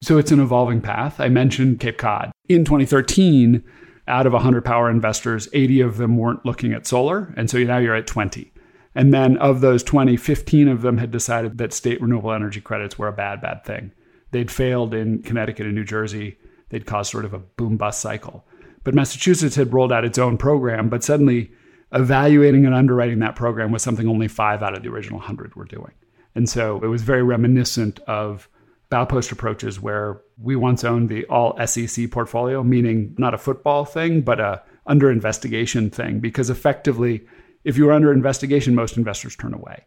So 0.00 0.16
it's 0.16 0.30
an 0.30 0.38
evolving 0.38 0.80
path. 0.80 1.18
I 1.18 1.28
mentioned 1.28 1.80
Cape 1.80 1.98
Cod. 1.98 2.30
In 2.48 2.64
2013, 2.64 3.64
out 4.06 4.24
of 4.24 4.32
100 4.32 4.64
power 4.64 4.88
investors, 4.88 5.48
80 5.52 5.80
of 5.80 5.96
them 5.96 6.16
weren't 6.16 6.46
looking 6.46 6.72
at 6.72 6.86
solar. 6.86 7.34
And 7.36 7.50
so 7.50 7.58
now 7.58 7.78
you're 7.78 7.96
at 7.96 8.06
20. 8.06 8.52
And 8.94 9.12
then 9.12 9.36
of 9.38 9.60
those 9.60 9.82
20, 9.82 10.16
15 10.16 10.68
of 10.68 10.82
them 10.82 10.98
had 10.98 11.10
decided 11.10 11.58
that 11.58 11.72
state 11.72 12.00
renewable 12.00 12.32
energy 12.32 12.60
credits 12.60 13.00
were 13.00 13.08
a 13.08 13.12
bad, 13.12 13.40
bad 13.40 13.64
thing. 13.64 13.90
They'd 14.30 14.50
failed 14.50 14.94
in 14.94 15.22
Connecticut 15.22 15.66
and 15.66 15.74
New 15.74 15.84
Jersey. 15.84 16.38
They'd 16.68 16.86
caused 16.86 17.10
sort 17.10 17.24
of 17.24 17.34
a 17.34 17.40
boom 17.40 17.76
bust 17.76 18.00
cycle. 18.00 18.46
But 18.84 18.94
Massachusetts 18.94 19.56
had 19.56 19.74
rolled 19.74 19.92
out 19.92 20.04
its 20.04 20.18
own 20.18 20.38
program, 20.38 20.88
but 20.88 21.02
suddenly 21.02 21.50
evaluating 21.92 22.66
and 22.66 22.74
underwriting 22.74 23.18
that 23.20 23.36
program 23.36 23.72
was 23.72 23.82
something 23.82 24.08
only 24.08 24.28
five 24.28 24.62
out 24.62 24.76
of 24.76 24.82
the 24.82 24.88
original 24.88 25.18
100 25.18 25.54
were 25.56 25.64
doing. 25.64 25.92
And 26.34 26.48
so 26.48 26.80
it 26.82 26.86
was 26.86 27.02
very 27.02 27.22
reminiscent 27.22 27.98
of 28.00 28.48
Baupost 28.90 29.32
approaches 29.32 29.80
where 29.80 30.20
we 30.40 30.56
once 30.56 30.84
owned 30.84 31.08
the 31.08 31.24
all 31.26 31.56
SEC 31.66 32.10
portfolio, 32.10 32.62
meaning 32.62 33.14
not 33.18 33.34
a 33.34 33.38
football 33.38 33.84
thing, 33.84 34.20
but 34.20 34.40
a 34.40 34.62
under 34.86 35.10
investigation 35.10 35.90
thing, 35.90 36.20
because 36.20 36.50
effectively 36.50 37.24
if 37.64 37.76
you're 37.76 37.92
under 37.92 38.12
investigation, 38.12 38.74
most 38.74 38.96
investors 38.96 39.36
turn 39.36 39.54
away. 39.54 39.84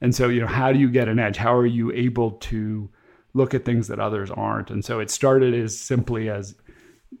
And 0.00 0.14
so, 0.14 0.28
you 0.28 0.40
know, 0.40 0.46
how 0.46 0.72
do 0.72 0.78
you 0.78 0.90
get 0.90 1.08
an 1.08 1.18
edge? 1.18 1.36
How 1.36 1.54
are 1.54 1.66
you 1.66 1.90
able 1.92 2.32
to 2.32 2.88
look 3.34 3.54
at 3.54 3.64
things 3.64 3.88
that 3.88 3.98
others 3.98 4.30
aren't? 4.30 4.70
And 4.70 4.84
so 4.84 5.00
it 5.00 5.10
started 5.10 5.54
as 5.54 5.78
simply 5.78 6.28
as 6.28 6.54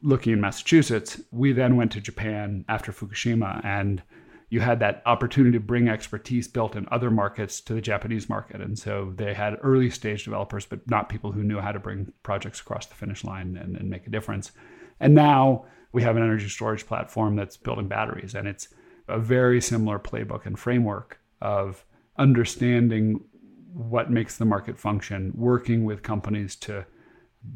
looking 0.02 0.32
in 0.32 0.40
Massachusetts. 0.40 1.20
We 1.30 1.52
then 1.52 1.76
went 1.76 1.92
to 1.92 2.00
Japan 2.00 2.64
after 2.68 2.92
Fukushima 2.92 3.64
and 3.64 4.02
you 4.48 4.60
had 4.60 4.78
that 4.78 5.02
opportunity 5.06 5.58
to 5.58 5.64
bring 5.64 5.88
expertise 5.88 6.46
built 6.46 6.76
in 6.76 6.86
other 6.90 7.10
markets 7.10 7.60
to 7.60 7.74
the 7.74 7.80
Japanese 7.80 8.28
market. 8.28 8.60
And 8.60 8.78
so 8.78 9.12
they 9.16 9.34
had 9.34 9.58
early 9.62 9.90
stage 9.90 10.24
developers, 10.24 10.64
but 10.64 10.88
not 10.88 11.08
people 11.08 11.32
who 11.32 11.42
knew 11.42 11.58
how 11.58 11.72
to 11.72 11.80
bring 11.80 12.12
projects 12.22 12.60
across 12.60 12.86
the 12.86 12.94
finish 12.94 13.24
line 13.24 13.56
and, 13.56 13.76
and 13.76 13.90
make 13.90 14.06
a 14.06 14.10
difference. 14.10 14.52
And 15.00 15.14
now 15.14 15.66
we 15.92 16.02
have 16.02 16.16
an 16.16 16.22
energy 16.22 16.48
storage 16.48 16.86
platform 16.86 17.34
that's 17.34 17.56
building 17.56 17.88
batteries. 17.88 18.34
And 18.34 18.46
it's 18.46 18.68
a 19.08 19.18
very 19.18 19.60
similar 19.60 19.98
playbook 19.98 20.46
and 20.46 20.58
framework 20.58 21.18
of 21.40 21.84
understanding 22.16 23.24
what 23.72 24.10
makes 24.10 24.38
the 24.38 24.44
market 24.44 24.78
function, 24.78 25.32
working 25.34 25.84
with 25.84 26.02
companies 26.02 26.56
to 26.56 26.86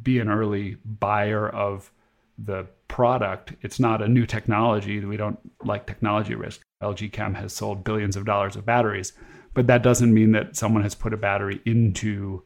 be 0.02 0.18
an 0.18 0.28
early 0.28 0.76
buyer 0.84 1.48
of 1.48 1.92
the 2.36 2.66
product. 2.88 3.54
It's 3.62 3.78
not 3.78 4.02
a 4.02 4.08
new 4.08 4.26
technology. 4.26 5.04
We 5.04 5.16
don't 5.16 5.38
like 5.64 5.86
technology 5.86 6.34
risk. 6.34 6.62
LG 6.82 7.12
Chem 7.12 7.34
has 7.34 7.52
sold 7.52 7.84
billions 7.84 8.16
of 8.16 8.24
dollars 8.24 8.56
of 8.56 8.64
batteries, 8.66 9.12
but 9.54 9.66
that 9.66 9.82
doesn't 9.82 10.14
mean 10.14 10.32
that 10.32 10.56
someone 10.56 10.82
has 10.82 10.94
put 10.94 11.12
a 11.12 11.18
battery 11.18 11.60
into 11.64 12.42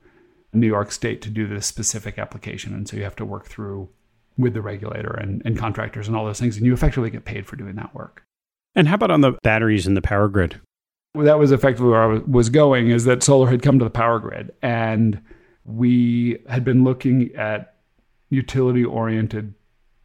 New 0.53 0.67
York 0.67 0.93
State 0.93 1.21
to 1.23 1.31
do 1.31 1.47
this 1.47 1.67
specific 1.67 2.19
application. 2.19 2.75
And 2.75 2.89
so 2.89 2.97
you 2.97 3.05
have 3.05 3.17
to 3.17 3.25
work 3.25 3.47
through 3.47 3.89
with 4.37 4.55
the 4.55 4.63
regulator 4.63 5.13
and, 5.13 5.43
and 5.45 5.59
contractors 5.59 6.09
and 6.09 6.17
all 6.17 6.25
those 6.25 6.41
things. 6.41 6.57
And 6.57 6.67
you 6.67 6.73
effectively 6.73 7.11
get 7.11 7.25
paid 7.25 7.47
for 7.47 7.57
doing 7.57 7.77
that 7.77 7.95
work. 7.95 8.23
And 8.75 8.89
how 8.89 8.95
about 8.95 9.11
on 9.11 9.21
the 9.21 9.33
batteries 9.43 9.87
and 9.87 9.97
the 9.97 10.03
power 10.03 10.29
grid? 10.29 10.61
Well, 11.15 11.27
that 11.27 11.39
was 11.39 11.53
effectively 11.53 11.91
where 11.91 12.13
I 12.13 12.19
was 12.27 12.49
going 12.49 12.91
is 12.91 13.05
that 13.05 13.23
solar 13.23 13.49
had 13.49 13.63
come 13.63 13.79
to 13.79 13.85
the 13.85 13.91
power 13.91 14.19
grid 14.19 14.53
and 14.63 15.21
we 15.65 16.39
had 16.49 16.65
been 16.65 16.83
looking 16.83 17.33
at 17.37 17.77
utility 18.31 18.85
oriented 18.85 19.55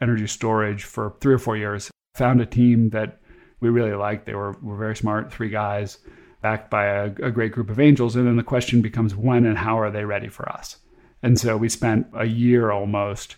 energy 0.01 0.27
storage 0.27 0.83
for 0.83 1.15
three 1.19 1.33
or 1.33 1.39
four 1.39 1.57
years. 1.57 1.89
Found 2.15 2.41
a 2.41 2.45
team 2.45 2.91
that 2.91 3.19
we 3.59 3.69
really 3.69 3.93
liked. 3.93 4.25
They 4.25 4.35
were, 4.35 4.53
were 4.61 4.77
very 4.77 4.95
smart, 4.95 5.31
three 5.31 5.49
guys, 5.49 5.97
backed 6.41 6.69
by 6.69 6.85
a, 6.85 7.05
a 7.05 7.31
great 7.31 7.51
group 7.51 7.69
of 7.69 7.79
angels. 7.79 8.15
And 8.15 8.27
then 8.27 8.37
the 8.37 8.43
question 8.43 8.81
becomes 8.81 9.15
when 9.15 9.45
and 9.45 9.57
how 9.57 9.79
are 9.79 9.91
they 9.91 10.05
ready 10.05 10.29
for 10.29 10.49
us? 10.49 10.77
And 11.21 11.39
so 11.39 11.57
we 11.57 11.69
spent 11.69 12.07
a 12.13 12.25
year 12.25 12.71
almost 12.71 13.35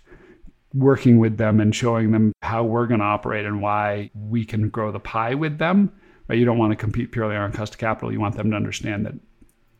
working 0.73 1.17
with 1.17 1.37
them 1.37 1.59
and 1.59 1.75
showing 1.75 2.11
them 2.11 2.31
how 2.41 2.63
we're 2.63 2.87
going 2.87 2.99
to 2.99 3.05
operate 3.05 3.45
and 3.45 3.61
why 3.61 4.11
we 4.13 4.45
can 4.45 4.69
grow 4.69 4.91
the 4.91 4.99
pie 4.99 5.33
with 5.33 5.57
them. 5.57 5.91
Right? 6.27 6.37
You 6.37 6.45
don't 6.45 6.59
want 6.59 6.71
to 6.71 6.77
compete 6.77 7.11
purely 7.11 7.35
on 7.35 7.51
cost 7.51 7.73
of 7.73 7.79
capital. 7.79 8.11
You 8.11 8.19
want 8.19 8.35
them 8.35 8.51
to 8.51 8.55
understand 8.55 9.05
that 9.05 9.15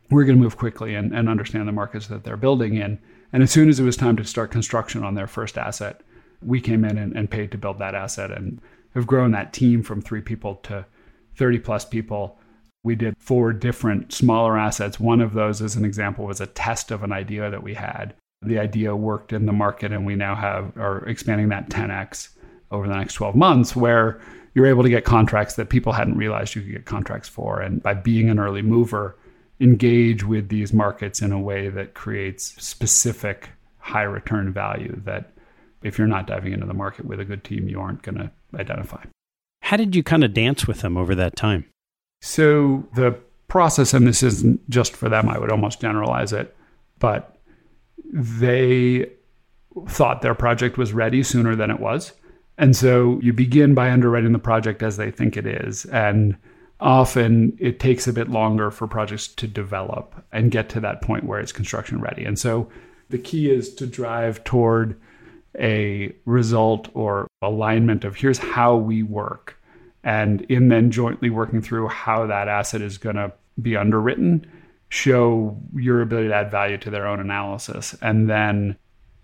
we're 0.10 0.26
going 0.26 0.38
to 0.38 0.44
move 0.44 0.58
quickly 0.58 0.96
and, 0.96 1.14
and 1.16 1.30
understand 1.30 1.68
the 1.68 1.72
markets 1.72 2.08
that 2.08 2.24
they're 2.24 2.38
building 2.38 2.76
in. 2.76 3.00
And 3.32 3.42
as 3.42 3.52
soon 3.52 3.70
as 3.70 3.80
it 3.80 3.84
was 3.84 3.96
time 3.96 4.18
to 4.18 4.26
start 4.26 4.52
construction 4.52 5.04
on 5.04 5.16
their 5.16 5.28
first 5.28 5.58
asset, 5.58 6.02
we 6.42 6.60
came 6.60 6.84
in 6.84 6.98
and, 6.98 7.16
and 7.16 7.30
paid 7.30 7.52
to 7.52 7.58
build 7.58 7.80
that 7.80 7.96
asset 7.96 8.32
and 8.32 8.60
have 8.94 9.08
grown 9.08 9.32
that 9.32 9.54
team 9.54 9.84
from 9.84 10.02
three 10.02 10.22
people 10.22 10.56
to 10.64 10.86
30 11.36 11.60
plus 11.60 11.86
people. 11.86 12.38
We 12.84 12.96
did 12.96 13.16
four 13.18 13.54
different 13.54 14.12
smaller 14.12 14.58
assets. 14.58 15.00
One 15.00 15.22
of 15.22 15.34
those, 15.34 15.62
as 15.62 15.76
an 15.76 15.86
example, 15.86 16.26
was 16.26 16.42
a 16.42 16.48
test 16.48 16.92
of 16.92 17.04
an 17.04 17.12
idea 17.12 17.50
that 17.50 17.64
we 17.64 17.74
had. 17.74 18.14
The 18.42 18.60
idea 18.60 18.96
worked 18.96 19.34
in 19.34 19.46
the 19.46 19.54
market, 19.54 19.92
and 19.92 20.06
we 20.06 20.16
now 20.16 20.36
have 20.36 20.76
are 20.78 21.06
expanding 21.06 21.50
that 21.50 21.70
10x 21.70 22.30
over 22.72 22.88
the 22.88 22.96
next 22.96 23.14
12 23.14 23.36
months, 23.36 23.76
where 23.76 24.20
you're 24.54 24.66
able 24.66 24.84
to 24.84 24.90
get 24.90 25.06
contracts 25.06 25.56
that 25.56 25.70
people 25.70 25.94
hadn't 25.94 26.18
realized 26.18 26.56
you 26.56 26.62
could 26.62 26.72
get 26.72 26.86
contracts 26.86 27.30
for. 27.30 27.62
And 27.62 27.84
by 27.84 27.94
being 27.94 28.30
an 28.30 28.40
early 28.40 28.62
mover, 28.62 29.18
engage 29.60 30.24
with 30.24 30.50
these 30.50 30.74
markets 30.74 31.22
in 31.22 31.32
a 31.32 31.40
way 31.40 31.70
that 31.70 31.94
creates 31.94 32.56
specific 32.62 33.50
high 33.78 34.04
return 34.04 34.52
value 34.52 35.00
that 35.06 35.32
if 35.84 35.98
you're 35.98 36.08
not 36.08 36.28
diving 36.28 36.54
into 36.54 36.66
the 36.66 36.74
market 36.74 37.06
with 37.06 37.20
a 37.20 37.26
good 37.26 37.44
team, 37.44 37.70
you 37.70 37.80
aren't 37.80 38.02
going 38.02 38.18
to 38.18 38.32
identify. 38.58 39.04
How 39.62 39.78
did 39.78 39.96
you 39.96 40.04
kind 40.04 40.24
of 40.24 40.34
dance 40.34 40.68
with 40.68 40.82
them 40.82 40.98
over 40.98 41.16
that 41.16 41.36
time? 41.36 41.66
So 42.22 42.88
the 42.96 43.18
process, 43.48 43.94
and 43.94 44.08
this 44.08 44.24
isn't 44.24 44.70
just 44.70 44.96
for 44.96 45.10
them, 45.10 45.30
I 45.30 45.38
would 45.38 45.52
almost 45.52 45.82
generalize 45.82 46.34
it, 46.34 46.56
but 47.00 47.38
they 48.12 49.10
thought 49.88 50.22
their 50.22 50.36
project 50.36 50.78
was 50.78 50.94
ready 50.94 51.24
sooner 51.24 51.56
than 51.56 51.72
it 51.72 51.80
was. 51.80 52.14
And 52.58 52.76
so 52.76 53.20
you 53.22 53.34
begin 53.34 53.74
by 53.74 53.90
underwriting 53.90 54.34
the 54.34 54.40
project 54.40 54.84
as 54.84 54.98
they 54.98 55.10
think 55.10 55.38
it 55.38 55.48
is. 55.48 55.86
And 55.86 56.38
often 56.80 57.58
it 57.60 57.80
takes 57.80 58.08
a 58.08 58.14
bit 58.14 58.30
longer 58.30 58.72
for 58.72 58.88
projects 58.88 59.28
to 59.28 59.48
develop 59.48 60.26
and 60.32 60.52
get 60.52 60.70
to 60.70 60.80
that 60.82 61.02
point 61.02 61.24
where 61.24 61.40
it's 61.40 61.52
construction 61.52 62.02
ready. 62.02 62.26
And 62.26 62.38
so 62.38 62.70
the 63.10 63.18
key 63.18 63.50
is 63.50 63.74
to 63.76 63.88
drive 63.88 64.44
toward 64.44 65.00
a 65.60 66.14
result 66.26 66.90
or 66.94 67.28
alignment 67.42 68.04
of 68.04 68.16
here's 68.16 68.38
how 68.38 68.76
we 68.76 69.04
work 69.04 69.58
and 70.04 70.42
in 70.44 70.70
then 70.70 70.92
jointly 70.92 71.30
working 71.30 71.62
through 71.62 71.88
how 71.88 72.26
that 72.26 72.48
asset 72.48 72.82
is 72.82 72.98
going 72.98 73.16
to 73.16 73.32
be 73.62 73.76
underwritten 73.76 74.46
show 74.92 75.58
your 75.74 76.02
ability 76.02 76.28
to 76.28 76.36
add 76.36 76.52
value 76.52 76.78
to 76.78 76.90
their 76.90 77.08
own 77.08 77.22
analysis. 77.22 77.96
And 78.02 78.30
then 78.30 78.76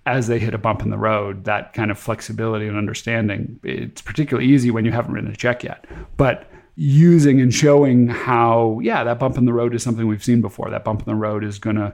as 0.05 0.27
they 0.27 0.39
hit 0.39 0.53
a 0.53 0.57
bump 0.57 0.81
in 0.81 0.89
the 0.89 0.97
road 0.97 1.43
that 1.43 1.73
kind 1.73 1.91
of 1.91 1.99
flexibility 1.99 2.65
and 2.65 2.77
understanding 2.77 3.59
it's 3.63 4.01
particularly 4.01 4.47
easy 4.47 4.71
when 4.71 4.85
you 4.85 4.91
haven't 4.91 5.13
written 5.13 5.29
a 5.29 5.35
check 5.35 5.63
yet. 5.63 5.83
But 6.15 6.49
using 6.77 7.41
and 7.41 7.53
showing 7.53 8.07
how 8.07 8.79
yeah 8.81 9.03
that 9.03 9.19
bump 9.19 9.37
in 9.37 9.45
the 9.45 9.53
road 9.53 9.75
is 9.75 9.83
something 9.83 10.07
we've 10.07 10.23
seen 10.23 10.41
before. 10.41 10.69
That 10.69 10.85
bump 10.85 11.01
in 11.01 11.05
the 11.05 11.15
road 11.15 11.43
is 11.43 11.59
going 11.59 11.75
to 11.75 11.93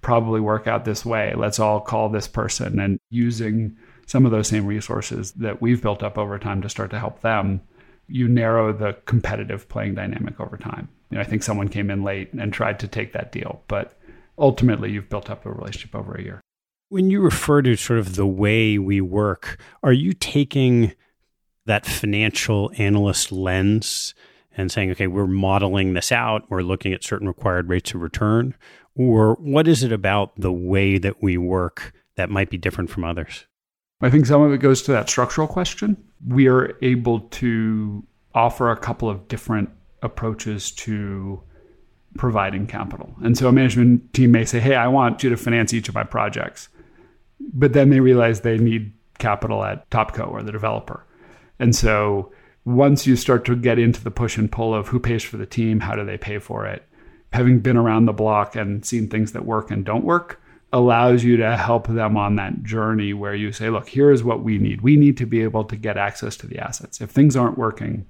probably 0.00 0.40
work 0.40 0.66
out 0.66 0.84
this 0.84 1.04
way. 1.04 1.34
Let's 1.36 1.58
all 1.58 1.80
call 1.80 2.08
this 2.08 2.28
person 2.28 2.78
and 2.78 2.98
using 3.10 3.76
some 4.06 4.26
of 4.26 4.32
those 4.32 4.48
same 4.48 4.66
resources 4.66 5.32
that 5.32 5.62
we've 5.62 5.80
built 5.80 6.02
up 6.02 6.18
over 6.18 6.38
time 6.38 6.62
to 6.62 6.68
start 6.68 6.90
to 6.90 6.98
help 6.98 7.20
them, 7.20 7.60
you 8.08 8.26
narrow 8.26 8.72
the 8.72 8.96
competitive 9.04 9.68
playing 9.68 9.94
dynamic 9.94 10.40
over 10.40 10.56
time. 10.56 10.88
You 11.10 11.16
know, 11.16 11.20
I 11.20 11.24
think 11.24 11.44
someone 11.44 11.68
came 11.68 11.90
in 11.90 12.02
late 12.02 12.32
and 12.32 12.52
tried 12.52 12.80
to 12.80 12.88
take 12.88 13.12
that 13.12 13.30
deal, 13.30 13.62
but 13.68 13.96
ultimately 14.36 14.90
you've 14.90 15.08
built 15.08 15.30
up 15.30 15.46
a 15.46 15.52
relationship 15.52 15.94
over 15.94 16.14
a 16.14 16.22
year. 16.22 16.40
When 16.88 17.08
you 17.08 17.20
refer 17.20 17.62
to 17.62 17.76
sort 17.76 18.00
of 18.00 18.16
the 18.16 18.26
way 18.26 18.78
we 18.78 19.00
work, 19.00 19.60
are 19.84 19.92
you 19.92 20.12
taking 20.12 20.92
that 21.66 21.86
financial 21.86 22.72
analyst 22.78 23.30
lens 23.30 24.12
and 24.56 24.72
saying, 24.72 24.90
okay, 24.90 25.06
we're 25.06 25.28
modeling 25.28 25.94
this 25.94 26.10
out, 26.10 26.50
we're 26.50 26.62
looking 26.62 26.92
at 26.92 27.04
certain 27.04 27.28
required 27.28 27.68
rates 27.68 27.94
of 27.94 28.02
return? 28.02 28.56
Or 28.96 29.34
what 29.36 29.68
is 29.68 29.82
it 29.82 29.92
about 29.92 30.32
the 30.36 30.52
way 30.52 30.98
that 30.98 31.22
we 31.22 31.36
work 31.36 31.92
that 32.16 32.30
might 32.30 32.50
be 32.50 32.58
different 32.58 32.90
from 32.90 33.04
others? 33.04 33.46
I 34.02 34.10
think 34.10 34.26
some 34.26 34.42
of 34.42 34.52
it 34.52 34.58
goes 34.58 34.82
to 34.82 34.92
that 34.92 35.08
structural 35.08 35.46
question. 35.46 35.96
We 36.26 36.48
are 36.48 36.76
able 36.82 37.20
to 37.20 38.04
offer 38.34 38.70
a 38.70 38.76
couple 38.76 39.08
of 39.08 39.28
different 39.28 39.70
approaches 40.02 40.70
to 40.72 41.42
providing 42.16 42.66
capital. 42.66 43.14
And 43.22 43.36
so 43.36 43.48
a 43.48 43.52
management 43.52 44.12
team 44.14 44.32
may 44.32 44.44
say, 44.44 44.58
hey, 44.58 44.74
I 44.74 44.88
want 44.88 45.22
you 45.22 45.30
to 45.30 45.36
finance 45.36 45.72
each 45.72 45.88
of 45.88 45.94
my 45.94 46.04
projects. 46.04 46.68
But 47.52 47.72
then 47.72 47.90
they 47.90 48.00
realize 48.00 48.40
they 48.40 48.58
need 48.58 48.92
capital 49.18 49.64
at 49.64 49.88
Topco 49.90 50.30
or 50.30 50.42
the 50.42 50.52
developer. 50.52 51.06
And 51.58 51.76
so 51.76 52.32
once 52.64 53.06
you 53.06 53.16
start 53.16 53.44
to 53.44 53.56
get 53.56 53.78
into 53.78 54.02
the 54.02 54.10
push 54.10 54.36
and 54.36 54.50
pull 54.50 54.74
of 54.74 54.88
who 54.88 54.98
pays 54.98 55.22
for 55.22 55.36
the 55.36 55.46
team, 55.46 55.80
how 55.80 55.94
do 55.94 56.04
they 56.04 56.18
pay 56.18 56.38
for 56.38 56.66
it, 56.66 56.86
having 57.32 57.60
been 57.60 57.76
around 57.76 58.06
the 58.06 58.12
block 58.12 58.56
and 58.56 58.84
seen 58.84 59.08
things 59.08 59.32
that 59.32 59.44
work 59.44 59.70
and 59.70 59.84
don't 59.84 60.04
work 60.04 60.40
allows 60.72 61.24
you 61.24 61.36
to 61.36 61.56
help 61.56 61.88
them 61.88 62.16
on 62.16 62.36
that 62.36 62.62
journey 62.62 63.12
where 63.12 63.34
you 63.34 63.52
say, 63.52 63.70
look, 63.70 63.88
here 63.88 64.10
is 64.10 64.22
what 64.22 64.42
we 64.42 64.58
need. 64.58 64.80
We 64.82 64.96
need 64.96 65.16
to 65.18 65.26
be 65.26 65.42
able 65.42 65.64
to 65.64 65.76
get 65.76 65.96
access 65.96 66.36
to 66.38 66.46
the 66.46 66.58
assets. 66.58 67.00
If 67.00 67.10
things 67.10 67.36
aren't 67.36 67.58
working, 67.58 68.06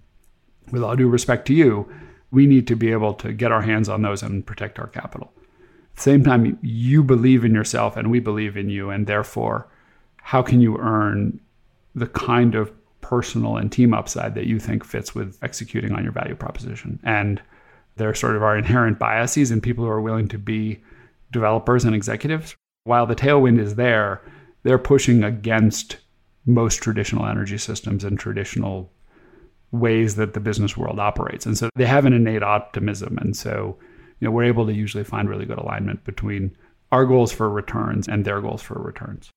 with 0.71 0.83
all 0.83 0.97
due 0.97 1.09
respect 1.09 1.47
to 1.47 1.55
you, 1.55 1.91
we 2.31 2.47
need 2.47 2.67
to 2.69 2.77
be 2.77 2.93
able 2.93 3.15
to 3.15 3.33
get 3.33 3.51
our 3.51 3.63
hands 3.63 3.89
on 3.89 4.03
those 4.03 4.23
and 4.23 4.47
protect 4.47 4.79
our 4.79 4.87
capital. 4.87 5.33
At 5.39 5.97
the 5.97 6.03
same 6.03 6.23
time, 6.23 6.59
you 6.63 7.03
believe 7.03 7.45
in 7.45 7.55
yourself 7.55 7.97
and 7.97 8.11
we 8.11 8.21
believe 8.21 8.57
in 8.57 8.69
you. 8.69 8.91
And 8.91 9.07
therefore, 9.07 9.67
how 10.19 10.43
can 10.43 10.61
you 10.61 10.79
earn 10.79 11.41
the 11.95 12.07
kind 12.07 12.55
of 12.55 12.73
personal 13.01 13.57
and 13.57 13.73
team 13.73 13.93
upside 13.93 14.35
that 14.35 14.47
you 14.47 14.61
think 14.61 14.85
fits 14.85 15.15
with 15.15 15.37
executing 15.43 15.93
on 15.93 16.05
your 16.05 16.13
value 16.13 16.37
proposition? 16.37 17.01
And 17.03 17.43
there 18.01 18.15
sort 18.15 18.35
of 18.35 18.43
are 18.43 18.57
inherent 18.57 18.99
biases 18.99 19.51
in 19.51 19.61
people 19.61 19.85
who 19.85 19.91
are 19.91 20.01
willing 20.01 20.27
to 20.29 20.39
be 20.39 20.81
developers 21.31 21.85
and 21.85 21.95
executives. 21.95 22.57
While 22.85 23.07
the 23.07 23.15
tailwind 23.15 23.61
is 23.61 23.75
there, 23.75 24.23
they're 24.63 24.79
pushing 24.79 25.23
against 25.23 25.99
most 26.47 26.77
traditional 26.77 27.27
energy 27.27 27.59
systems 27.59 28.03
and 28.03 28.19
traditional 28.19 28.91
ways 29.71 30.17
that 30.17 30.33
the 30.33 30.41
business 30.41 30.79
world 30.79 30.99
operates. 30.99 31.45
And 31.45 31.59
so 31.59 31.69
they 31.77 31.85
have 31.85 32.07
an 32.07 32.15
innate 32.15 32.43
optimism. 32.43 33.19
And 33.19 33.37
so, 33.37 33.77
you 34.19 34.27
know, 34.27 34.31
we're 34.31 34.45
able 34.45 34.67
to 34.67 34.73
usually 34.73 35.05
find 35.05 35.29
really 35.29 35.45
good 35.45 35.59
alignment 35.59 36.03
between 36.05 36.57
our 36.91 37.05
goals 37.05 37.31
for 37.31 37.51
returns 37.51 38.09
and 38.09 38.25
their 38.25 38.41
goals 38.41 38.63
for 38.63 38.81
returns. 38.81 39.31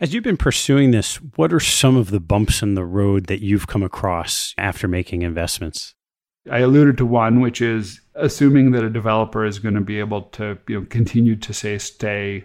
As 0.00 0.12
you've 0.12 0.24
been 0.24 0.36
pursuing 0.36 0.90
this, 0.90 1.16
what 1.36 1.52
are 1.52 1.60
some 1.60 1.96
of 1.96 2.10
the 2.10 2.20
bumps 2.20 2.62
in 2.62 2.74
the 2.74 2.84
road 2.84 3.26
that 3.26 3.42
you've 3.42 3.68
come 3.68 3.82
across 3.82 4.54
after 4.58 4.88
making 4.88 5.22
investments? 5.22 5.94
I 6.50 6.58
alluded 6.58 6.96
to 6.98 7.06
one, 7.06 7.40
which 7.40 7.60
is 7.60 8.00
assuming 8.14 8.72
that 8.72 8.84
a 8.84 8.90
developer 8.90 9.44
is 9.44 9.58
going 9.58 9.74
to 9.74 9.80
be 9.80 9.98
able 9.98 10.22
to 10.22 10.58
you 10.68 10.80
know, 10.80 10.86
continue 10.88 11.36
to 11.36 11.52
say 11.52 11.78
stay 11.78 12.44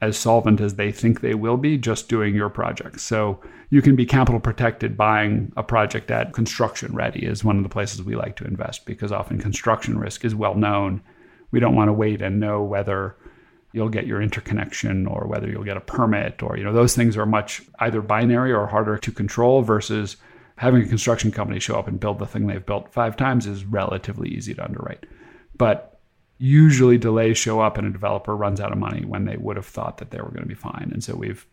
as 0.00 0.16
solvent 0.16 0.60
as 0.60 0.74
they 0.74 0.92
think 0.92 1.20
they 1.20 1.34
will 1.34 1.56
be 1.56 1.78
just 1.78 2.08
doing 2.08 2.34
your 2.34 2.50
project. 2.50 3.00
So 3.00 3.40
you 3.70 3.80
can 3.80 3.96
be 3.96 4.04
capital 4.04 4.40
protected 4.40 4.96
buying 4.96 5.52
a 5.56 5.62
project 5.62 6.10
at 6.10 6.34
construction 6.34 6.94
ready 6.94 7.24
is 7.24 7.42
one 7.42 7.56
of 7.56 7.62
the 7.62 7.68
places 7.68 8.02
we 8.02 8.14
like 8.14 8.36
to 8.36 8.44
invest 8.44 8.84
because 8.84 9.10
often 9.10 9.40
construction 9.40 9.98
risk 9.98 10.24
is 10.24 10.34
well 10.34 10.54
known. 10.54 11.02
We 11.50 11.60
don't 11.60 11.74
want 11.74 11.88
to 11.88 11.94
wait 11.94 12.20
and 12.20 12.38
know 12.38 12.62
whether 12.62 13.16
you'll 13.72 13.88
get 13.88 14.06
your 14.06 14.22
interconnection 14.22 15.06
or 15.06 15.26
whether 15.26 15.48
you'll 15.48 15.64
get 15.64 15.76
a 15.76 15.82
permit 15.82 16.42
or 16.42 16.56
you 16.56 16.64
know 16.64 16.72
those 16.72 16.94
things 16.94 17.16
are 17.16 17.26
much 17.26 17.62
either 17.80 18.00
binary 18.00 18.52
or 18.52 18.66
harder 18.66 18.96
to 18.96 19.12
control 19.12 19.62
versus 19.62 20.16
having 20.56 20.82
a 20.82 20.88
construction 20.88 21.30
company 21.30 21.60
show 21.60 21.78
up 21.78 21.88
and 21.88 22.00
build 22.00 22.18
the 22.18 22.26
thing 22.26 22.46
they've 22.46 22.64
built 22.64 22.92
five 22.92 23.16
times 23.16 23.46
is 23.46 23.64
relatively 23.64 24.28
easy 24.28 24.54
to 24.54 24.64
underwrite. 24.64 25.06
But 25.56 26.00
usually 26.38 26.98
delays 26.98 27.38
show 27.38 27.60
up 27.60 27.78
and 27.78 27.86
a 27.86 27.90
developer 27.90 28.36
runs 28.36 28.60
out 28.60 28.72
of 28.72 28.78
money 28.78 29.04
when 29.04 29.24
they 29.24 29.36
would 29.36 29.56
have 29.56 29.66
thought 29.66 29.98
that 29.98 30.10
they 30.10 30.18
were 30.18 30.30
going 30.30 30.42
to 30.42 30.48
be 30.48 30.54
fine. 30.54 30.90
And 30.92 31.02
so 31.02 31.14
we've 31.14 31.46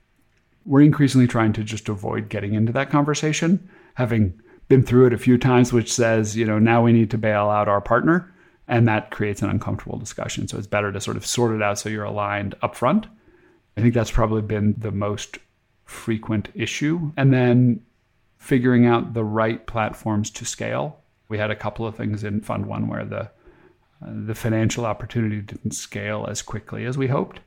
we're 0.65 0.81
increasingly 0.81 1.27
trying 1.27 1.51
to 1.53 1.63
just 1.63 1.89
avoid 1.89 2.29
getting 2.29 2.53
into 2.53 2.71
that 2.71 2.89
conversation, 2.89 3.69
having 3.95 4.39
been 4.69 4.81
through 4.81 5.07
it 5.07 5.13
a 5.13 5.17
few 5.17 5.37
times, 5.37 5.73
which 5.73 5.91
says, 5.91 6.37
you 6.37 6.45
know, 6.45 6.57
now 6.57 6.81
we 6.81 6.93
need 6.93 7.11
to 7.11 7.17
bail 7.17 7.49
out 7.49 7.67
our 7.67 7.81
partner 7.81 8.33
and 8.67 8.87
that 8.87 9.11
creates 9.11 9.41
an 9.41 9.49
uncomfortable 9.49 9.97
discussion. 9.97 10.47
So 10.47 10.57
it's 10.57 10.67
better 10.67 10.91
to 10.91 11.01
sort 11.01 11.17
of 11.17 11.25
sort 11.25 11.53
it 11.53 11.61
out 11.61 11.79
so 11.79 11.89
you're 11.89 12.05
aligned 12.05 12.55
up 12.61 12.75
front. 12.75 13.07
I 13.75 13.81
think 13.81 13.93
that's 13.93 14.11
probably 14.11 14.41
been 14.41 14.75
the 14.77 14.91
most 14.91 15.37
frequent 15.85 16.49
issue. 16.55 17.11
And 17.17 17.33
then 17.33 17.81
figuring 18.43 18.86
out 18.86 19.13
the 19.13 19.23
right 19.23 19.65
platforms 19.65 20.29
to 20.29 20.43
scale. 20.43 20.99
We 21.29 21.38
had 21.38 21.49
a 21.49 21.56
couple 21.56 21.88
of 21.88 21.95
things 21.95 22.25
in 22.25 22.41
Fund 22.41 22.65
One 22.65 22.89
where 22.89 23.06
the 23.06 23.21
uh, 24.01 24.12
the 24.25 24.36
financial 24.36 24.86
opportunity 24.86 25.39
didn't 25.39 25.71
scale 25.71 26.27
as 26.29 26.41
quickly 26.41 26.84
as 26.84 26.97
we 26.97 27.08
hoped, 27.08 27.39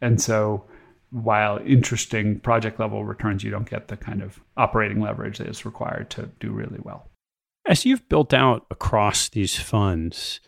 and 0.00 0.22
so 0.22 0.64
while 1.10 1.58
interesting 1.58 2.38
project 2.38 2.78
level 2.78 3.04
returns, 3.04 3.42
you 3.42 3.50
don't 3.50 3.68
get 3.68 3.88
the 3.88 3.96
kind 3.96 4.22
of 4.22 4.40
operating 4.56 5.00
leverage 5.00 5.38
that 5.38 5.48
is 5.48 5.64
required 5.64 6.08
to 6.10 6.30
do 6.38 6.52
really 6.52 6.78
well. 6.82 7.08
As 7.66 7.84
you've 7.84 8.08
built 8.08 8.32
out 8.32 8.66
across 8.70 9.28
these 9.28 9.58
funds, 9.58 10.40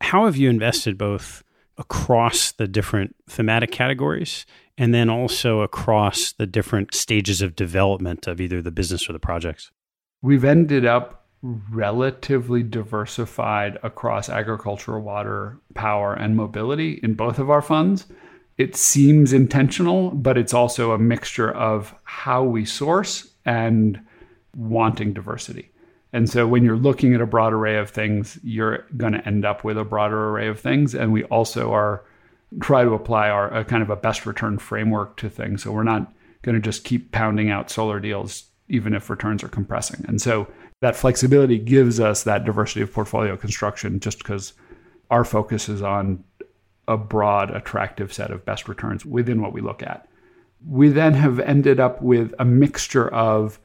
how 0.00 0.24
have 0.24 0.36
you 0.36 0.50
invested 0.50 0.98
both 0.98 1.44
across 1.78 2.52
the 2.52 2.66
different 2.66 3.14
thematic 3.28 3.70
categories 3.70 4.46
and 4.78 4.92
then 4.92 5.08
also 5.08 5.60
across 5.60 6.32
the 6.32 6.46
different 6.46 6.94
stages 6.94 7.42
of 7.42 7.56
development 7.56 8.26
of 8.26 8.40
either 8.40 8.60
the 8.60 8.70
business 8.70 9.08
or 9.08 9.12
the 9.12 9.18
projects? 9.18 9.70
We've 10.22 10.44
ended 10.44 10.84
up 10.84 11.26
relatively 11.42 12.62
diversified 12.62 13.78
across 13.82 14.28
agricultural, 14.28 15.02
water, 15.02 15.58
power, 15.74 16.14
and 16.14 16.36
mobility 16.36 17.00
in 17.02 17.14
both 17.14 17.38
of 17.38 17.50
our 17.50 17.62
funds. 17.62 18.06
It 18.58 18.74
seems 18.74 19.32
intentional, 19.32 20.10
but 20.10 20.38
it's 20.38 20.54
also 20.54 20.92
a 20.92 20.98
mixture 20.98 21.50
of 21.52 21.94
how 22.04 22.42
we 22.42 22.64
source 22.64 23.30
and 23.44 24.00
wanting 24.56 25.12
diversity. 25.12 25.70
And 26.12 26.28
so 26.30 26.46
when 26.46 26.64
you're 26.64 26.76
looking 26.76 27.14
at 27.14 27.20
a 27.20 27.26
broad 27.26 27.52
array 27.52 27.76
of 27.76 27.90
things, 27.90 28.38
you're 28.42 28.86
going 28.96 29.12
to 29.12 29.26
end 29.26 29.44
up 29.44 29.64
with 29.64 29.76
a 29.76 29.84
broader 29.84 30.30
array 30.30 30.48
of 30.48 30.58
things. 30.58 30.94
And 30.94 31.12
we 31.12 31.24
also 31.24 31.72
are 31.72 32.04
try 32.60 32.84
to 32.84 32.94
apply 32.94 33.28
our 33.28 33.64
kind 33.64 33.82
of 33.82 33.90
a 33.90 33.96
best 33.96 34.26
return 34.26 34.58
framework 34.58 35.16
to 35.16 35.28
things. 35.28 35.62
So 35.62 35.72
we're 35.72 35.82
not 35.82 36.12
going 36.42 36.54
to 36.54 36.60
just 36.60 36.84
keep 36.84 37.12
pounding 37.12 37.50
out 37.50 37.70
solar 37.70 38.00
deals 38.00 38.44
even 38.68 38.94
if 38.94 39.10
returns 39.10 39.44
are 39.44 39.48
compressing. 39.48 40.04
And 40.08 40.20
so 40.20 40.48
that 40.80 40.96
flexibility 40.96 41.58
gives 41.58 42.00
us 42.00 42.24
that 42.24 42.44
diversity 42.44 42.82
of 42.82 42.92
portfolio 42.92 43.36
construction 43.36 44.00
just 44.00 44.18
because 44.18 44.52
our 45.10 45.24
focus 45.24 45.68
is 45.68 45.82
on 45.82 46.24
a 46.88 46.96
broad, 46.96 47.50
attractive 47.50 48.12
set 48.12 48.30
of 48.30 48.44
best 48.44 48.68
returns 48.68 49.04
within 49.04 49.40
what 49.40 49.52
we 49.52 49.60
look 49.60 49.82
at. 49.82 50.08
We 50.66 50.88
then 50.88 51.14
have 51.14 51.40
ended 51.40 51.80
up 51.80 52.02
with 52.02 52.34
a 52.38 52.44
mixture 52.44 53.08
of 53.08 53.60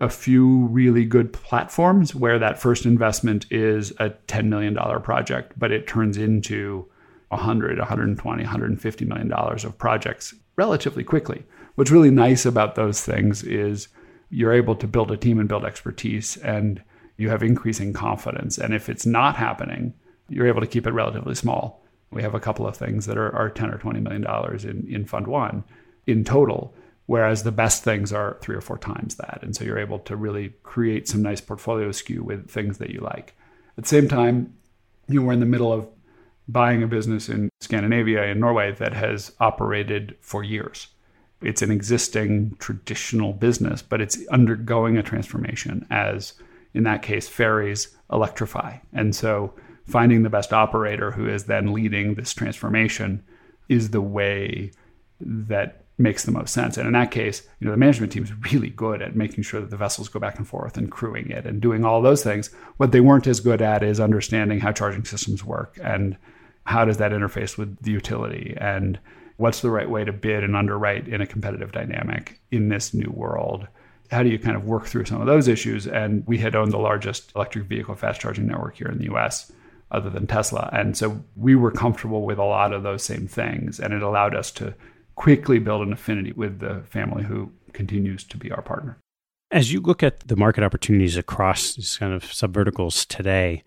a 0.00 0.08
few 0.08 0.66
really 0.66 1.04
good 1.04 1.32
platforms 1.32 2.14
where 2.14 2.38
that 2.38 2.58
first 2.58 2.86
investment 2.86 3.46
is 3.50 3.90
a 3.98 4.10
$10 4.28 4.46
million 4.46 4.74
project, 5.02 5.58
but 5.58 5.70
it 5.70 5.86
turns 5.86 6.16
into 6.16 6.89
100, 7.30 7.78
120, 7.78 8.42
150 8.42 9.04
million 9.04 9.28
dollars 9.28 9.64
of 9.64 9.78
projects 9.78 10.34
relatively 10.56 11.04
quickly. 11.04 11.44
What's 11.74 11.90
really 11.90 12.10
nice 12.10 12.44
about 12.44 12.74
those 12.74 13.00
things 13.02 13.42
is 13.42 13.88
you're 14.30 14.52
able 14.52 14.76
to 14.76 14.86
build 14.86 15.10
a 15.10 15.16
team 15.16 15.38
and 15.38 15.48
build 15.48 15.64
expertise 15.64 16.36
and 16.38 16.82
you 17.16 17.30
have 17.30 17.42
increasing 17.42 17.92
confidence. 17.92 18.58
And 18.58 18.74
if 18.74 18.88
it's 18.88 19.06
not 19.06 19.36
happening, 19.36 19.94
you're 20.28 20.46
able 20.46 20.60
to 20.60 20.66
keep 20.66 20.86
it 20.86 20.92
relatively 20.92 21.34
small. 21.34 21.84
We 22.10 22.22
have 22.22 22.34
a 22.34 22.40
couple 22.40 22.66
of 22.66 22.76
things 22.76 23.06
that 23.06 23.18
are, 23.18 23.34
are 23.34 23.50
10 23.50 23.70
or 23.70 23.78
20 23.78 24.00
million 24.00 24.22
dollars 24.22 24.64
in, 24.64 24.86
in 24.88 25.04
fund 25.04 25.26
one 25.26 25.64
in 26.06 26.24
total 26.24 26.74
whereas 27.10 27.42
the 27.42 27.50
best 27.50 27.82
things 27.82 28.12
are 28.12 28.38
three 28.40 28.54
or 28.54 28.60
four 28.60 28.78
times 28.78 29.16
that. 29.16 29.40
And 29.42 29.56
so 29.56 29.64
you're 29.64 29.80
able 29.80 29.98
to 29.98 30.14
really 30.14 30.50
create 30.62 31.08
some 31.08 31.22
nice 31.22 31.40
portfolio 31.40 31.90
skew 31.90 32.22
with 32.22 32.48
things 32.48 32.78
that 32.78 32.90
you 32.90 33.00
like. 33.00 33.34
At 33.76 33.82
the 33.82 33.88
same 33.88 34.06
time, 34.06 34.54
you 35.08 35.20
were 35.20 35.32
in 35.32 35.40
the 35.40 35.44
middle 35.44 35.72
of 35.72 35.88
buying 36.48 36.82
a 36.82 36.88
business 36.88 37.28
in 37.28 37.48
Scandinavia 37.60 38.24
in 38.24 38.40
Norway 38.40 38.72
that 38.72 38.92
has 38.92 39.32
operated 39.40 40.16
for 40.20 40.42
years. 40.42 40.88
It's 41.42 41.62
an 41.62 41.70
existing 41.70 42.56
traditional 42.58 43.32
business, 43.32 43.82
but 43.82 44.00
it's 44.00 44.26
undergoing 44.28 44.98
a 44.98 45.02
transformation 45.02 45.86
as, 45.90 46.34
in 46.74 46.82
that 46.84 47.02
case, 47.02 47.28
ferries 47.28 47.96
electrify. 48.12 48.76
And 48.92 49.14
so 49.14 49.54
finding 49.86 50.22
the 50.22 50.30
best 50.30 50.52
operator 50.52 51.10
who 51.10 51.28
is 51.28 51.44
then 51.44 51.72
leading 51.72 52.14
this 52.14 52.34
transformation 52.34 53.22
is 53.68 53.90
the 53.90 54.00
way 54.00 54.72
that 55.20 55.79
makes 56.00 56.24
the 56.24 56.32
most 56.32 56.52
sense. 56.52 56.76
And 56.76 56.86
in 56.86 56.94
that 56.94 57.10
case, 57.10 57.42
you 57.60 57.66
know, 57.66 57.72
the 57.72 57.76
management 57.76 58.12
team 58.12 58.24
is 58.24 58.32
really 58.52 58.70
good 58.70 59.02
at 59.02 59.14
making 59.14 59.44
sure 59.44 59.60
that 59.60 59.70
the 59.70 59.76
vessels 59.76 60.08
go 60.08 60.18
back 60.18 60.38
and 60.38 60.48
forth 60.48 60.76
and 60.76 60.90
crewing 60.90 61.30
it 61.30 61.46
and 61.46 61.60
doing 61.60 61.84
all 61.84 62.02
those 62.02 62.24
things. 62.24 62.48
What 62.78 62.92
they 62.92 63.00
weren't 63.00 63.26
as 63.26 63.40
good 63.40 63.62
at 63.62 63.82
is 63.82 64.00
understanding 64.00 64.60
how 64.60 64.72
charging 64.72 65.04
systems 65.04 65.44
work 65.44 65.78
and 65.82 66.16
how 66.64 66.84
does 66.84 66.96
that 66.98 67.12
interface 67.12 67.58
with 67.58 67.82
the 67.82 67.90
utility 67.90 68.56
and 68.60 68.98
what's 69.36 69.60
the 69.60 69.70
right 69.70 69.88
way 69.88 70.04
to 70.04 70.12
bid 70.12 70.44
and 70.44 70.54
underwrite 70.54 71.08
in 71.08 71.20
a 71.20 71.26
competitive 71.26 71.72
dynamic 71.72 72.40
in 72.50 72.68
this 72.68 72.92
new 72.92 73.10
world. 73.10 73.66
How 74.10 74.22
do 74.22 74.28
you 74.28 74.38
kind 74.38 74.56
of 74.56 74.64
work 74.64 74.86
through 74.86 75.06
some 75.06 75.20
of 75.20 75.26
those 75.26 75.48
issues? 75.48 75.86
And 75.86 76.26
we 76.26 76.38
had 76.38 76.54
owned 76.54 76.72
the 76.72 76.78
largest 76.78 77.32
electric 77.34 77.64
vehicle 77.64 77.94
fast 77.94 78.20
charging 78.20 78.46
network 78.46 78.76
here 78.76 78.88
in 78.88 78.98
the 78.98 79.12
US 79.14 79.50
other 79.90 80.10
than 80.10 80.26
Tesla. 80.26 80.68
And 80.72 80.96
so 80.96 81.24
we 81.36 81.54
were 81.56 81.70
comfortable 81.70 82.24
with 82.24 82.38
a 82.38 82.44
lot 82.44 82.72
of 82.72 82.82
those 82.82 83.02
same 83.02 83.26
things. 83.26 83.80
And 83.80 83.94
it 83.94 84.02
allowed 84.02 84.34
us 84.34 84.50
to 84.52 84.74
quickly 85.20 85.58
build 85.58 85.86
an 85.86 85.92
affinity 85.92 86.32
with 86.32 86.60
the 86.60 86.82
family 86.88 87.22
who 87.22 87.52
continues 87.74 88.24
to 88.24 88.38
be 88.38 88.50
our 88.50 88.62
partner. 88.62 88.96
As 89.50 89.70
you 89.70 89.78
look 89.82 90.02
at 90.02 90.20
the 90.20 90.34
market 90.34 90.64
opportunities 90.64 91.18
across 91.18 91.74
these 91.74 91.98
kind 91.98 92.14
of 92.14 92.22
subverticals 92.22 93.06
today, 93.06 93.62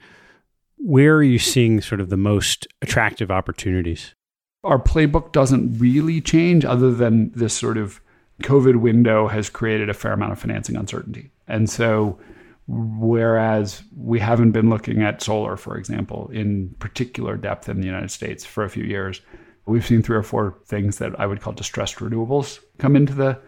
where 0.79 1.15
are 1.15 1.21
you 1.21 1.37
seeing 1.37 1.79
sort 1.79 2.01
of 2.01 2.09
the 2.09 2.17
most 2.17 2.65
attractive 2.81 3.29
opportunities? 3.29 4.15
Our 4.63 4.79
playbook 4.79 5.31
doesn't 5.31 5.77
really 5.77 6.21
change 6.21 6.65
other 6.65 6.91
than 6.91 7.29
this 7.35 7.53
sort 7.53 7.77
of 7.77 8.01
COVID 8.41 8.77
window 8.77 9.27
has 9.27 9.47
created 9.51 9.89
a 9.89 9.93
fair 9.93 10.13
amount 10.13 10.31
of 10.31 10.39
financing 10.39 10.75
uncertainty. 10.75 11.29
And 11.47 11.69
so, 11.69 12.17
whereas 12.65 13.83
we 13.95 14.19
haven't 14.19 14.53
been 14.53 14.71
looking 14.71 15.03
at 15.03 15.21
solar, 15.21 15.55
for 15.55 15.77
example, 15.77 16.31
in 16.33 16.69
particular 16.79 17.37
depth 17.37 17.69
in 17.69 17.79
the 17.79 17.85
United 17.85 18.09
States 18.09 18.43
for 18.43 18.63
a 18.63 18.71
few 18.71 18.85
years, 18.85 19.21
We've 19.65 19.85
seen 19.85 20.01
three 20.01 20.17
or 20.17 20.23
four 20.23 20.57
things 20.65 20.97
that 20.97 21.19
I 21.19 21.25
would 21.25 21.41
call 21.41 21.53
distressed 21.53 21.95
renewables 21.97 22.59
come 22.79 22.95
into 22.95 23.13
the, 23.13 23.39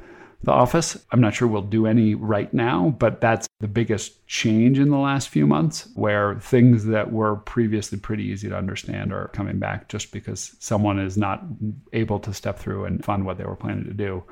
the 0.44 0.52
office. 0.52 0.98
I'm 1.12 1.20
not 1.20 1.34
sure 1.34 1.48
we'll 1.48 1.62
do 1.62 1.86
any 1.86 2.16
right 2.16 2.54
now, 2.54 2.96
but 2.98 3.20
that's 3.20 3.48
the 3.60 3.68
biggest 3.68 4.26
change 4.28 4.80
in 4.80 4.90
the 4.90 4.98
last 4.98 5.28
few 5.28 5.46
months 5.46 5.90
where 5.96 6.36
things 6.40 6.86
that 6.86 7.12
were 7.12 7.38
previously 7.38 7.98
pretty 7.98 8.24
easy 8.24 8.48
to 8.48 8.58
understand 8.58 9.12
are 9.12 9.28
coming 9.30 9.60
back 9.60 9.90
just 9.90 10.12
because 10.14 10.56
someone 10.60 11.00
is 11.00 11.18
not 11.18 11.44
able 11.92 12.20
to 12.20 12.34
step 12.34 12.60
through 12.60 12.86
and 12.86 13.04
fund 13.04 13.26
what 13.26 13.38
they 13.38 13.46
were 13.46 13.56
planning 13.56 13.86
to 13.86 13.94
do. 13.94 14.24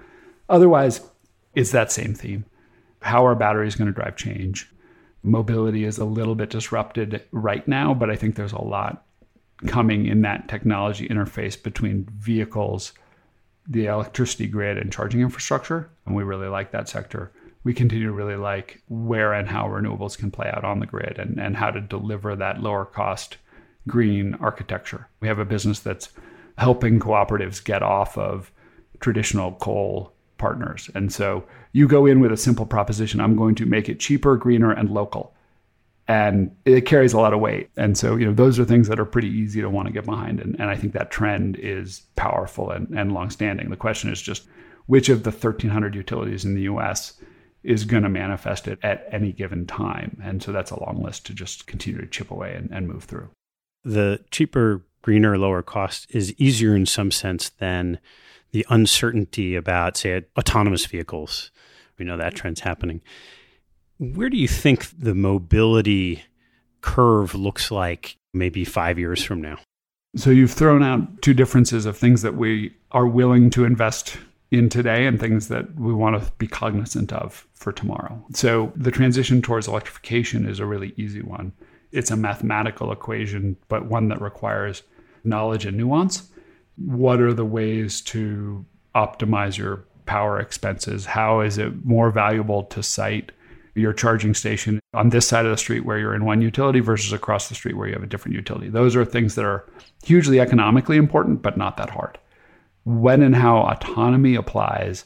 Otherwise, 0.49 1.01
it's 1.55 1.71
that 1.71 1.91
same 1.91 2.13
theme. 2.13 2.45
How 3.01 3.25
are 3.25 3.35
batteries 3.35 3.75
going 3.75 3.87
to 3.87 3.93
drive 3.93 4.15
change? 4.15 4.69
Mobility 5.21 5.83
is 5.83 5.97
a 5.97 6.05
little 6.05 6.35
bit 6.35 6.49
disrupted 6.49 7.23
right 7.31 7.67
now, 7.67 7.93
but 7.93 8.09
I 8.09 8.15
think 8.15 8.35
there's 8.35 8.53
a 8.53 8.61
lot 8.61 9.05
coming 9.67 10.05
in 10.05 10.21
that 10.21 10.47
technology 10.47 11.07
interface 11.07 11.61
between 11.61 12.07
vehicles, 12.17 12.93
the 13.67 13.85
electricity 13.85 14.47
grid, 14.47 14.77
and 14.77 14.91
charging 14.91 15.21
infrastructure. 15.21 15.89
And 16.05 16.15
we 16.15 16.23
really 16.23 16.47
like 16.47 16.71
that 16.71 16.89
sector. 16.89 17.31
We 17.63 17.73
continue 17.73 18.07
to 18.07 18.13
really 18.13 18.35
like 18.35 18.81
where 18.89 19.33
and 19.33 19.47
how 19.47 19.67
renewables 19.67 20.17
can 20.17 20.31
play 20.31 20.49
out 20.53 20.65
on 20.65 20.79
the 20.79 20.85
grid 20.85 21.17
and, 21.17 21.39
and 21.39 21.55
how 21.55 21.71
to 21.71 21.79
deliver 21.79 22.35
that 22.35 22.61
lower 22.61 22.85
cost 22.85 23.37
green 23.87 24.35
architecture. 24.35 25.07
We 25.19 25.27
have 25.27 25.39
a 25.39 25.45
business 25.45 25.79
that's 25.79 26.09
helping 26.57 26.99
cooperatives 26.99 27.63
get 27.63 27.81
off 27.81 28.17
of 28.17 28.51
traditional 28.99 29.53
coal 29.53 30.13
partners. 30.37 30.89
And 30.93 31.11
so 31.11 31.43
you 31.71 31.87
go 31.87 32.05
in 32.05 32.19
with 32.19 32.31
a 32.31 32.37
simple 32.37 32.65
proposition 32.65 33.19
I'm 33.19 33.35
going 33.35 33.55
to 33.55 33.65
make 33.65 33.89
it 33.89 33.99
cheaper, 33.99 34.35
greener, 34.35 34.71
and 34.71 34.89
local 34.89 35.32
and 36.07 36.55
it 36.65 36.81
carries 36.81 37.13
a 37.13 37.19
lot 37.19 37.33
of 37.33 37.39
weight. 37.39 37.69
And 37.77 37.97
so, 37.97 38.15
you 38.15 38.25
know, 38.25 38.33
those 38.33 38.59
are 38.59 38.65
things 38.65 38.87
that 38.89 38.99
are 38.99 39.05
pretty 39.05 39.29
easy 39.29 39.61
to 39.61 39.69
want 39.69 39.87
to 39.87 39.93
get 39.93 40.05
behind. 40.05 40.39
And, 40.39 40.55
and 40.59 40.69
I 40.69 40.75
think 40.75 40.93
that 40.93 41.11
trend 41.11 41.57
is 41.57 42.01
powerful 42.15 42.71
and, 42.71 42.87
and 42.97 43.13
longstanding. 43.13 43.69
The 43.69 43.77
question 43.77 44.11
is 44.11 44.21
just 44.21 44.47
which 44.87 45.07
of 45.09 45.23
the 45.23 45.31
1,300 45.31 45.95
utilities 45.95 46.43
in 46.43 46.55
the 46.55 46.63
US 46.63 47.13
is 47.63 47.85
going 47.85 48.03
to 48.03 48.09
manifest 48.09 48.67
it 48.67 48.77
at 48.83 49.07
any 49.11 49.31
given 49.31 49.65
time. 49.65 50.19
And 50.21 50.43
so 50.43 50.51
that's 50.51 50.71
a 50.71 50.79
long 50.79 51.01
list 51.01 51.25
to 51.27 51.33
just 51.33 51.67
continue 51.67 52.01
to 52.01 52.07
chip 52.07 52.29
away 52.31 52.53
and, 52.55 52.69
and 52.71 52.87
move 52.87 53.05
through. 53.05 53.29
The 53.85 54.23
cheaper, 54.31 54.85
greener, 55.01 55.37
lower 55.37 55.61
cost 55.61 56.07
is 56.09 56.33
easier 56.37 56.75
in 56.75 56.85
some 56.85 57.11
sense 57.11 57.49
than 57.49 57.99
the 58.51 58.65
uncertainty 58.69 59.55
about, 59.55 59.97
say, 59.97 60.23
autonomous 60.37 60.85
vehicles. 60.85 61.51
We 61.97 62.05
know 62.05 62.17
that 62.17 62.35
trend's 62.35 62.61
happening. 62.61 63.01
Where 64.11 64.29
do 64.29 64.35
you 64.35 64.49
think 64.49 64.89
the 64.99 65.15
mobility 65.15 66.23
curve 66.81 67.35
looks 67.35 67.71
like 67.71 68.17
maybe 68.33 68.65
five 68.65 68.99
years 68.99 69.23
from 69.23 69.41
now? 69.41 69.59
So 70.17 70.29
you've 70.29 70.51
thrown 70.51 70.83
out 70.83 71.21
two 71.21 71.33
differences 71.33 71.85
of 71.85 71.95
things 71.95 72.21
that 72.21 72.35
we 72.35 72.75
are 72.91 73.07
willing 73.07 73.49
to 73.51 73.63
invest 73.63 74.17
in 74.51 74.67
today 74.67 75.05
and 75.05 75.21
things 75.21 75.47
that 75.47 75.75
we 75.75 75.93
want 75.93 76.21
to 76.21 76.31
be 76.33 76.47
cognizant 76.47 77.13
of 77.13 77.47
for 77.53 77.71
tomorrow. 77.71 78.21
So 78.33 78.73
the 78.75 78.91
transition 78.91 79.41
towards 79.41 79.69
electrification 79.69 80.49
is 80.49 80.59
a 80.59 80.65
really 80.65 80.93
easy 80.97 81.21
one. 81.21 81.53
It's 81.93 82.11
a 82.11 82.17
mathematical 82.17 82.91
equation, 82.91 83.55
but 83.69 83.85
one 83.85 84.09
that 84.09 84.21
requires 84.21 84.83
knowledge 85.23 85.65
and 85.65 85.77
nuance. 85.77 86.29
What 86.75 87.21
are 87.21 87.33
the 87.33 87.45
ways 87.45 88.01
to 88.01 88.65
optimize 88.95 89.57
your 89.57 89.85
power 90.05 90.41
expenses? 90.41 91.05
How 91.05 91.39
is 91.39 91.57
it 91.57 91.85
more 91.85 92.11
valuable 92.11 92.63
to 92.65 92.83
site 92.83 93.31
your 93.75 93.93
charging 93.93 94.33
station 94.33 94.79
on 94.93 95.09
this 95.09 95.27
side 95.27 95.45
of 95.45 95.51
the 95.51 95.57
street 95.57 95.85
where 95.85 95.97
you're 95.97 96.13
in 96.13 96.25
one 96.25 96.41
utility 96.41 96.79
versus 96.79 97.11
across 97.11 97.49
the 97.49 97.55
street 97.55 97.75
where 97.75 97.87
you 97.87 97.93
have 97.93 98.03
a 98.03 98.07
different 98.07 98.35
utility? 98.35 98.69
Those 98.69 98.95
are 98.95 99.03
things 99.03 99.35
that 99.35 99.45
are 99.45 99.65
hugely 100.03 100.39
economically 100.39 100.97
important, 100.97 101.41
but 101.41 101.57
not 101.57 101.77
that 101.77 101.89
hard 101.89 102.19
when 102.85 103.21
and 103.21 103.35
how 103.35 103.57
autonomy 103.59 104.35
applies 104.35 105.05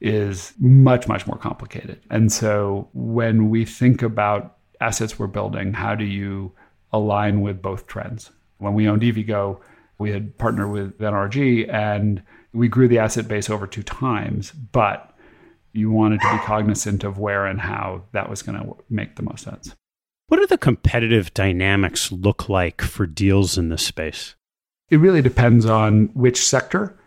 is 0.00 0.54
much, 0.58 1.08
much 1.08 1.26
more 1.26 1.36
complicated. 1.36 2.00
And 2.10 2.32
so 2.32 2.88
when 2.94 3.50
we 3.50 3.64
think 3.64 4.02
about 4.02 4.56
assets 4.80 5.18
we're 5.18 5.26
building, 5.26 5.72
how 5.72 5.94
do 5.94 6.04
you 6.04 6.52
align 6.92 7.40
with 7.40 7.60
both 7.60 7.86
trends? 7.86 8.30
When 8.58 8.74
we 8.74 8.88
owned 8.88 9.02
EVgo, 9.02 9.60
we 9.98 10.10
had 10.10 10.36
partnered 10.38 10.70
with 10.70 10.98
NRG 10.98 11.72
and 11.72 12.22
we 12.52 12.68
grew 12.68 12.88
the 12.88 12.98
asset 12.98 13.28
base 13.28 13.50
over 13.50 13.66
two 13.66 13.82
times, 13.82 14.52
but 14.52 15.12
you 15.72 15.90
wanted 15.90 16.20
to 16.20 16.30
be 16.30 16.38
cognizant 16.38 17.04
of 17.04 17.18
where 17.18 17.46
and 17.46 17.60
how 17.60 18.04
that 18.12 18.28
was 18.28 18.42
going 18.42 18.58
to 18.58 18.76
make 18.88 19.16
the 19.16 19.22
most 19.22 19.44
sense. 19.44 19.74
What 20.28 20.38
do 20.38 20.46
the 20.46 20.58
competitive 20.58 21.32
dynamics 21.32 22.12
look 22.12 22.48
like 22.48 22.82
for 22.82 23.06
deals 23.06 23.56
in 23.56 23.68
this 23.68 23.84
space? 23.84 24.34
It 24.90 24.98
really 24.98 25.22
depends 25.22 25.66
on 25.66 26.06
which 26.14 26.42
sector. 26.46 26.98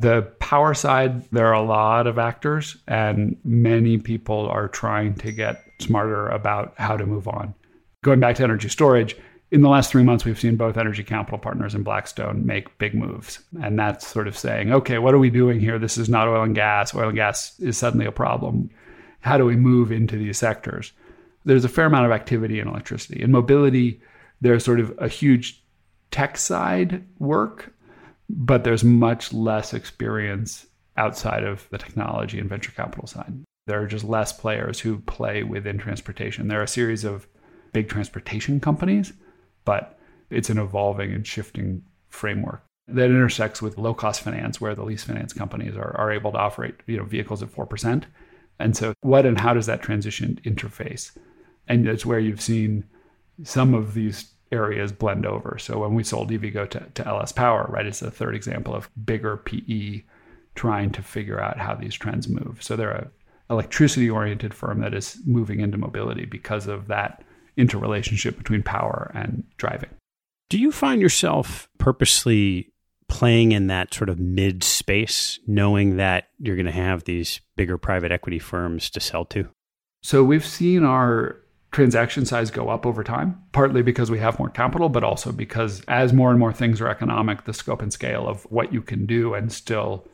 The 0.00 0.22
power 0.40 0.74
side, 0.74 1.30
there 1.30 1.46
are 1.46 1.52
a 1.52 1.62
lot 1.62 2.06
of 2.06 2.18
actors, 2.18 2.76
and 2.88 3.36
many 3.44 3.98
people 3.98 4.48
are 4.48 4.66
trying 4.68 5.14
to 5.16 5.30
get 5.30 5.64
smarter 5.80 6.28
about 6.28 6.74
how 6.78 6.96
to 6.96 7.06
move 7.06 7.28
on. 7.28 7.54
Going 8.02 8.18
back 8.18 8.36
to 8.36 8.42
energy 8.42 8.68
storage, 8.68 9.16
in 9.52 9.62
the 9.62 9.68
last 9.68 9.90
three 9.90 10.02
months, 10.02 10.24
we've 10.24 10.40
seen 10.40 10.56
both 10.56 10.76
Energy 10.76 11.04
Capital 11.04 11.38
Partners 11.38 11.74
and 11.74 11.84
Blackstone 11.84 12.44
make 12.44 12.76
big 12.78 12.94
moves. 12.94 13.38
And 13.62 13.78
that's 13.78 14.06
sort 14.06 14.26
of 14.26 14.36
saying, 14.36 14.72
okay, 14.72 14.98
what 14.98 15.14
are 15.14 15.18
we 15.18 15.30
doing 15.30 15.60
here? 15.60 15.78
This 15.78 15.96
is 15.96 16.08
not 16.08 16.26
oil 16.26 16.42
and 16.42 16.54
gas. 16.54 16.94
Oil 16.94 17.08
and 17.08 17.16
gas 17.16 17.58
is 17.60 17.78
suddenly 17.78 18.06
a 18.06 18.12
problem. 18.12 18.70
How 19.20 19.38
do 19.38 19.44
we 19.44 19.56
move 19.56 19.92
into 19.92 20.16
these 20.16 20.38
sectors? 20.38 20.92
There's 21.44 21.64
a 21.64 21.68
fair 21.68 21.86
amount 21.86 22.06
of 22.06 22.12
activity 22.12 22.58
in 22.58 22.66
electricity. 22.66 23.22
In 23.22 23.30
mobility, 23.30 24.00
there's 24.40 24.64
sort 24.64 24.80
of 24.80 24.92
a 24.98 25.08
huge 25.08 25.62
tech 26.10 26.36
side 26.36 27.04
work 27.18 27.72
but 28.32 28.64
there's 28.64 28.82
much 28.82 29.32
less 29.32 29.74
experience 29.74 30.66
outside 30.96 31.44
of 31.44 31.68
the 31.70 31.78
technology 31.78 32.38
and 32.38 32.48
venture 32.48 32.72
capital 32.72 33.06
side. 33.06 33.32
There 33.66 33.80
are 33.80 33.86
just 33.86 34.04
less 34.04 34.32
players 34.32 34.80
who 34.80 34.98
play 35.00 35.42
within 35.42 35.78
transportation. 35.78 36.48
There 36.48 36.60
are 36.60 36.64
a 36.64 36.68
series 36.68 37.04
of 37.04 37.28
big 37.72 37.88
transportation 37.88 38.58
companies, 38.58 39.12
but 39.64 39.98
it's 40.30 40.50
an 40.50 40.58
evolving 40.58 41.12
and 41.12 41.26
shifting 41.26 41.82
framework 42.08 42.62
that 42.88 43.10
intersects 43.10 43.62
with 43.62 43.78
low 43.78 43.94
cost 43.94 44.22
finance, 44.22 44.60
where 44.60 44.74
the 44.74 44.84
lease 44.84 45.04
finance 45.04 45.32
companies 45.32 45.76
are, 45.76 45.96
are 45.96 46.10
able 46.10 46.32
to 46.32 46.38
operate 46.38 46.74
you 46.86 46.96
know, 46.96 47.04
vehicles 47.04 47.42
at 47.42 47.50
4%. 47.50 48.04
And 48.58 48.76
so, 48.76 48.94
what 49.00 49.26
and 49.26 49.40
how 49.40 49.54
does 49.54 49.66
that 49.66 49.82
transition 49.82 50.40
interface? 50.44 51.16
And 51.68 51.88
it's 51.88 52.06
where 52.06 52.18
you've 52.18 52.40
seen 52.40 52.84
some 53.44 53.74
of 53.74 53.94
these 53.94 54.32
areas 54.50 54.92
blend 54.92 55.24
over. 55.24 55.56
So 55.58 55.78
when 55.78 55.94
we 55.94 56.04
sold 56.04 56.30
EVgo 56.30 56.68
to, 56.70 56.80
to 56.94 57.08
LS 57.08 57.32
Power, 57.32 57.66
right, 57.70 57.86
it's 57.86 58.02
a 58.02 58.10
third 58.10 58.34
example 58.34 58.74
of 58.74 58.90
bigger 59.04 59.38
PE 59.38 60.02
trying 60.54 60.90
to 60.92 61.02
figure 61.02 61.40
out 61.40 61.58
how 61.58 61.74
these 61.74 61.94
trends 61.94 62.28
move. 62.28 62.58
So 62.60 62.76
they're 62.76 62.90
a 62.90 63.10
electricity 63.50 64.08
oriented 64.08 64.54
firm 64.54 64.80
that 64.80 64.94
is 64.94 65.18
moving 65.26 65.60
into 65.60 65.76
mobility 65.76 66.24
because 66.24 66.66
of 66.66 66.86
that 66.88 67.22
interrelationship 67.56 68.38
between 68.38 68.62
power 68.62 69.10
and 69.14 69.44
driving. 69.56 69.90
Do 70.48 70.58
you 70.58 70.72
find 70.72 71.00
yourself 71.00 71.68
purposely 71.78 72.72
playing 73.08 73.52
in 73.52 73.66
that 73.66 73.92
sort 73.92 74.08
of 74.08 74.18
mid 74.18 74.64
space, 74.64 75.38
knowing 75.46 75.96
that 75.96 76.28
you're 76.38 76.56
going 76.56 76.66
to 76.66 76.72
have 76.72 77.04
these 77.04 77.40
bigger 77.56 77.78
private 77.78 78.12
equity 78.12 78.38
firms 78.38 78.90
to 78.90 79.00
sell 79.00 79.24
to? 79.26 79.48
So 80.02 80.24
we've 80.24 80.44
seen 80.44 80.84
our 80.84 81.36
transaction 81.72 82.26
size 82.26 82.50
go 82.50 82.68
up 82.68 82.86
over 82.86 83.02
time, 83.02 83.40
partly 83.52 83.82
because 83.82 84.10
we 84.10 84.18
have 84.18 84.38
more 84.38 84.50
capital, 84.50 84.88
but 84.88 85.04
also 85.04 85.32
because 85.32 85.82
as 85.88 86.12
more 86.12 86.30
and 86.30 86.38
more 86.38 86.52
things 86.52 86.80
are 86.80 86.88
economic, 86.88 87.44
the 87.44 87.54
scope 87.54 87.82
and 87.82 87.92
scale 87.92 88.28
of 88.28 88.44
what 88.50 88.72
you 88.72 88.82
can 88.82 89.06
do 89.06 89.34
and 89.34 89.52
still 89.52 90.06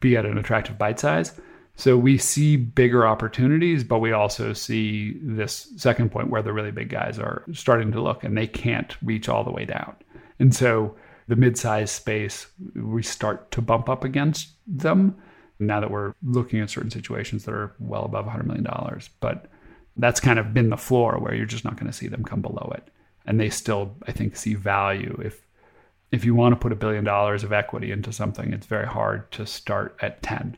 be 0.00 0.16
at 0.16 0.26
an 0.26 0.36
attractive 0.36 0.76
bite 0.76 1.00
size. 1.00 1.38
So 1.76 1.98
we 1.98 2.16
see 2.16 2.56
bigger 2.56 3.06
opportunities, 3.06 3.84
but 3.84 3.98
we 3.98 4.12
also 4.12 4.54
see 4.54 5.18
this 5.22 5.72
second 5.76 6.10
point 6.10 6.30
where 6.30 6.42
the 6.42 6.52
really 6.52 6.70
big 6.70 6.88
guys 6.88 7.18
are 7.18 7.44
starting 7.52 7.92
to 7.92 8.00
look 8.00 8.24
and 8.24 8.36
they 8.36 8.46
can't 8.46 8.96
reach 9.02 9.28
all 9.28 9.44
the 9.44 9.50
way 9.50 9.66
down. 9.66 9.94
And 10.38 10.54
so 10.54 10.96
the 11.28 11.36
mid-sized 11.36 11.94
space, 11.94 12.46
we 12.74 13.02
start 13.02 13.50
to 13.52 13.60
bump 13.60 13.90
up 13.90 14.04
against 14.04 14.54
them 14.66 15.16
now 15.58 15.80
that 15.80 15.90
we're 15.90 16.14
looking 16.22 16.60
at 16.60 16.70
certain 16.70 16.90
situations 16.90 17.44
that 17.44 17.54
are 17.54 17.74
well 17.78 18.04
above 18.04 18.24
$100 18.24 18.46
million. 18.46 18.66
But 19.20 19.50
that's 19.96 20.20
kind 20.20 20.38
of 20.38 20.54
been 20.54 20.70
the 20.70 20.76
floor 20.78 21.18
where 21.18 21.34
you're 21.34 21.46
just 21.46 21.64
not 21.64 21.76
going 21.76 21.90
to 21.90 21.96
see 21.96 22.08
them 22.08 22.24
come 22.24 22.40
below 22.40 22.72
it. 22.74 22.88
And 23.26 23.38
they 23.38 23.50
still, 23.50 23.96
I 24.06 24.12
think, 24.12 24.36
see 24.36 24.54
value. 24.54 25.20
If 25.22 25.42
if 26.12 26.24
you 26.24 26.34
want 26.34 26.52
to 26.52 26.56
put 26.56 26.72
a 26.72 26.76
billion 26.76 27.02
dollars 27.02 27.42
of 27.42 27.52
equity 27.52 27.90
into 27.90 28.12
something, 28.12 28.52
it's 28.52 28.66
very 28.66 28.86
hard 28.86 29.30
to 29.32 29.44
start 29.44 29.96
at 30.00 30.22
10. 30.22 30.56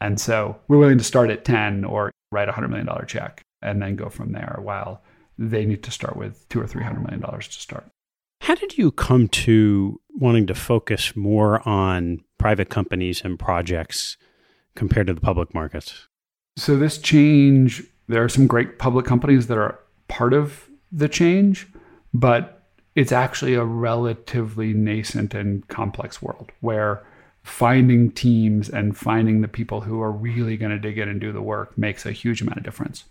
And 0.00 0.20
so 0.20 0.56
we're 0.68 0.78
willing 0.78 0.98
to 0.98 1.04
start 1.04 1.30
at 1.30 1.44
10 1.44 1.84
or 1.84 2.10
write 2.30 2.48
a 2.48 2.52
$100 2.52 2.70
million 2.70 2.88
check 3.06 3.42
and 3.62 3.80
then 3.80 3.96
go 3.96 4.08
from 4.08 4.32
there 4.32 4.58
while 4.62 5.02
they 5.38 5.64
need 5.64 5.82
to 5.84 5.90
start 5.90 6.16
with 6.16 6.48
two 6.48 6.60
or 6.60 6.66
$300 6.66 7.02
million 7.02 7.20
to 7.20 7.52
start. 7.52 7.86
How 8.42 8.54
did 8.54 8.76
you 8.76 8.90
come 8.92 9.28
to 9.28 10.00
wanting 10.10 10.46
to 10.46 10.54
focus 10.54 11.16
more 11.16 11.66
on 11.66 12.20
private 12.38 12.68
companies 12.68 13.22
and 13.24 13.38
projects 13.38 14.16
compared 14.74 15.06
to 15.06 15.14
the 15.14 15.20
public 15.20 15.54
markets? 15.54 16.06
So 16.56 16.76
this 16.76 16.98
change 16.98 17.82
there 18.08 18.22
are 18.22 18.28
some 18.28 18.46
great 18.46 18.78
public 18.78 19.04
companies 19.04 19.46
that 19.48 19.58
are 19.58 19.78
part 20.08 20.32
of 20.32 20.68
the 20.92 21.08
change, 21.08 21.66
but 22.14 22.62
it's 22.94 23.12
actually 23.12 23.54
a 23.54 23.64
relatively 23.64 24.72
nascent 24.72 25.34
and 25.34 25.66
complex 25.68 26.22
world 26.22 26.50
where 26.60 27.04
finding 27.46 28.10
teams 28.10 28.68
and 28.68 28.98
finding 28.98 29.40
the 29.40 29.48
people 29.48 29.80
who 29.80 30.02
are 30.02 30.10
really 30.10 30.56
going 30.56 30.72
to 30.72 30.78
dig 30.80 30.98
in 30.98 31.08
and 31.08 31.20
do 31.20 31.30
the 31.30 31.40
work 31.40 31.78
makes 31.78 32.04
a 32.04 32.10
huge 32.10 32.42
amount 32.42 32.58
of 32.58 32.64
difference. 32.64 33.04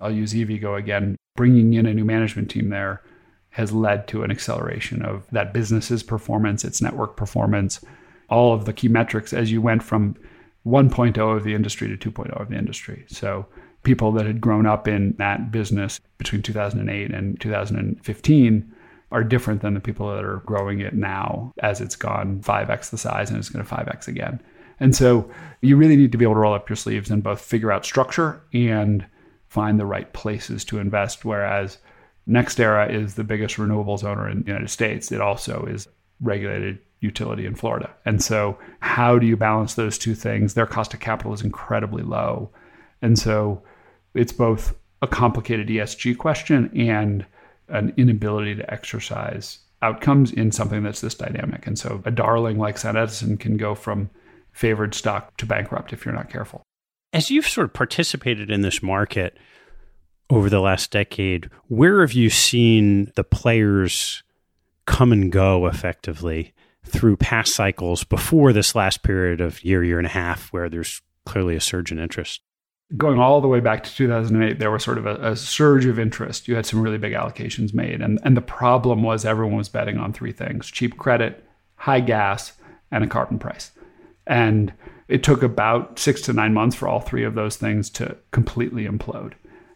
I'll 0.00 0.12
use 0.12 0.32
EVgo 0.32 0.78
again. 0.78 1.16
Bringing 1.36 1.74
in 1.74 1.84
a 1.86 1.92
new 1.92 2.04
management 2.04 2.48
team 2.48 2.68
there 2.68 3.02
has 3.50 3.72
led 3.72 4.06
to 4.06 4.22
an 4.22 4.30
acceleration 4.30 5.02
of 5.02 5.26
that 5.32 5.52
business's 5.52 6.04
performance, 6.04 6.64
its 6.64 6.80
network 6.80 7.16
performance, 7.16 7.84
all 8.30 8.54
of 8.54 8.66
the 8.66 8.72
key 8.72 8.86
metrics 8.86 9.32
as 9.32 9.50
you 9.50 9.60
went 9.60 9.82
from 9.82 10.14
1.0 10.64 11.36
of 11.36 11.42
the 11.42 11.54
industry 11.54 11.88
to 11.88 12.10
2.0 12.10 12.40
of 12.40 12.50
the 12.50 12.56
industry. 12.56 13.04
So 13.08 13.46
people 13.82 14.12
that 14.12 14.26
had 14.26 14.40
grown 14.40 14.64
up 14.64 14.86
in 14.86 15.16
that 15.18 15.50
business 15.50 15.98
between 16.18 16.42
2008 16.42 17.10
and 17.10 17.40
2015 17.40 18.74
are 19.12 19.22
different 19.22 19.60
than 19.60 19.74
the 19.74 19.80
people 19.80 20.12
that 20.12 20.24
are 20.24 20.42
growing 20.46 20.80
it 20.80 20.94
now 20.94 21.52
as 21.62 21.80
it's 21.80 21.96
gone 21.96 22.40
5x 22.40 22.90
the 22.90 22.98
size 22.98 23.30
and 23.30 23.38
it's 23.38 23.48
going 23.48 23.64
to 23.64 23.74
5x 23.74 24.08
again. 24.08 24.40
And 24.80 24.96
so 24.96 25.30
you 25.60 25.76
really 25.76 25.96
need 25.96 26.10
to 26.12 26.18
be 26.18 26.24
able 26.24 26.34
to 26.34 26.40
roll 26.40 26.54
up 26.54 26.68
your 26.68 26.76
sleeves 26.76 27.10
and 27.10 27.22
both 27.22 27.40
figure 27.40 27.70
out 27.70 27.84
structure 27.84 28.42
and 28.52 29.06
find 29.48 29.78
the 29.78 29.86
right 29.86 30.12
places 30.12 30.64
to 30.64 30.78
invest. 30.78 31.24
Whereas 31.24 31.78
NextEra 32.28 32.92
is 32.92 33.14
the 33.14 33.24
biggest 33.24 33.56
renewables 33.56 34.02
owner 34.02 34.28
in 34.28 34.40
the 34.42 34.46
United 34.46 34.70
States, 34.70 35.12
it 35.12 35.20
also 35.20 35.66
is 35.66 35.88
regulated 36.20 36.78
utility 37.00 37.44
in 37.46 37.54
Florida. 37.54 37.90
And 38.04 38.22
so, 38.22 38.56
how 38.80 39.18
do 39.18 39.26
you 39.26 39.36
balance 39.36 39.74
those 39.74 39.98
two 39.98 40.14
things? 40.14 40.54
Their 40.54 40.66
cost 40.66 40.94
of 40.94 41.00
capital 41.00 41.32
is 41.32 41.42
incredibly 41.42 42.02
low. 42.02 42.50
And 43.02 43.18
so, 43.18 43.62
it's 44.14 44.32
both 44.32 44.74
a 45.02 45.08
complicated 45.08 45.68
ESG 45.68 46.16
question 46.16 46.70
and 46.78 47.26
an 47.72 47.92
inability 47.96 48.54
to 48.54 48.72
exercise 48.72 49.58
outcomes 49.80 50.30
in 50.30 50.52
something 50.52 50.82
that's 50.82 51.00
this 51.00 51.14
dynamic. 51.14 51.66
And 51.66 51.78
so 51.78 52.02
a 52.04 52.10
darling 52.10 52.58
like 52.58 52.76
SunEdison 52.76 53.40
can 53.40 53.56
go 53.56 53.74
from 53.74 54.10
favored 54.52 54.94
stock 54.94 55.36
to 55.38 55.46
bankrupt 55.46 55.92
if 55.92 56.04
you're 56.04 56.14
not 56.14 56.30
careful. 56.30 56.62
As 57.12 57.30
you've 57.30 57.48
sort 57.48 57.64
of 57.64 57.72
participated 57.72 58.50
in 58.50 58.62
this 58.62 58.82
market 58.82 59.36
over 60.30 60.48
the 60.48 60.60
last 60.60 60.90
decade, 60.90 61.50
where 61.68 62.00
have 62.00 62.12
you 62.12 62.30
seen 62.30 63.10
the 63.16 63.24
players 63.24 64.22
come 64.86 65.12
and 65.12 65.32
go 65.32 65.66
effectively 65.66 66.54
through 66.84 67.16
past 67.16 67.54
cycles 67.54 68.04
before 68.04 68.52
this 68.52 68.74
last 68.74 69.02
period 69.02 69.40
of 69.40 69.62
year, 69.64 69.84
year 69.84 69.98
and 69.98 70.06
a 70.06 70.10
half, 70.10 70.52
where 70.52 70.68
there's 70.68 71.02
clearly 71.26 71.56
a 71.56 71.60
surge 71.60 71.92
in 71.92 71.98
interest? 71.98 72.40
Going 72.96 73.18
all 73.18 73.40
the 73.40 73.48
way 73.48 73.60
back 73.60 73.84
to 73.84 73.94
2008, 73.94 74.58
there 74.58 74.70
was 74.70 74.84
sort 74.84 74.98
of 74.98 75.06
a, 75.06 75.30
a 75.30 75.36
surge 75.36 75.86
of 75.86 75.98
interest. 75.98 76.46
You 76.46 76.56
had 76.56 76.66
some 76.66 76.82
really 76.82 76.98
big 76.98 77.12
allocations 77.12 77.72
made. 77.72 78.02
And, 78.02 78.18
and 78.22 78.36
the 78.36 78.42
problem 78.42 79.02
was 79.02 79.24
everyone 79.24 79.56
was 79.56 79.68
betting 79.68 79.98
on 79.98 80.12
three 80.12 80.32
things 80.32 80.70
cheap 80.70 80.98
credit, 80.98 81.44
high 81.76 82.00
gas, 82.00 82.52
and 82.90 83.02
a 83.02 83.06
carbon 83.06 83.38
price. 83.38 83.70
And 84.26 84.72
it 85.08 85.22
took 85.22 85.42
about 85.42 85.98
six 85.98 86.20
to 86.22 86.32
nine 86.32 86.54
months 86.54 86.76
for 86.76 86.88
all 86.88 87.00
three 87.00 87.24
of 87.24 87.34
those 87.34 87.56
things 87.56 87.90
to 87.90 88.16
completely 88.30 88.86
implode. 88.86 89.32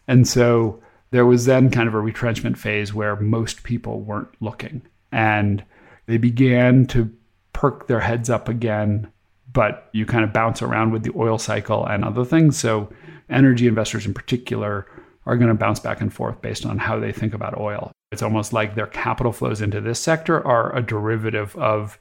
And 0.07 0.27
so 0.27 0.81
there 1.11 1.25
was 1.25 1.45
then 1.45 1.69
kind 1.69 1.87
of 1.87 1.93
a 1.93 1.99
retrenchment 1.99 2.57
phase 2.57 2.93
where 2.93 3.15
most 3.15 3.63
people 3.63 4.01
weren't 4.01 4.33
looking. 4.39 4.81
And 5.11 5.63
they 6.05 6.17
began 6.17 6.85
to 6.87 7.11
perk 7.53 7.87
their 7.87 7.99
heads 7.99 8.29
up 8.29 8.49
again, 8.49 9.11
but 9.51 9.89
you 9.93 10.05
kind 10.05 10.23
of 10.23 10.33
bounce 10.33 10.61
around 10.61 10.91
with 10.91 11.03
the 11.03 11.13
oil 11.15 11.37
cycle 11.37 11.85
and 11.85 12.03
other 12.03 12.25
things. 12.25 12.57
So 12.57 12.89
energy 13.29 13.67
investors 13.67 14.05
in 14.05 14.13
particular 14.13 14.87
are 15.25 15.37
going 15.37 15.49
to 15.49 15.55
bounce 15.55 15.79
back 15.79 16.01
and 16.01 16.13
forth 16.13 16.41
based 16.41 16.65
on 16.65 16.77
how 16.77 16.99
they 16.99 17.11
think 17.11 17.33
about 17.33 17.57
oil. 17.59 17.91
It's 18.11 18.21
almost 18.21 18.53
like 18.53 18.75
their 18.75 18.87
capital 18.87 19.33
flows 19.33 19.61
into 19.61 19.81
this 19.81 19.99
sector 19.99 20.45
are 20.45 20.75
a 20.75 20.81
derivative 20.81 21.55
of 21.57 21.99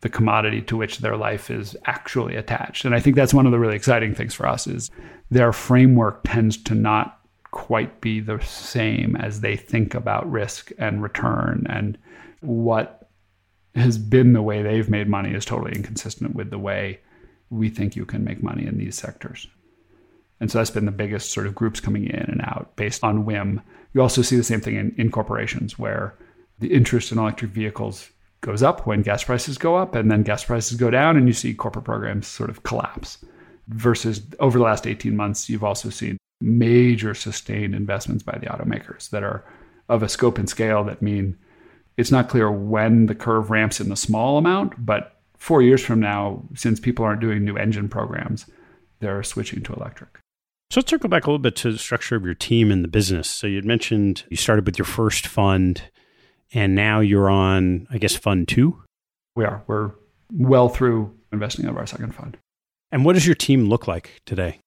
the 0.00 0.08
commodity 0.08 0.62
to 0.62 0.76
which 0.76 0.98
their 0.98 1.16
life 1.16 1.50
is 1.50 1.76
actually 1.86 2.36
attached. 2.36 2.84
And 2.84 2.94
I 2.94 3.00
think 3.00 3.16
that's 3.16 3.34
one 3.34 3.46
of 3.46 3.52
the 3.52 3.58
really 3.58 3.76
exciting 3.76 4.14
things 4.14 4.34
for 4.34 4.46
us 4.46 4.66
is 4.66 4.90
their 5.30 5.52
framework 5.52 6.22
tends 6.24 6.56
to 6.64 6.74
not 6.74 7.18
quite 7.50 8.00
be 8.00 8.20
the 8.20 8.40
same 8.40 9.16
as 9.16 9.40
they 9.40 9.56
think 9.56 9.94
about 9.94 10.30
risk 10.30 10.70
and 10.78 11.02
return 11.02 11.66
and 11.68 11.98
what 12.40 12.99
has 13.74 13.98
been 13.98 14.32
the 14.32 14.42
way 14.42 14.62
they've 14.62 14.88
made 14.88 15.08
money 15.08 15.32
is 15.32 15.44
totally 15.44 15.72
inconsistent 15.72 16.34
with 16.34 16.50
the 16.50 16.58
way 16.58 17.00
we 17.50 17.68
think 17.68 17.96
you 17.96 18.04
can 18.04 18.24
make 18.24 18.42
money 18.42 18.66
in 18.66 18.78
these 18.78 18.96
sectors. 18.96 19.46
And 20.40 20.50
so 20.50 20.58
that's 20.58 20.70
been 20.70 20.86
the 20.86 20.92
biggest 20.92 21.32
sort 21.32 21.46
of 21.46 21.54
groups 21.54 21.80
coming 21.80 22.06
in 22.06 22.20
and 22.20 22.40
out 22.42 22.74
based 22.76 23.04
on 23.04 23.24
whim. 23.24 23.60
You 23.92 24.00
also 24.00 24.22
see 24.22 24.36
the 24.36 24.42
same 24.42 24.60
thing 24.60 24.76
in, 24.76 24.94
in 24.96 25.10
corporations 25.10 25.78
where 25.78 26.16
the 26.58 26.72
interest 26.72 27.12
in 27.12 27.18
electric 27.18 27.50
vehicles 27.50 28.10
goes 28.40 28.62
up 28.62 28.86
when 28.86 29.02
gas 29.02 29.24
prices 29.24 29.58
go 29.58 29.76
up, 29.76 29.94
and 29.94 30.10
then 30.10 30.22
gas 30.22 30.44
prices 30.44 30.78
go 30.78 30.90
down, 30.90 31.16
and 31.16 31.26
you 31.26 31.34
see 31.34 31.52
corporate 31.52 31.84
programs 31.84 32.26
sort 32.26 32.48
of 32.50 32.62
collapse. 32.62 33.18
Versus 33.68 34.22
over 34.40 34.58
the 34.58 34.64
last 34.64 34.86
18 34.86 35.14
months, 35.14 35.48
you've 35.48 35.64
also 35.64 35.90
seen 35.90 36.16
major 36.40 37.14
sustained 37.14 37.74
investments 37.74 38.22
by 38.22 38.36
the 38.38 38.46
automakers 38.46 39.10
that 39.10 39.22
are 39.22 39.44
of 39.88 40.02
a 40.02 40.08
scope 40.08 40.38
and 40.38 40.48
scale 40.48 40.82
that 40.84 41.02
mean 41.02 41.36
it's 42.00 42.10
not 42.10 42.28
clear 42.28 42.50
when 42.50 43.06
the 43.06 43.14
curve 43.14 43.50
ramps 43.50 43.78
in 43.78 43.90
the 43.90 43.96
small 43.96 44.38
amount, 44.38 44.84
but 44.84 45.20
four 45.36 45.60
years 45.60 45.84
from 45.84 46.00
now, 46.00 46.42
since 46.54 46.80
people 46.80 47.04
aren't 47.04 47.20
doing 47.20 47.44
new 47.44 47.56
engine 47.56 47.88
programs, 47.88 48.46
they're 49.00 49.22
switching 49.22 49.62
to 49.64 49.74
electric. 49.74 50.18
So 50.70 50.80
let's 50.80 50.90
circle 50.90 51.08
back 51.08 51.24
a 51.24 51.26
little 51.26 51.38
bit 51.38 51.56
to 51.56 51.72
the 51.72 51.78
structure 51.78 52.16
of 52.16 52.24
your 52.24 52.34
team 52.34 52.70
and 52.70 52.82
the 52.82 52.88
business. 52.88 53.28
So 53.28 53.46
you 53.46 53.56
had 53.56 53.64
mentioned 53.64 54.24
you 54.30 54.36
started 54.36 54.64
with 54.64 54.78
your 54.78 54.86
first 54.86 55.26
fund 55.26 55.82
and 56.52 56.74
now 56.74 57.00
you're 57.00 57.30
on, 57.30 57.86
I 57.90 57.98
guess, 57.98 58.16
fund 58.16 58.48
two? 58.48 58.82
We 59.36 59.44
are. 59.44 59.62
We're 59.66 59.92
well 60.32 60.68
through 60.68 61.14
investing 61.32 61.66
of 61.66 61.76
our 61.76 61.86
second 61.86 62.14
fund. 62.14 62.36
And 62.92 63.04
what 63.04 63.12
does 63.12 63.26
your 63.26 63.34
team 63.34 63.68
look 63.68 63.86
like 63.86 64.20
today? 64.26 64.58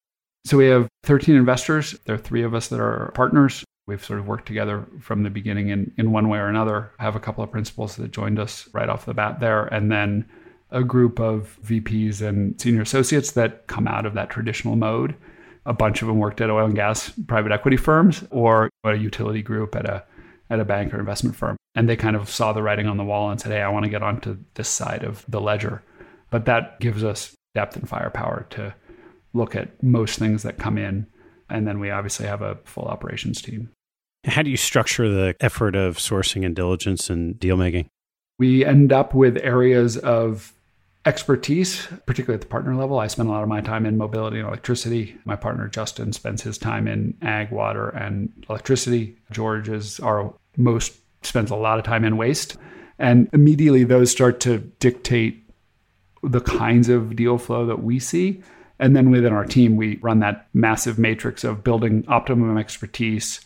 So 0.46 0.58
we 0.58 0.68
have 0.68 0.88
13 1.04 1.36
investors. 1.36 1.96
There 2.06 2.16
are 2.16 2.20
three 2.20 2.44
of 2.44 2.54
us 2.54 2.68
that 2.68 2.80
are 2.80 3.12
partners. 3.16 3.64
We've 3.86 4.04
sort 4.04 4.20
of 4.20 4.28
worked 4.28 4.46
together 4.46 4.88
from 5.02 5.24
the 5.24 5.30
beginning 5.30 5.70
in, 5.70 5.94
in 5.98 6.12
one 6.12 6.30
way 6.30 6.40
or 6.40 6.48
another. 6.48 6.92
I 7.00 7.04
have 7.04 7.16
a 7.16 7.20
couple 7.20 7.44
of 7.44 7.52
principals 7.52 7.98
that 7.98 8.12
joined 8.12 8.40
us 8.40 8.70
right 8.74 8.88
off 8.88 9.06
the 9.06 9.14
bat 9.14 9.40
there. 9.40 9.66
And 9.66 9.92
then 9.92 10.26
a 10.72 10.84
group 10.84 11.20
of 11.20 11.58
VPs 11.64 12.22
and 12.22 12.60
senior 12.60 12.82
associates 12.82 13.32
that 13.32 13.68
come 13.68 13.88
out 13.88 14.06
of 14.06 14.14
that 14.14 14.30
traditional 14.30 14.76
mode. 14.76 15.16
A 15.66 15.74
bunch 15.74 16.02
of 16.02 16.08
them 16.08 16.18
worked 16.18 16.42
at 16.42 16.50
oil 16.50 16.66
and 16.66 16.76
gas 16.76 17.12
private 17.28 17.52
equity 17.52 17.78
firms 17.78 18.24
or 18.32 18.70
a 18.84 18.96
utility 18.96 19.42
group 19.42 19.76
at 19.76 19.86
a 19.86 20.04
at 20.50 20.60
a 20.60 20.66
bank 20.66 20.94
or 20.94 21.00
investment 21.00 21.36
firm. 21.36 21.58
And 21.76 21.90
they 21.90 21.96
kind 21.96 22.16
of 22.16 22.30
saw 22.30 22.54
the 22.54 22.62
writing 22.62 22.88
on 22.88 22.98
the 22.98 23.04
wall 23.04 23.32
and 23.32 23.40
said, 23.40 23.52
hey, 23.52 23.62
I 23.62 23.70
want 23.70 23.86
to 23.86 23.90
get 23.90 24.04
onto 24.04 24.38
this 24.54 24.70
side 24.70 25.04
of 25.04 25.26
the 25.28 25.42
ledger. 25.42 25.84
But 26.30 26.46
that 26.46 26.80
gives 26.80 27.04
us 27.04 27.34
depth 27.56 27.76
and 27.76 27.88
firepower 27.88 28.46
to 28.52 28.74
look 29.34 29.56
at 29.56 29.82
most 29.82 30.20
things 30.20 30.44
that 30.44 30.58
come 30.58 30.78
in. 30.78 31.08
And 31.54 31.68
then 31.68 31.80
we 31.80 31.92
obviously 31.92 32.26
have 32.26 32.42
a 32.42 32.56
full 32.66 32.86
operations 32.86 33.42
team. 33.42 33.70
How 34.26 34.42
do 34.42 34.50
you 34.50 34.58
structure 34.58 35.08
the 35.08 35.36
effort 35.40 35.76
of 35.76 35.98
sourcing 35.98 36.46
and 36.46 36.56
diligence 36.56 37.10
and 37.10 37.40
deal 37.40 37.58
making? 37.58 37.88
We 38.40 38.66
end 38.66 38.92
up 38.92 39.14
with 39.14 39.38
areas 39.38 39.98
of 39.98 40.52
expertise, 41.06 41.88
particularly 42.08 42.36
at 42.36 42.42
the 42.42 42.48
partner 42.48 42.76
level. 42.76 42.98
I 42.98 43.08
spend 43.08 43.30
a 43.30 43.32
lot 43.32 43.44
of 43.44 43.50
my 43.50 43.62
time 43.62 43.86
in 43.86 43.98
mobility 43.98 44.40
and 44.40 44.48
electricity. 44.48 45.16
My 45.26 45.36
partner 45.36 45.68
Justin 45.68 46.12
spends 46.12 46.42
his 46.42 46.58
time 46.58 46.88
in 46.88 47.16
ag, 47.22 47.52
water, 47.52 47.90
and 47.90 48.32
electricity. 48.50 49.16
George 49.30 49.70
is 49.70 50.00
our 50.00 50.34
most 50.58 50.94
spends 51.22 51.52
a 51.52 51.56
lot 51.56 51.78
of 51.78 51.86
time 51.86 52.04
in 52.04 52.18
waste. 52.18 52.58
And 52.98 53.30
immediately 53.32 53.84
those 53.84 54.10
start 54.10 54.40
to 54.42 54.60
dictate 54.80 55.48
the 56.24 56.42
kinds 56.42 56.90
of 56.90 57.16
deal 57.16 57.38
flow 57.38 57.66
that 57.68 57.84
we 57.84 58.00
see. 58.00 58.42
And 58.84 58.98
then 58.98 59.12
within 59.12 59.32
our 59.32 59.46
team, 59.46 59.78
we 59.78 59.96
run 60.02 60.20
that 60.20 60.50
massive 60.54 61.00
matrix 61.00 61.46
of 61.46 61.64
building 61.64 62.04
optimum 62.10 62.58
expertise, 62.58 63.40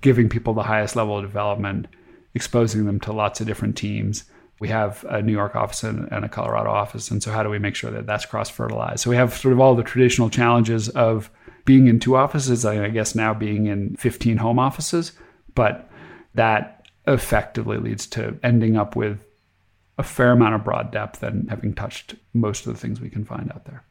giving 0.00 0.30
people 0.30 0.54
the 0.54 0.62
highest 0.62 0.96
level 0.96 1.18
of 1.18 1.22
development, 1.22 1.86
exposing 2.32 2.86
them 2.86 2.98
to 3.00 3.12
lots 3.12 3.42
of 3.42 3.46
different 3.46 3.76
teams. 3.76 4.24
We 4.58 4.68
have 4.68 5.04
a 5.10 5.20
New 5.20 5.32
York 5.32 5.54
office 5.54 5.82
and, 5.82 6.08
a 6.10 6.30
Colorado 6.30 6.70
office. 6.70 7.10
And 7.10 7.22
so, 7.22 7.30
how 7.30 7.42
do 7.42 7.50
we 7.50 7.58
make 7.58 7.74
sure 7.74 7.90
that 7.90 8.06
that's 8.06 8.24
cross 8.24 8.48
fertilized? 8.48 9.00
So, 9.00 9.10
we 9.10 9.16
have 9.16 9.36
sort 9.36 9.52
of 9.52 9.60
all 9.60 9.74
the 9.74 9.82
traditional 9.82 10.30
challenges 10.30 10.88
of 10.88 11.30
being 11.66 11.86
in 11.86 12.00
two 12.00 12.16
offices, 12.16 12.64
I 12.64 12.88
guess 12.88 13.14
now 13.14 13.34
being 13.34 13.66
in 13.66 13.96
15 13.96 14.38
home 14.38 14.58
offices. 14.58 15.12
But 15.54 15.90
that 16.32 16.86
effectively 17.06 17.76
leads 17.76 18.06
to 18.06 18.38
ending 18.42 18.78
up 18.78 18.96
with 18.96 19.26
a 19.98 20.02
fair 20.02 20.32
amount 20.32 20.54
of 20.54 20.64
broad 20.64 20.90
depth 20.90 21.22
and 21.22 21.50
having 21.50 21.74
touched 21.74 22.14
most 22.32 22.66
of 22.66 22.72
the 22.72 22.80
things 22.80 22.98
we 22.98 23.10
can 23.10 23.26
find 23.26 23.52
out 23.52 23.66
there. 23.66 23.84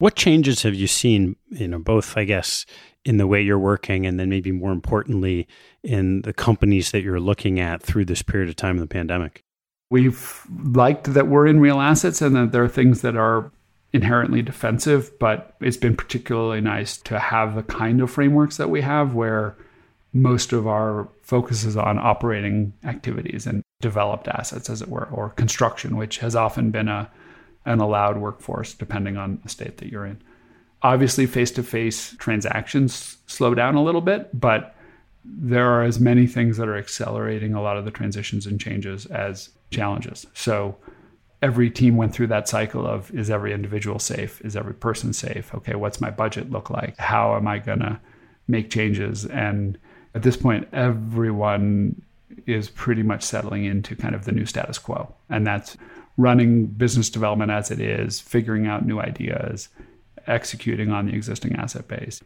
What 0.00 0.16
changes 0.16 0.62
have 0.62 0.74
you 0.74 0.86
seen, 0.86 1.36
you 1.50 1.68
know, 1.68 1.78
both 1.78 2.16
I 2.16 2.24
guess 2.24 2.64
in 3.04 3.18
the 3.18 3.26
way 3.26 3.42
you're 3.42 3.58
working 3.58 4.06
and 4.06 4.18
then 4.18 4.30
maybe 4.30 4.50
more 4.50 4.72
importantly 4.72 5.46
in 5.82 6.22
the 6.22 6.32
companies 6.32 6.90
that 6.92 7.02
you're 7.02 7.20
looking 7.20 7.60
at 7.60 7.82
through 7.82 8.06
this 8.06 8.22
period 8.22 8.48
of 8.48 8.56
time 8.56 8.76
in 8.76 8.80
the 8.80 8.86
pandemic? 8.86 9.44
We've 9.90 10.46
liked 10.72 11.12
that 11.12 11.28
we're 11.28 11.46
in 11.46 11.60
real 11.60 11.80
assets 11.80 12.22
and 12.22 12.34
that 12.34 12.50
there 12.50 12.64
are 12.64 12.68
things 12.68 13.02
that 13.02 13.14
are 13.14 13.52
inherently 13.92 14.40
defensive, 14.40 15.18
but 15.18 15.54
it's 15.60 15.76
been 15.76 15.96
particularly 15.96 16.62
nice 16.62 16.96
to 16.96 17.18
have 17.18 17.54
the 17.54 17.62
kind 17.62 18.00
of 18.00 18.10
frameworks 18.10 18.56
that 18.56 18.70
we 18.70 18.80
have 18.80 19.12
where 19.12 19.54
most 20.14 20.54
of 20.54 20.66
our 20.66 21.08
focus 21.22 21.62
is 21.62 21.76
on 21.76 21.98
operating 21.98 22.72
activities 22.84 23.46
and 23.46 23.62
developed 23.82 24.28
assets, 24.28 24.70
as 24.70 24.80
it 24.80 24.88
were, 24.88 25.08
or 25.12 25.28
construction, 25.28 25.98
which 25.98 26.18
has 26.18 26.34
often 26.34 26.70
been 26.70 26.88
a 26.88 27.10
an 27.64 27.80
allowed 27.80 28.18
workforce 28.18 28.74
depending 28.74 29.16
on 29.16 29.38
the 29.42 29.48
state 29.48 29.78
that 29.78 29.90
you're 29.90 30.06
in. 30.06 30.20
Obviously, 30.82 31.26
face 31.26 31.50
to 31.52 31.62
face 31.62 32.14
transactions 32.18 33.18
slow 33.26 33.54
down 33.54 33.74
a 33.74 33.82
little 33.82 34.00
bit, 34.00 34.28
but 34.38 34.74
there 35.24 35.68
are 35.68 35.82
as 35.82 36.00
many 36.00 36.26
things 36.26 36.56
that 36.56 36.68
are 36.68 36.78
accelerating 36.78 37.52
a 37.52 37.60
lot 37.60 37.76
of 37.76 37.84
the 37.84 37.90
transitions 37.90 38.46
and 38.46 38.58
changes 38.58 39.04
as 39.06 39.50
challenges. 39.70 40.26
So 40.32 40.76
every 41.42 41.70
team 41.70 41.96
went 41.96 42.14
through 42.14 42.28
that 42.28 42.48
cycle 42.48 42.86
of 42.86 43.10
is 43.12 43.30
every 43.30 43.52
individual 43.52 43.98
safe? 43.98 44.40
Is 44.42 44.56
every 44.56 44.74
person 44.74 45.12
safe? 45.12 45.54
Okay, 45.54 45.74
what's 45.74 46.00
my 46.00 46.10
budget 46.10 46.50
look 46.50 46.70
like? 46.70 46.96
How 46.98 47.36
am 47.36 47.46
I 47.46 47.58
going 47.58 47.80
to 47.80 48.00
make 48.48 48.70
changes? 48.70 49.26
And 49.26 49.78
at 50.14 50.22
this 50.22 50.36
point, 50.36 50.68
everyone 50.72 52.00
is 52.46 52.70
pretty 52.70 53.02
much 53.02 53.22
settling 53.22 53.64
into 53.64 53.94
kind 53.94 54.14
of 54.14 54.24
the 54.24 54.32
new 54.32 54.46
status 54.46 54.78
quo. 54.78 55.14
And 55.28 55.46
that's 55.46 55.76
running 56.20 56.66
business 56.66 57.10
development 57.10 57.50
as 57.50 57.70
it 57.70 57.80
is, 57.80 58.20
figuring 58.20 58.66
out 58.66 58.86
new 58.86 59.00
ideas, 59.00 59.68
executing 60.26 60.90
on 60.90 61.06
the 61.06 61.14
existing 61.14 61.56
asset 61.56 61.88
base, 61.88 62.22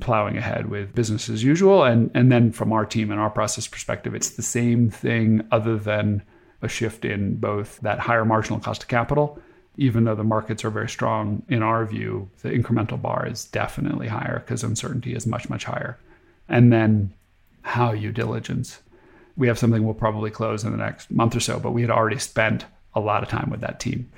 plowing 0.00 0.36
ahead 0.36 0.68
with 0.68 0.94
business 0.94 1.28
as 1.28 1.42
usual. 1.42 1.84
And, 1.84 2.10
and 2.14 2.30
then 2.30 2.52
from 2.52 2.72
our 2.72 2.86
team 2.86 3.10
and 3.10 3.20
our 3.20 3.30
process 3.30 3.66
perspective, 3.66 4.14
it's 4.14 4.30
the 4.30 4.42
same 4.42 4.90
thing 4.90 5.46
other 5.50 5.76
than 5.78 6.22
a 6.60 6.68
shift 6.68 7.04
in 7.04 7.36
both 7.36 7.80
that 7.80 7.98
higher 7.98 8.24
marginal 8.24 8.60
cost 8.60 8.82
of 8.82 8.88
capital. 8.88 9.38
Even 9.78 10.04
though 10.04 10.14
the 10.14 10.22
markets 10.22 10.64
are 10.64 10.70
very 10.70 10.88
strong, 10.88 11.42
in 11.48 11.62
our 11.62 11.86
view, 11.86 12.28
the 12.42 12.50
incremental 12.50 13.00
bar 13.00 13.26
is 13.26 13.46
definitely 13.46 14.06
higher 14.06 14.40
because 14.40 14.62
uncertainty 14.62 15.14
is 15.14 15.26
much, 15.26 15.48
much 15.48 15.64
higher 15.64 15.98
And 16.48 16.72
then 16.72 17.14
how 17.62 17.92
you 17.92 18.12
diligence. 18.12 18.80
We 19.36 19.48
have 19.48 19.58
something 19.58 19.84
we'll 19.84 19.94
probably 19.94 20.30
close 20.30 20.62
in 20.62 20.72
the 20.72 20.76
next 20.76 21.10
month 21.10 21.34
or 21.34 21.40
so, 21.40 21.58
but 21.58 21.70
we 21.72 21.80
had 21.80 21.90
already 21.90 22.18
spent 22.18 22.66
a 22.94 23.00
lot 23.00 23.22
of 23.22 23.28
time 23.28 23.50
with 23.50 23.60
that 23.60 23.80
team. 23.80 24.10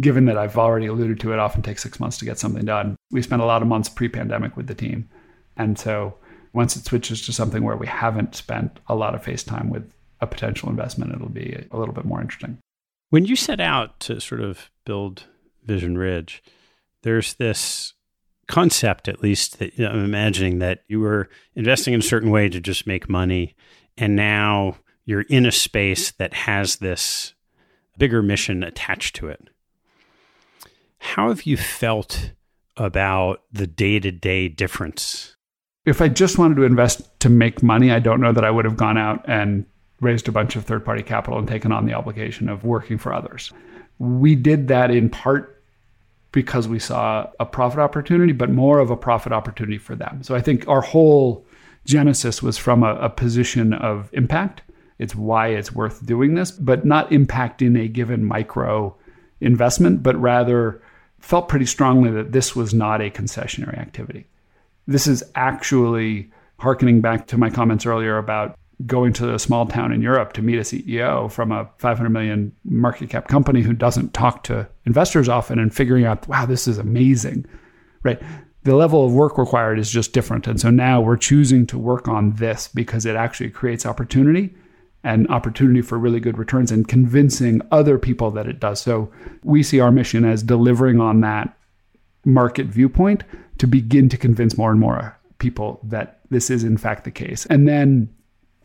Given 0.00 0.24
that 0.26 0.38
I've 0.38 0.56
already 0.56 0.86
alluded 0.86 1.20
to 1.20 1.32
it 1.32 1.38
often 1.38 1.62
takes 1.62 1.82
six 1.82 2.00
months 2.00 2.16
to 2.18 2.24
get 2.24 2.38
something 2.38 2.64
done, 2.64 2.96
we 3.10 3.22
spent 3.22 3.42
a 3.42 3.46
lot 3.46 3.62
of 3.62 3.68
months 3.68 3.88
pre 3.88 4.08
pandemic 4.08 4.56
with 4.56 4.66
the 4.66 4.74
team. 4.74 5.08
And 5.56 5.78
so 5.78 6.16
once 6.52 6.76
it 6.76 6.84
switches 6.84 7.24
to 7.26 7.32
something 7.32 7.62
where 7.62 7.76
we 7.76 7.86
haven't 7.86 8.34
spent 8.34 8.80
a 8.88 8.94
lot 8.94 9.14
of 9.14 9.22
face 9.22 9.42
time 9.42 9.70
with 9.70 9.92
a 10.20 10.26
potential 10.26 10.68
investment, 10.68 11.12
it'll 11.12 11.28
be 11.28 11.66
a 11.70 11.76
little 11.76 11.94
bit 11.94 12.04
more 12.04 12.20
interesting. 12.20 12.58
When 13.10 13.24
you 13.24 13.36
set 13.36 13.60
out 13.60 13.98
to 14.00 14.20
sort 14.20 14.40
of 14.40 14.70
build 14.84 15.24
Vision 15.64 15.98
Ridge, 15.98 16.42
there's 17.02 17.34
this 17.34 17.94
concept, 18.46 19.08
at 19.08 19.22
least, 19.22 19.58
that 19.58 19.78
you 19.78 19.84
know, 19.84 19.90
I'm 19.90 20.04
imagining 20.04 20.58
that 20.58 20.80
you 20.88 21.00
were 21.00 21.28
investing 21.54 21.94
in 21.94 22.00
a 22.00 22.04
certain 22.04 22.30
way 22.30 22.48
to 22.48 22.60
just 22.60 22.86
make 22.86 23.08
money, 23.08 23.54
and 23.96 24.16
now 24.16 24.76
you're 25.04 25.22
in 25.22 25.46
a 25.46 25.52
space 25.52 26.10
that 26.12 26.34
has 26.34 26.76
this 26.76 27.34
bigger 28.00 28.22
mission 28.22 28.64
attached 28.64 29.14
to 29.16 29.28
it. 29.28 29.48
How 30.98 31.28
have 31.28 31.44
you 31.44 31.56
felt 31.56 32.32
about 32.76 33.42
the 33.52 33.66
day 33.66 34.00
to 34.00 34.10
day 34.10 34.48
difference? 34.48 35.36
If 35.84 36.00
I 36.00 36.08
just 36.08 36.38
wanted 36.38 36.56
to 36.56 36.64
invest 36.64 37.02
to 37.20 37.28
make 37.28 37.62
money, 37.62 37.92
I 37.92 38.00
don't 38.00 38.20
know 38.20 38.32
that 38.32 38.44
I 38.44 38.50
would 38.50 38.64
have 38.64 38.76
gone 38.76 38.98
out 38.98 39.24
and 39.28 39.66
raised 40.00 40.28
a 40.28 40.32
bunch 40.32 40.56
of 40.56 40.64
third 40.64 40.84
party 40.84 41.02
capital 41.02 41.38
and 41.38 41.46
taken 41.46 41.72
on 41.72 41.86
the 41.86 41.92
obligation 41.92 42.48
of 42.48 42.64
working 42.64 42.96
for 42.98 43.12
others. 43.12 43.52
We 43.98 44.34
did 44.34 44.68
that 44.68 44.90
in 44.90 45.10
part 45.10 45.62
because 46.32 46.66
we 46.66 46.78
saw 46.78 47.28
a 47.38 47.44
profit 47.44 47.80
opportunity, 47.80 48.32
but 48.32 48.50
more 48.50 48.78
of 48.78 48.90
a 48.90 48.96
profit 48.96 49.32
opportunity 49.32 49.78
for 49.78 49.94
them. 49.94 50.22
So 50.22 50.34
I 50.34 50.40
think 50.40 50.66
our 50.68 50.80
whole 50.80 51.44
genesis 51.84 52.42
was 52.42 52.56
from 52.56 52.82
a, 52.82 52.94
a 52.94 53.10
position 53.10 53.74
of 53.74 54.08
impact. 54.14 54.62
It's 55.00 55.14
why 55.14 55.48
it's 55.48 55.72
worth 55.72 56.04
doing 56.04 56.34
this, 56.34 56.50
but 56.50 56.84
not 56.84 57.08
impacting 57.10 57.80
a 57.80 57.88
given 57.88 58.22
micro 58.22 58.94
investment, 59.40 60.02
but 60.02 60.14
rather 60.20 60.82
felt 61.20 61.48
pretty 61.48 61.64
strongly 61.64 62.10
that 62.10 62.32
this 62.32 62.54
was 62.54 62.74
not 62.74 63.00
a 63.00 63.08
concessionary 63.08 63.78
activity. 63.78 64.26
This 64.86 65.06
is 65.06 65.24
actually 65.34 66.30
harkening 66.58 67.00
back 67.00 67.26
to 67.28 67.38
my 67.38 67.48
comments 67.48 67.86
earlier 67.86 68.18
about 68.18 68.58
going 68.84 69.14
to 69.14 69.34
a 69.34 69.38
small 69.38 69.64
town 69.64 69.90
in 69.90 70.02
Europe 70.02 70.34
to 70.34 70.42
meet 70.42 70.58
a 70.58 70.62
CEO 70.62 71.32
from 71.32 71.50
a 71.50 71.70
500 71.78 72.10
million 72.10 72.52
market 72.64 73.08
cap 73.08 73.26
company 73.26 73.62
who 73.62 73.72
doesn't 73.72 74.12
talk 74.12 74.42
to 74.44 74.68
investors 74.84 75.30
often 75.30 75.58
and 75.58 75.74
figuring 75.74 76.04
out, 76.04 76.28
wow, 76.28 76.44
this 76.44 76.68
is 76.68 76.76
amazing, 76.76 77.46
right? 78.02 78.20
The 78.64 78.76
level 78.76 79.06
of 79.06 79.14
work 79.14 79.38
required 79.38 79.78
is 79.78 79.90
just 79.90 80.12
different. 80.12 80.46
And 80.46 80.60
so 80.60 80.68
now 80.68 81.00
we're 81.00 81.16
choosing 81.16 81.66
to 81.68 81.78
work 81.78 82.06
on 82.06 82.34
this 82.34 82.68
because 82.68 83.06
it 83.06 83.16
actually 83.16 83.48
creates 83.48 83.86
opportunity 83.86 84.54
and 85.02 85.26
opportunity 85.28 85.80
for 85.80 85.98
really 85.98 86.20
good 86.20 86.38
returns 86.38 86.70
and 86.70 86.86
convincing 86.86 87.62
other 87.70 87.98
people 87.98 88.30
that 88.30 88.46
it 88.46 88.60
does. 88.60 88.80
So 88.80 89.10
we 89.42 89.62
see 89.62 89.80
our 89.80 89.90
mission 89.90 90.24
as 90.24 90.42
delivering 90.42 91.00
on 91.00 91.20
that 91.20 91.56
market 92.24 92.66
viewpoint 92.66 93.24
to 93.58 93.66
begin 93.66 94.08
to 94.10 94.16
convince 94.16 94.58
more 94.58 94.70
and 94.70 94.80
more 94.80 95.18
people 95.38 95.80
that 95.84 96.20
this 96.28 96.50
is 96.50 96.64
in 96.64 96.76
fact 96.76 97.04
the 97.04 97.10
case. 97.10 97.46
And 97.46 97.66
then 97.66 98.08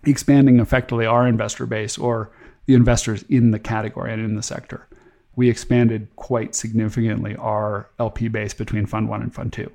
expanding 0.06 0.60
effectively 0.60 1.06
our 1.06 1.28
investor 1.28 1.66
base 1.66 1.98
or 1.98 2.32
the 2.66 2.74
investors 2.74 3.24
in 3.30 3.52
the 3.52 3.60
category 3.60 4.12
and 4.12 4.22
in 4.22 4.36
the 4.36 4.44
sector. 4.44 4.88
We 5.36 5.50
expanded 5.50 6.08
quite 6.16 6.56
significantly 6.56 7.36
our 7.38 7.90
LP 8.00 8.28
base 8.28 8.54
between 8.54 8.86
Fund 8.86 9.10
One 9.10 9.22
and 9.22 9.34
Fund 9.34 9.54
Two. 9.54 9.72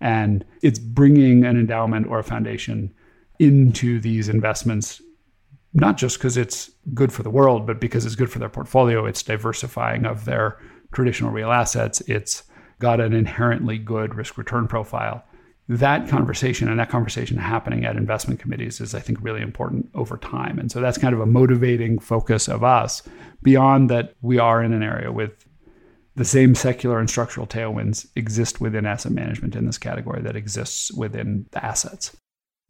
And 0.00 0.44
it's 0.62 0.78
bringing 0.78 1.44
an 1.44 1.58
endowment 1.58 2.06
or 2.06 2.18
a 2.18 2.24
foundation 2.24 2.92
into 3.38 4.00
these 4.00 4.28
investments, 4.28 5.00
not 5.74 5.96
just 5.96 6.18
because 6.18 6.36
it's 6.36 6.70
good 6.94 7.12
for 7.12 7.22
the 7.22 7.30
world, 7.30 7.66
but 7.66 7.80
because 7.80 8.06
it's 8.06 8.14
good 8.14 8.30
for 8.30 8.38
their 8.38 8.48
portfolio. 8.48 9.04
It's 9.04 9.22
diversifying 9.22 10.06
of 10.06 10.24
their 10.24 10.58
traditional 10.92 11.30
real 11.30 11.52
assets. 11.52 12.00
It's 12.02 12.42
got 12.78 13.00
an 13.00 13.12
inherently 13.12 13.78
good 13.78 14.14
risk 14.14 14.38
return 14.38 14.66
profile 14.68 15.24
that 15.68 16.08
conversation 16.08 16.68
and 16.68 16.80
that 16.80 16.88
conversation 16.88 17.36
happening 17.36 17.84
at 17.84 17.96
investment 17.96 18.40
committees 18.40 18.80
is, 18.80 18.94
I 18.94 19.00
think, 19.00 19.18
really 19.20 19.42
important 19.42 19.90
over 19.94 20.16
time. 20.16 20.58
And 20.58 20.72
so 20.72 20.80
that's 20.80 20.96
kind 20.96 21.14
of 21.14 21.20
a 21.20 21.26
motivating 21.26 21.98
focus 21.98 22.48
of 22.48 22.64
us 22.64 23.02
beyond 23.42 23.90
that 23.90 24.14
we 24.22 24.38
are 24.38 24.62
in 24.62 24.72
an 24.72 24.82
area 24.82 25.12
with 25.12 25.46
the 26.16 26.24
same 26.24 26.54
secular 26.54 26.98
and 26.98 27.08
structural 27.08 27.46
tailwinds 27.46 28.08
exist 28.16 28.60
within 28.60 28.86
asset 28.86 29.12
management 29.12 29.54
in 29.54 29.66
this 29.66 29.78
category 29.78 30.22
that 30.22 30.36
exists 30.36 30.90
within 30.92 31.46
the 31.52 31.64
assets. 31.64 32.16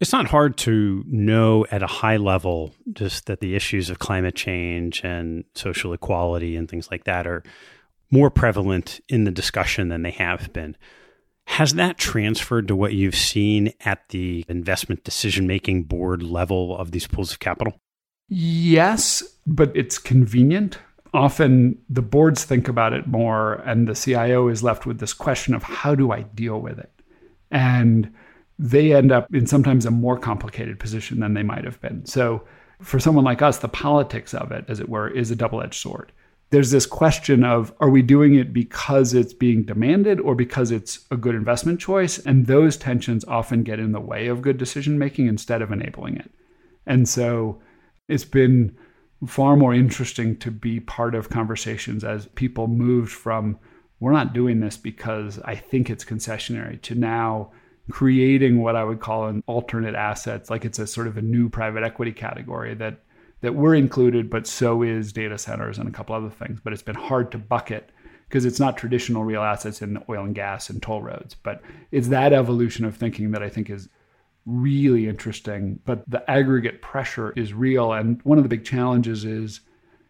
It's 0.01 0.13
not 0.13 0.27
hard 0.27 0.57
to 0.59 1.05
know 1.09 1.67
at 1.73 1.83
a 1.83 1.89
high 1.89 2.19
level 2.19 2.73
just 2.93 3.27
that 3.27 3.41
the 3.41 3.57
issues 3.57 3.91
of 3.91 3.99
climate 3.99 4.37
change 4.37 5.03
and 5.05 5.45
social 5.55 5.93
equality 5.93 6.55
and 6.55 6.69
things 6.69 6.89
like 6.91 7.05
that 7.05 7.27
are 7.27 7.43
more 8.11 8.31
prevalent 8.31 9.01
in 9.09 9.25
the 9.25 9.31
discussion 9.31 9.89
than 9.89 10.03
they 10.03 10.13
have 10.13 10.53
been. 10.53 10.77
Has 11.47 11.75
that 11.75 11.99
transferred 11.99 12.69
to 12.69 12.77
what 12.77 12.93
you've 12.93 13.17
seen 13.17 13.73
at 13.81 14.09
the 14.11 14.45
investment 14.49 15.03
decision 15.03 15.47
making 15.47 15.85
board 15.85 16.23
level 16.23 16.77
of 16.77 16.93
these 16.93 17.07
pools 17.07 17.33
of 17.33 17.41
capital? 17.41 17.75
Yes, 18.29 19.23
but 19.47 19.75
it's 19.75 19.99
convenient. 19.99 20.79
Often 21.15 21.79
the 21.89 22.03
boards 22.03 22.45
think 22.45 22.69
about 22.69 22.93
it 22.93 23.07
more, 23.07 23.55
and 23.55 23.89
the 23.89 23.95
CIO 23.95 24.49
is 24.49 24.63
left 24.63 24.85
with 24.85 25.01
this 25.01 25.15
question 25.15 25.55
of 25.55 25.63
how 25.63 25.95
do 25.95 26.13
I 26.13 26.23
deal 26.23 26.61
with 26.61 26.79
it? 26.79 26.93
And 27.51 28.13
they 28.59 28.93
end 28.93 29.13
up 29.13 29.33
in 29.35 29.47
sometimes 29.47 29.87
a 29.87 29.91
more 29.91 30.19
complicated 30.19 30.79
position 30.79 31.21
than 31.21 31.35
they 31.35 31.43
might 31.43 31.65
have 31.65 31.81
been. 31.81 32.05
So, 32.07 32.45
for 32.81 33.01
someone 33.01 33.25
like 33.25 33.43
us, 33.43 33.59
the 33.59 33.69
politics 33.69 34.35
of 34.35 34.53
it, 34.53 34.65
as 34.69 34.79
it 34.79 34.89
were, 34.89 35.09
is 35.09 35.31
a 35.31 35.37
double 35.37 35.61
edged 35.61 35.81
sword 35.81 36.13
there's 36.51 36.71
this 36.71 36.87
question 36.87 37.45
of 37.45 37.75
are 37.81 37.91
we 37.91 38.03
doing 38.03 38.35
it 38.35 38.53
because 38.53 39.13
it's 39.13 39.35
being 39.35 39.65
demanded 39.65 40.19
or 40.21 40.35
because 40.35 40.71
it's 40.71 41.01
a 41.11 41.17
good 41.17 41.35
investment 41.35 41.79
choice? 41.79 42.19
And 42.19 42.47
those 42.47 42.77
tensions 42.77 43.25
often 43.27 43.63
get 43.63 43.79
in 43.79 43.93
the 43.93 44.01
way 44.01 44.29
of 44.29 44.43
good 44.43 44.57
decision 44.57 44.99
making 44.99 45.27
instead 45.27 45.61
of 45.61 45.71
enabling 45.71 46.17
it. 46.17 46.31
And 46.87 47.09
so 47.09 47.61
it's 48.09 48.25
been 48.25 48.75
far 49.27 49.57
more 49.57 49.75
interesting 49.75 50.39
to 50.39 50.51
be 50.51 50.81
part 50.81 51.15
of 51.15 51.29
conversations 51.29 52.03
as 52.03 52.27
people 52.29 52.67
moved 52.67 53.13
from 53.13 53.59
we're 54.01 54.13
not 54.13 54.33
doing 54.33 54.61
this 54.61 54.77
because 54.77 55.41
I 55.41 55.57
think 55.57 55.91
it's 55.91 56.05
concessionary 56.05 56.81
to 56.83 56.95
now 56.95 57.51
creating 57.91 58.61
what 58.61 58.77
I 58.77 58.85
would 58.85 59.01
call 59.01 59.27
an 59.27 59.43
alternate 59.47 59.95
assets, 59.95 60.51
like 60.51 60.65
it's 60.65 60.79
a 60.79 60.87
sort 60.87 61.07
of 61.07 61.17
a 61.17 61.23
new 61.23 61.49
private 61.49 61.83
equity 61.83 62.13
category 62.13 62.75
that 62.75 63.01
that 63.41 63.55
we're 63.55 63.75
included, 63.75 64.29
but 64.31 64.47
so 64.47 64.83
is 64.83 65.13
data 65.13 65.39
centers 65.39 65.79
and 65.79 65.89
a 65.89 65.93
couple 65.93 66.15
other 66.15 66.31
things. 66.31 66.61
But 66.61 66.73
it's 66.73 66.83
been 66.83 66.97
hard 66.97 67.31
to 67.33 67.39
bucket 67.39 67.91
because 68.29 68.45
it's 68.45 68.61
not 68.61 68.77
traditional 68.77 69.25
real 69.25 69.43
assets 69.43 69.81
in 69.81 70.03
oil 70.09 70.25
and 70.25 70.35
gas 70.35 70.69
and 70.69 70.83
toll 70.83 71.03
roads. 71.03 71.35
But 71.35 71.63
it's 71.93 72.09
that 72.09 72.33
evolution 72.33 72.85
of 72.85 72.97
thinking 72.97 73.31
that 73.31 73.43
I 73.43 73.49
think 73.49 73.71
is 73.71 73.89
really 74.45 75.09
interesting. 75.09 75.79
But 75.85 76.09
the 76.11 76.29
aggregate 76.29 76.83
pressure 76.83 77.33
is 77.37 77.55
real. 77.55 77.93
And 77.93 78.21
one 78.25 78.39
of 78.39 78.45
the 78.45 78.51
big 78.51 78.65
challenges 78.65 79.25
is 79.25 79.61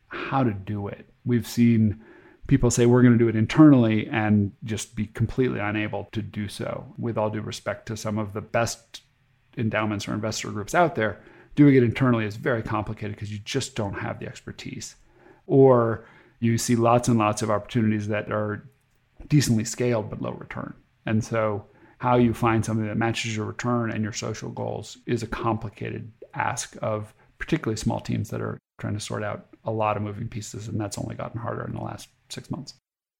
how 0.08 0.42
to 0.42 0.52
do 0.52 0.88
it. 0.88 1.08
We've 1.24 1.46
seen 1.46 2.02
people 2.48 2.70
say 2.70 2.86
we're 2.86 3.02
going 3.02 3.12
to 3.12 3.18
do 3.18 3.28
it 3.28 3.36
internally 3.36 4.08
and 4.08 4.50
just 4.64 4.96
be 4.96 5.06
completely 5.06 5.60
unable 5.60 6.08
to 6.12 6.20
do 6.20 6.48
so, 6.48 6.92
with 6.98 7.16
all 7.16 7.30
due 7.30 7.40
respect 7.40 7.86
to 7.86 7.96
some 7.96 8.18
of 8.18 8.32
the 8.32 8.40
best 8.40 9.02
endowments 9.56 10.08
or 10.08 10.14
investor 10.14 10.50
groups 10.50 10.74
out 10.74 10.96
there 10.96 11.20
doing 11.58 11.74
it 11.74 11.82
internally 11.82 12.24
is 12.24 12.36
very 12.36 12.62
complicated 12.62 13.16
because 13.16 13.32
you 13.32 13.38
just 13.40 13.74
don't 13.74 13.94
have 13.94 14.20
the 14.20 14.26
expertise. 14.28 14.94
Or 15.48 16.06
you 16.38 16.56
see 16.56 16.76
lots 16.76 17.08
and 17.08 17.18
lots 17.18 17.42
of 17.42 17.50
opportunities 17.50 18.06
that 18.06 18.30
are 18.30 18.68
decently 19.26 19.64
scaled 19.64 20.08
but 20.08 20.22
low 20.22 20.30
return. 20.30 20.72
And 21.04 21.24
so, 21.24 21.66
how 21.98 22.16
you 22.16 22.32
find 22.32 22.64
something 22.64 22.86
that 22.86 22.96
matches 22.96 23.36
your 23.36 23.46
return 23.46 23.90
and 23.90 24.04
your 24.04 24.12
social 24.12 24.50
goals 24.50 24.98
is 25.06 25.24
a 25.24 25.26
complicated 25.26 26.12
ask 26.32 26.76
of 26.80 27.12
particularly 27.38 27.76
small 27.76 27.98
teams 27.98 28.30
that 28.30 28.40
are 28.40 28.56
trying 28.78 28.94
to 28.94 29.00
sort 29.00 29.22
out 29.22 29.46
a 29.64 29.70
lot 29.70 29.96
of 29.96 30.02
moving 30.02 30.28
pieces. 30.28 30.68
And 30.68 30.80
that's 30.80 30.98
only 30.98 31.14
gotten 31.14 31.40
harder 31.40 31.64
in 31.64 31.74
the 31.74 31.82
last 31.82 32.08
six 32.28 32.50
months. 32.50 32.74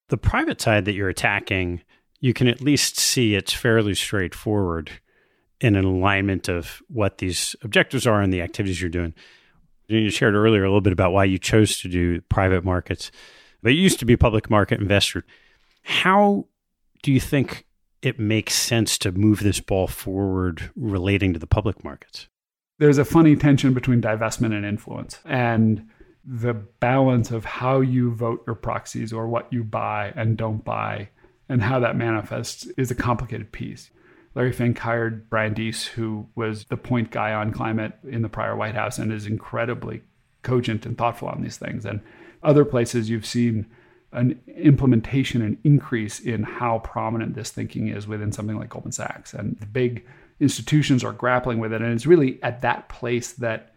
The 0.08 0.16
private 0.16 0.60
side 0.60 0.84
that 0.86 0.94
you're 0.94 1.08
attacking, 1.08 1.82
you 2.20 2.32
can 2.32 2.48
at 2.48 2.60
least 2.60 2.98
see 2.98 3.34
it's 3.34 3.52
fairly 3.52 3.94
straightforward 3.94 4.90
in 5.60 5.76
an 5.76 5.84
alignment 5.84 6.48
of 6.48 6.82
what 6.88 7.18
these 7.18 7.56
objectives 7.62 8.06
are 8.06 8.22
and 8.22 8.32
the 8.32 8.42
activities 8.42 8.80
you're 8.80 8.90
doing. 8.90 9.14
You 9.88 10.10
shared 10.10 10.34
earlier 10.34 10.64
a 10.64 10.68
little 10.68 10.80
bit 10.80 10.92
about 10.92 11.12
why 11.12 11.24
you 11.24 11.38
chose 11.38 11.80
to 11.80 11.88
do 11.88 12.20
private 12.22 12.64
markets, 12.64 13.10
but 13.62 13.70
you 13.70 13.80
used 13.80 13.98
to 13.98 14.04
be 14.04 14.16
public 14.16 14.50
market 14.50 14.80
investor. 14.80 15.24
How 15.82 16.46
do 17.02 17.12
you 17.12 17.20
think 17.20 17.64
it 18.02 18.18
makes 18.18 18.54
sense 18.54 18.98
to 18.98 19.12
move 19.12 19.40
this 19.40 19.60
ball 19.60 19.88
forward 19.88 20.70
relating 20.76 21.32
to 21.32 21.38
the 21.38 21.46
public 21.46 21.82
markets? 21.82 22.28
There's 22.78 22.98
a 22.98 23.04
funny 23.04 23.36
tension 23.36 23.74
between 23.74 24.00
divestment 24.00 24.54
and 24.54 24.64
influence. 24.64 25.18
And 25.24 25.88
the 26.24 26.54
balance 26.54 27.30
of 27.30 27.44
how 27.44 27.80
you 27.80 28.12
vote 28.12 28.44
your 28.46 28.56
proxies 28.56 29.12
or 29.12 29.28
what 29.28 29.52
you 29.52 29.64
buy 29.64 30.12
and 30.14 30.36
don't 30.36 30.64
buy 30.64 31.08
and 31.48 31.62
how 31.62 31.80
that 31.80 31.96
manifests 31.96 32.66
is 32.76 32.90
a 32.90 32.94
complicated 32.94 33.52
piece 33.52 33.90
Larry 34.38 34.52
Fink 34.52 34.78
hired 34.78 35.28
Brian 35.28 35.52
Deese, 35.52 35.84
who 35.84 36.28
was 36.36 36.64
the 36.66 36.76
point 36.76 37.10
guy 37.10 37.32
on 37.32 37.52
climate 37.52 37.94
in 38.08 38.22
the 38.22 38.28
prior 38.28 38.54
White 38.54 38.76
House 38.76 38.96
and 38.98 39.12
is 39.12 39.26
incredibly 39.26 40.02
cogent 40.42 40.86
and 40.86 40.96
thoughtful 40.96 41.26
on 41.26 41.42
these 41.42 41.56
things. 41.56 41.84
And 41.84 42.00
other 42.44 42.64
places 42.64 43.10
you've 43.10 43.26
seen 43.26 43.66
an 44.12 44.40
implementation 44.56 45.42
and 45.42 45.58
increase 45.64 46.20
in 46.20 46.44
how 46.44 46.78
prominent 46.78 47.34
this 47.34 47.50
thinking 47.50 47.88
is 47.88 48.06
within 48.06 48.30
something 48.30 48.56
like 48.56 48.68
Goldman 48.68 48.92
Sachs. 48.92 49.34
And 49.34 49.58
the 49.58 49.66
big 49.66 50.06
institutions 50.40 51.04
are 51.04 51.12
grappling 51.12 51.58
with 51.58 51.72
it. 51.72 51.82
And 51.82 51.92
it's 51.92 52.06
really 52.06 52.42
at 52.42 52.62
that 52.62 52.88
place 52.88 53.32
that 53.34 53.74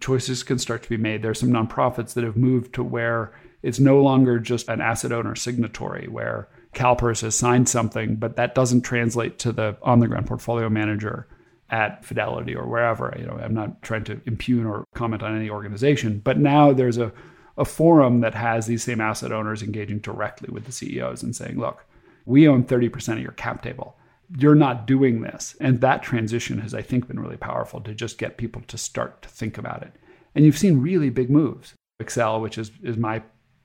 choices 0.00 0.42
can 0.42 0.58
start 0.58 0.82
to 0.82 0.88
be 0.88 0.96
made. 0.96 1.22
There 1.22 1.30
are 1.30 1.34
some 1.34 1.50
nonprofits 1.50 2.14
that 2.14 2.24
have 2.24 2.36
moved 2.36 2.74
to 2.74 2.82
where 2.82 3.32
it's 3.62 3.78
no 3.80 4.00
longer 4.00 4.38
just 4.38 4.68
an 4.68 4.80
asset 4.80 5.12
owner 5.12 5.34
signatory, 5.34 6.08
where 6.08 6.48
CalPERS 6.74 7.22
has 7.22 7.34
signed 7.34 7.68
something, 7.68 8.16
but 8.16 8.36
that 8.36 8.54
doesn't 8.54 8.82
translate 8.82 9.38
to 9.40 9.52
the 9.52 9.76
on 9.82 10.00
the 10.00 10.08
ground 10.08 10.26
portfolio 10.26 10.68
manager 10.68 11.26
at 11.70 12.04
Fidelity 12.04 12.54
or 12.54 12.66
wherever. 12.66 13.14
You 13.18 13.26
know, 13.26 13.38
I'm 13.42 13.54
not 13.54 13.82
trying 13.82 14.04
to 14.04 14.20
impugn 14.26 14.66
or 14.66 14.84
comment 14.94 15.22
on 15.22 15.36
any 15.36 15.50
organization, 15.50 16.20
but 16.22 16.38
now 16.38 16.72
there's 16.72 16.98
a, 16.98 17.12
a 17.56 17.64
forum 17.64 18.20
that 18.20 18.34
has 18.34 18.66
these 18.66 18.84
same 18.84 19.00
asset 19.00 19.32
owners 19.32 19.62
engaging 19.62 19.98
directly 19.98 20.48
with 20.52 20.64
the 20.66 20.72
CEOs 20.72 21.22
and 21.22 21.34
saying, 21.34 21.58
look, 21.58 21.84
we 22.24 22.46
own 22.46 22.64
30% 22.64 23.14
of 23.14 23.20
your 23.20 23.32
cap 23.32 23.62
table. 23.62 23.96
You're 24.38 24.54
not 24.54 24.86
doing 24.86 25.22
this. 25.22 25.56
And 25.60 25.80
that 25.80 26.02
transition 26.02 26.58
has, 26.60 26.74
I 26.74 26.82
think, 26.82 27.06
been 27.06 27.20
really 27.20 27.36
powerful 27.36 27.80
to 27.82 27.94
just 27.94 28.18
get 28.18 28.38
people 28.38 28.62
to 28.68 28.78
start 28.78 29.22
to 29.22 29.28
think 29.28 29.58
about 29.58 29.82
it. 29.82 29.92
And 30.34 30.44
you've 30.44 30.58
seen 30.58 30.80
really 30.80 31.10
big 31.10 31.30
moves. 31.30 31.74
Xcel, 32.02 32.42
which 32.42 32.58
is, 32.58 32.70
is 32.82 32.96
my 32.96 33.22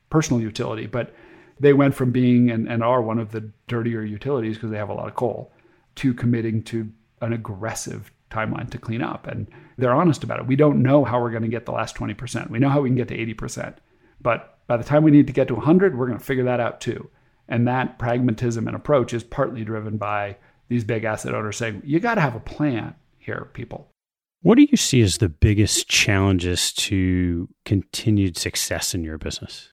personal 0.09 0.41
utility, 0.41 0.85
but 0.85 1.13
they 1.59 1.73
went 1.73 1.93
from 1.93 2.11
being 2.11 2.49
and, 2.49 2.67
and 2.67 2.83
are 2.83 3.01
one 3.01 3.19
of 3.19 3.31
the 3.31 3.49
dirtier 3.67 4.03
utilities 4.03 4.55
because 4.55 4.71
they 4.71 4.77
have 4.77 4.89
a 4.89 4.93
lot 4.93 5.07
of 5.07 5.15
coal 5.15 5.51
to 5.95 6.13
committing 6.13 6.63
to 6.63 6.89
an 7.21 7.33
aggressive 7.33 8.11
timeline 8.31 8.69
to 8.71 8.77
clean 8.77 9.01
up. 9.01 9.27
And 9.27 9.47
they're 9.77 9.93
honest 9.93 10.23
about 10.23 10.39
it. 10.39 10.47
We 10.47 10.55
don't 10.55 10.81
know 10.81 11.03
how 11.03 11.21
we're 11.21 11.31
going 11.31 11.43
to 11.43 11.49
get 11.49 11.65
the 11.65 11.71
last 11.71 11.95
20%. 11.95 12.49
We 12.49 12.59
know 12.59 12.69
how 12.69 12.81
we 12.81 12.89
can 12.89 12.95
get 12.95 13.09
to 13.09 13.17
80%. 13.17 13.75
But 14.21 14.59
by 14.67 14.77
the 14.77 14.83
time 14.83 15.03
we 15.03 15.11
need 15.11 15.27
to 15.27 15.33
get 15.33 15.47
to 15.49 15.55
100, 15.55 15.97
we're 15.97 16.07
going 16.07 16.17
to 16.17 16.23
figure 16.23 16.45
that 16.45 16.59
out 16.59 16.81
too. 16.81 17.09
And 17.47 17.67
that 17.67 17.99
pragmatism 17.99 18.67
and 18.67 18.75
approach 18.75 19.13
is 19.13 19.23
partly 19.23 19.63
driven 19.63 19.97
by 19.97 20.37
these 20.71 20.83
big 20.83 21.03
asset 21.03 21.35
owners 21.35 21.57
saying, 21.57 21.81
you 21.85 21.99
got 21.99 22.15
to 22.15 22.21
have 22.21 22.35
a 22.35 22.39
plan 22.39 22.95
here, 23.19 23.49
people. 23.53 23.91
What 24.41 24.55
do 24.55 24.65
you 24.69 24.77
see 24.77 25.01
as 25.01 25.17
the 25.19 25.29
biggest 25.29 25.87
challenges 25.87 26.73
to 26.73 27.47
continued 27.65 28.37
success 28.37 28.95
in 28.95 29.03
your 29.03 29.19
business? 29.19 29.71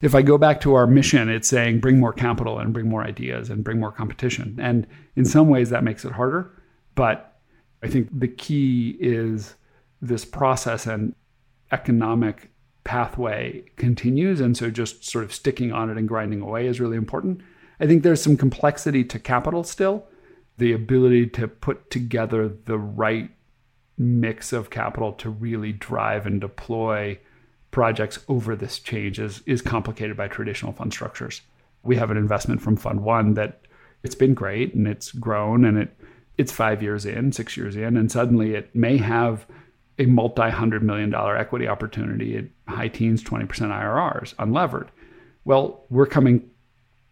if 0.00 0.14
I 0.14 0.22
go 0.22 0.38
back 0.38 0.60
to 0.62 0.74
our 0.74 0.86
mission, 0.86 1.28
it's 1.28 1.48
saying 1.48 1.80
bring 1.80 2.00
more 2.00 2.12
capital 2.12 2.58
and 2.58 2.72
bring 2.72 2.88
more 2.88 3.04
ideas 3.04 3.50
and 3.50 3.62
bring 3.62 3.78
more 3.78 3.92
competition. 3.92 4.58
And 4.60 4.86
in 5.14 5.24
some 5.24 5.48
ways, 5.48 5.70
that 5.70 5.84
makes 5.84 6.04
it 6.04 6.12
harder. 6.12 6.50
But 6.94 7.38
I 7.82 7.88
think 7.88 8.08
the 8.18 8.28
key 8.28 8.96
is 8.98 9.54
this 10.00 10.24
process 10.24 10.86
and 10.86 11.14
economic 11.70 12.50
pathway 12.84 13.62
continues. 13.76 14.40
And 14.40 14.56
so 14.56 14.70
just 14.70 15.04
sort 15.04 15.24
of 15.24 15.34
sticking 15.34 15.70
on 15.70 15.90
it 15.90 15.98
and 15.98 16.08
grinding 16.08 16.40
away 16.40 16.66
is 16.66 16.80
really 16.80 16.96
important. 16.96 17.42
I 17.78 17.86
think 17.86 18.02
there's 18.02 18.22
some 18.22 18.38
complexity 18.38 19.04
to 19.04 19.18
capital 19.18 19.64
still, 19.64 20.06
the 20.60 20.72
ability 20.74 21.26
to 21.26 21.48
put 21.48 21.90
together 21.90 22.46
the 22.66 22.78
right 22.78 23.30
mix 23.96 24.52
of 24.52 24.68
capital 24.68 25.14
to 25.14 25.30
really 25.30 25.72
drive 25.72 26.26
and 26.26 26.38
deploy 26.38 27.18
projects 27.70 28.18
over 28.28 28.54
this 28.54 28.78
change 28.78 29.18
is, 29.18 29.42
is 29.46 29.62
complicated 29.62 30.18
by 30.18 30.28
traditional 30.28 30.72
fund 30.72 30.92
structures. 30.92 31.40
We 31.82 31.96
have 31.96 32.10
an 32.10 32.18
investment 32.18 32.60
from 32.60 32.76
Fund 32.76 33.02
One 33.02 33.34
that 33.34 33.62
it's 34.02 34.14
been 34.14 34.34
great 34.34 34.74
and 34.74 34.86
it's 34.86 35.12
grown 35.12 35.64
and 35.64 35.78
it 35.78 35.96
it's 36.36 36.52
five 36.52 36.82
years 36.82 37.06
in, 37.06 37.32
six 37.32 37.56
years 37.56 37.76
in, 37.76 37.96
and 37.96 38.12
suddenly 38.12 38.54
it 38.54 38.74
may 38.74 38.96
have 38.98 39.46
a 39.98 40.06
multi-hundred 40.06 40.82
million 40.82 41.10
dollar 41.10 41.36
equity 41.36 41.68
opportunity 41.68 42.36
at 42.36 42.44
high 42.66 42.88
teens, 42.88 43.22
20% 43.22 43.46
IRRs, 43.46 44.34
unlevered. 44.36 44.88
Well, 45.44 45.84
we're 45.90 46.06
coming 46.06 46.49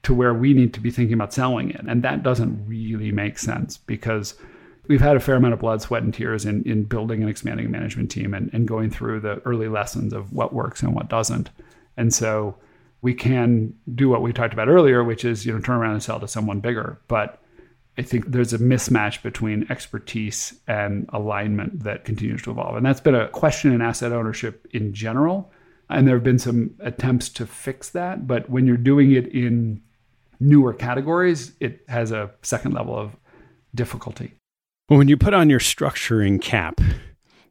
to 0.09 0.14
where 0.14 0.32
we 0.32 0.54
need 0.54 0.72
to 0.72 0.80
be 0.80 0.90
thinking 0.90 1.12
about 1.12 1.34
selling 1.34 1.68
it. 1.68 1.82
And 1.86 2.02
that 2.02 2.22
doesn't 2.22 2.66
really 2.66 3.12
make 3.12 3.38
sense 3.38 3.76
because 3.76 4.34
we've 4.86 5.02
had 5.02 5.18
a 5.18 5.20
fair 5.20 5.34
amount 5.34 5.52
of 5.52 5.61
blood, 5.61 5.82
sweat, 5.82 6.02
and 6.02 6.14
tears 6.14 6.46
in, 6.46 6.62
in 6.62 6.84
building 6.84 7.20
and 7.20 7.28
expanding 7.28 7.66
a 7.66 7.68
management 7.68 8.11
team 8.11 8.32
and, 8.32 8.48
and 8.54 8.66
going 8.66 8.88
through 8.88 9.20
the 9.20 9.42
early 9.44 9.68
lessons 9.68 10.14
of 10.14 10.32
what 10.32 10.54
works 10.54 10.82
and 10.82 10.94
what 10.94 11.11
doesn't. 11.11 11.50
And 11.98 12.14
so 12.14 12.56
we 13.02 13.12
can 13.12 13.74
do 13.94 14.09
what 14.09 14.22
we 14.22 14.32
talked 14.32 14.54
about 14.54 14.68
earlier, 14.68 15.04
which 15.04 15.26
is, 15.26 15.44
you 15.44 15.52
know, 15.52 15.61
turn 15.61 15.76
around 15.76 15.92
and 15.92 16.02
sell 16.02 16.18
to 16.20 16.26
someone 16.26 16.61
bigger. 16.61 16.98
But 17.06 17.42
I 17.98 18.02
think 18.02 18.28
there's 18.28 18.54
a 18.54 18.59
mismatch 18.59 19.22
between 19.22 19.66
expertise 19.68 20.59
and 20.66 21.06
alignment 21.12 21.82
that 21.84 22.06
continues 22.06 22.40
to 22.44 22.50
evolve. 22.52 22.76
And 22.76 22.86
that's 22.86 23.02
been 23.02 23.14
a 23.14 23.28
question 23.28 23.72
in 23.72 23.82
asset 23.82 24.12
ownership 24.12 24.66
in 24.70 24.94
general. 24.94 25.52
And 25.90 26.09
there 26.09 26.16
have 26.16 26.24
been 26.24 26.38
some 26.38 26.70
attempts 26.80 27.28
to 27.30 27.46
fix 27.46 27.90
that. 27.90 28.26
But 28.26 28.48
when 28.48 28.66
you're 28.66 28.78
doing 28.78 29.12
it 29.12 29.26
in 29.26 29.82
newer 30.41 30.72
categories, 30.72 31.53
it 31.61 31.80
has 31.89 32.12
a 32.12 32.30
second 32.43 32.72
level 32.72 32.97
of 32.97 33.16
difficulty. 33.74 34.34
Well, 34.89 34.99
when 34.99 35.09
you 35.09 35.16
put 35.16 35.34
on 35.34 35.51
your 35.51 35.61
structuring 35.61 36.41
cap, 36.41 36.80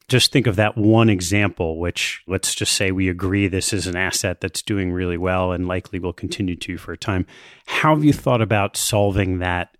just 0.07 0.31
think 0.31 0.47
of 0.47 0.55
that 0.55 0.77
one 0.77 1.09
example, 1.09 1.79
which 1.79 2.23
let's 2.27 2.55
just 2.55 2.73
say 2.73 2.91
we 2.91 3.09
agree 3.09 3.47
this 3.47 3.73
is 3.73 3.87
an 3.87 3.95
asset 3.97 4.39
that's 4.41 4.61
doing 4.61 4.91
really 4.91 5.17
well 5.17 5.51
and 5.51 5.67
likely 5.67 5.99
will 5.99 6.13
continue 6.13 6.55
to 6.55 6.77
for 6.77 6.93
a 6.93 6.97
time. 6.97 7.25
How 7.65 7.93
have 7.93 8.03
you 8.03 8.13
thought 8.13 8.41
about 8.41 8.77
solving 8.77 9.39
that 9.39 9.75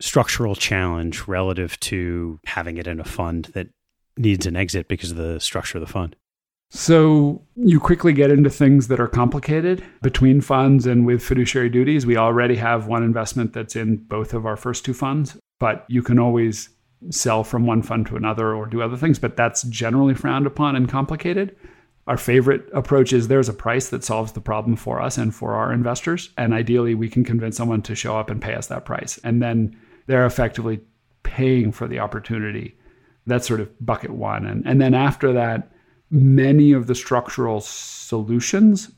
structural 0.00 0.54
challenge 0.54 1.26
relative 1.26 1.78
to 1.80 2.38
having 2.46 2.76
it 2.76 2.86
in 2.86 3.00
a 3.00 3.04
fund 3.04 3.46
that 3.54 3.68
needs 4.16 4.46
an 4.46 4.56
exit 4.56 4.88
because 4.88 5.10
of 5.10 5.16
the 5.16 5.40
structure 5.40 5.78
of 5.78 5.86
the 5.86 5.92
fund? 5.92 6.16
So 6.72 7.42
you 7.56 7.80
quickly 7.80 8.12
get 8.12 8.30
into 8.30 8.48
things 8.48 8.88
that 8.88 9.00
are 9.00 9.08
complicated 9.08 9.84
between 10.02 10.40
funds 10.40 10.86
and 10.86 11.04
with 11.04 11.22
fiduciary 11.22 11.68
duties. 11.68 12.06
We 12.06 12.16
already 12.16 12.56
have 12.56 12.86
one 12.86 13.02
investment 13.02 13.52
that's 13.52 13.74
in 13.74 13.96
both 13.96 14.32
of 14.32 14.46
our 14.46 14.56
first 14.56 14.84
two 14.84 14.94
funds 14.94 15.36
but 15.60 15.84
you 15.86 16.02
can 16.02 16.18
always 16.18 16.70
sell 17.10 17.44
from 17.44 17.66
one 17.66 17.82
fund 17.82 18.06
to 18.06 18.16
another 18.16 18.52
or 18.52 18.66
do 18.66 18.82
other 18.82 18.96
things, 18.96 19.20
but 19.20 19.36
that's 19.36 19.62
generally 19.64 20.14
frowned 20.14 20.46
upon 20.46 20.74
and 20.74 20.88
complicated. 20.88 21.54
Our 22.08 22.16
favorite 22.16 22.68
approach 22.72 23.12
is 23.12 23.28
there's 23.28 23.48
a 23.48 23.54
price 23.54 23.90
that 23.90 24.02
solves 24.02 24.32
the 24.32 24.40
problem 24.40 24.74
for 24.74 25.00
us 25.00 25.16
and 25.16 25.32
for 25.32 25.54
our 25.54 25.72
investors. 25.72 26.30
And 26.36 26.52
ideally, 26.52 26.94
we 26.94 27.08
can 27.08 27.22
convince 27.22 27.56
someone 27.56 27.82
to 27.82 27.94
show 27.94 28.18
up 28.18 28.30
and 28.30 28.42
pay 28.42 28.54
us 28.54 28.66
that 28.66 28.84
price. 28.84 29.20
And 29.22 29.40
then 29.40 29.78
they're 30.06 30.26
effectively 30.26 30.80
paying 31.22 31.70
for 31.70 31.86
the 31.86 32.00
opportunity. 32.00 32.76
That's 33.26 33.46
sort 33.46 33.60
of 33.60 33.70
bucket 33.84 34.10
one. 34.10 34.44
And, 34.44 34.66
and 34.66 34.80
then 34.80 34.94
after 34.94 35.32
that, 35.34 35.70
many 36.10 36.72
of 36.72 36.86
the 36.86 36.94
structural 36.94 37.60
solutions, 37.60 38.90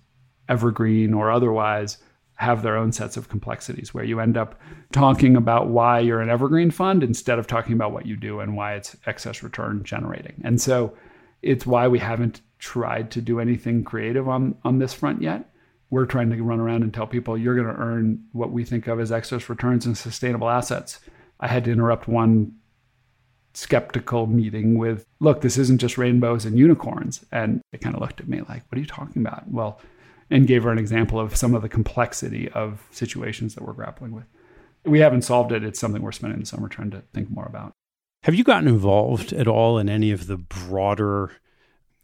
evergreen 0.48 1.12
or 1.12 1.30
otherwise, 1.30 1.98
have 2.34 2.62
their 2.62 2.76
own 2.76 2.90
sets 2.90 3.16
of 3.16 3.28
complexities 3.28 3.94
where 3.94 4.04
you 4.04 4.18
end 4.18 4.36
up 4.36 4.58
talking 4.90 5.36
about 5.36 5.68
why 5.68 6.00
you're 6.00 6.20
an 6.20 6.30
evergreen 6.30 6.70
fund 6.70 7.02
instead 7.02 7.38
of 7.38 7.46
talking 7.46 7.74
about 7.74 7.92
what 7.92 8.06
you 8.06 8.16
do 8.16 8.40
and 8.40 8.56
why 8.56 8.74
it's 8.74 8.96
excess 9.06 9.42
return 9.42 9.84
generating. 9.84 10.40
And 10.42 10.60
so 10.60 10.96
it's 11.42 11.66
why 11.66 11.86
we 11.86 11.98
haven't 11.98 12.40
tried 12.58 13.10
to 13.12 13.20
do 13.20 13.38
anything 13.38 13.84
creative 13.84 14.28
on 14.28 14.56
on 14.64 14.78
this 14.78 14.94
front 14.94 15.22
yet. 15.22 15.50
We're 15.90 16.06
trying 16.06 16.30
to 16.30 16.42
run 16.42 16.58
around 16.58 16.82
and 16.82 16.92
tell 16.92 17.06
people 17.06 17.36
you're 17.36 17.54
going 17.54 17.66
to 17.66 17.80
earn 17.80 18.24
what 18.32 18.50
we 18.50 18.64
think 18.64 18.86
of 18.86 18.98
as 18.98 19.12
excess 19.12 19.48
returns 19.48 19.84
and 19.84 19.96
sustainable 19.96 20.48
assets. 20.48 21.00
I 21.38 21.48
had 21.48 21.64
to 21.64 21.72
interrupt 21.72 22.08
one 22.08 22.54
skeptical 23.54 24.26
meeting 24.26 24.78
with, 24.78 25.04
look, 25.20 25.40
this 25.40 25.58
isn't 25.58 25.78
just 25.78 25.98
rainbows 25.98 26.44
and 26.44 26.58
unicorns. 26.58 27.24
And 27.32 27.60
they 27.70 27.78
kind 27.78 27.94
of 27.94 28.00
looked 28.00 28.20
at 28.20 28.28
me 28.28 28.40
like, 28.48 28.64
what 28.68 28.76
are 28.76 28.80
you 28.80 28.86
talking 28.86 29.22
about? 29.22 29.48
Well, 29.50 29.80
and 30.30 30.46
gave 30.46 30.62
her 30.62 30.70
an 30.70 30.78
example 30.78 31.20
of 31.20 31.36
some 31.36 31.54
of 31.54 31.62
the 31.62 31.68
complexity 31.68 32.48
of 32.50 32.86
situations 32.90 33.54
that 33.54 33.64
we're 33.64 33.74
grappling 33.74 34.12
with. 34.12 34.24
We 34.84 35.00
haven't 35.00 35.22
solved 35.22 35.52
it. 35.52 35.62
It's 35.62 35.78
something 35.78 36.02
we're 36.02 36.12
spending 36.12 36.40
the 36.40 36.46
summer 36.46 36.68
trying 36.68 36.90
to 36.92 37.02
think 37.12 37.30
more 37.30 37.44
about. 37.44 37.72
Have 38.22 38.34
you 38.34 38.44
gotten 38.44 38.68
involved 38.68 39.32
at 39.32 39.46
all 39.46 39.78
in 39.78 39.88
any 39.88 40.10
of 40.10 40.26
the 40.26 40.38
broader, 40.38 41.32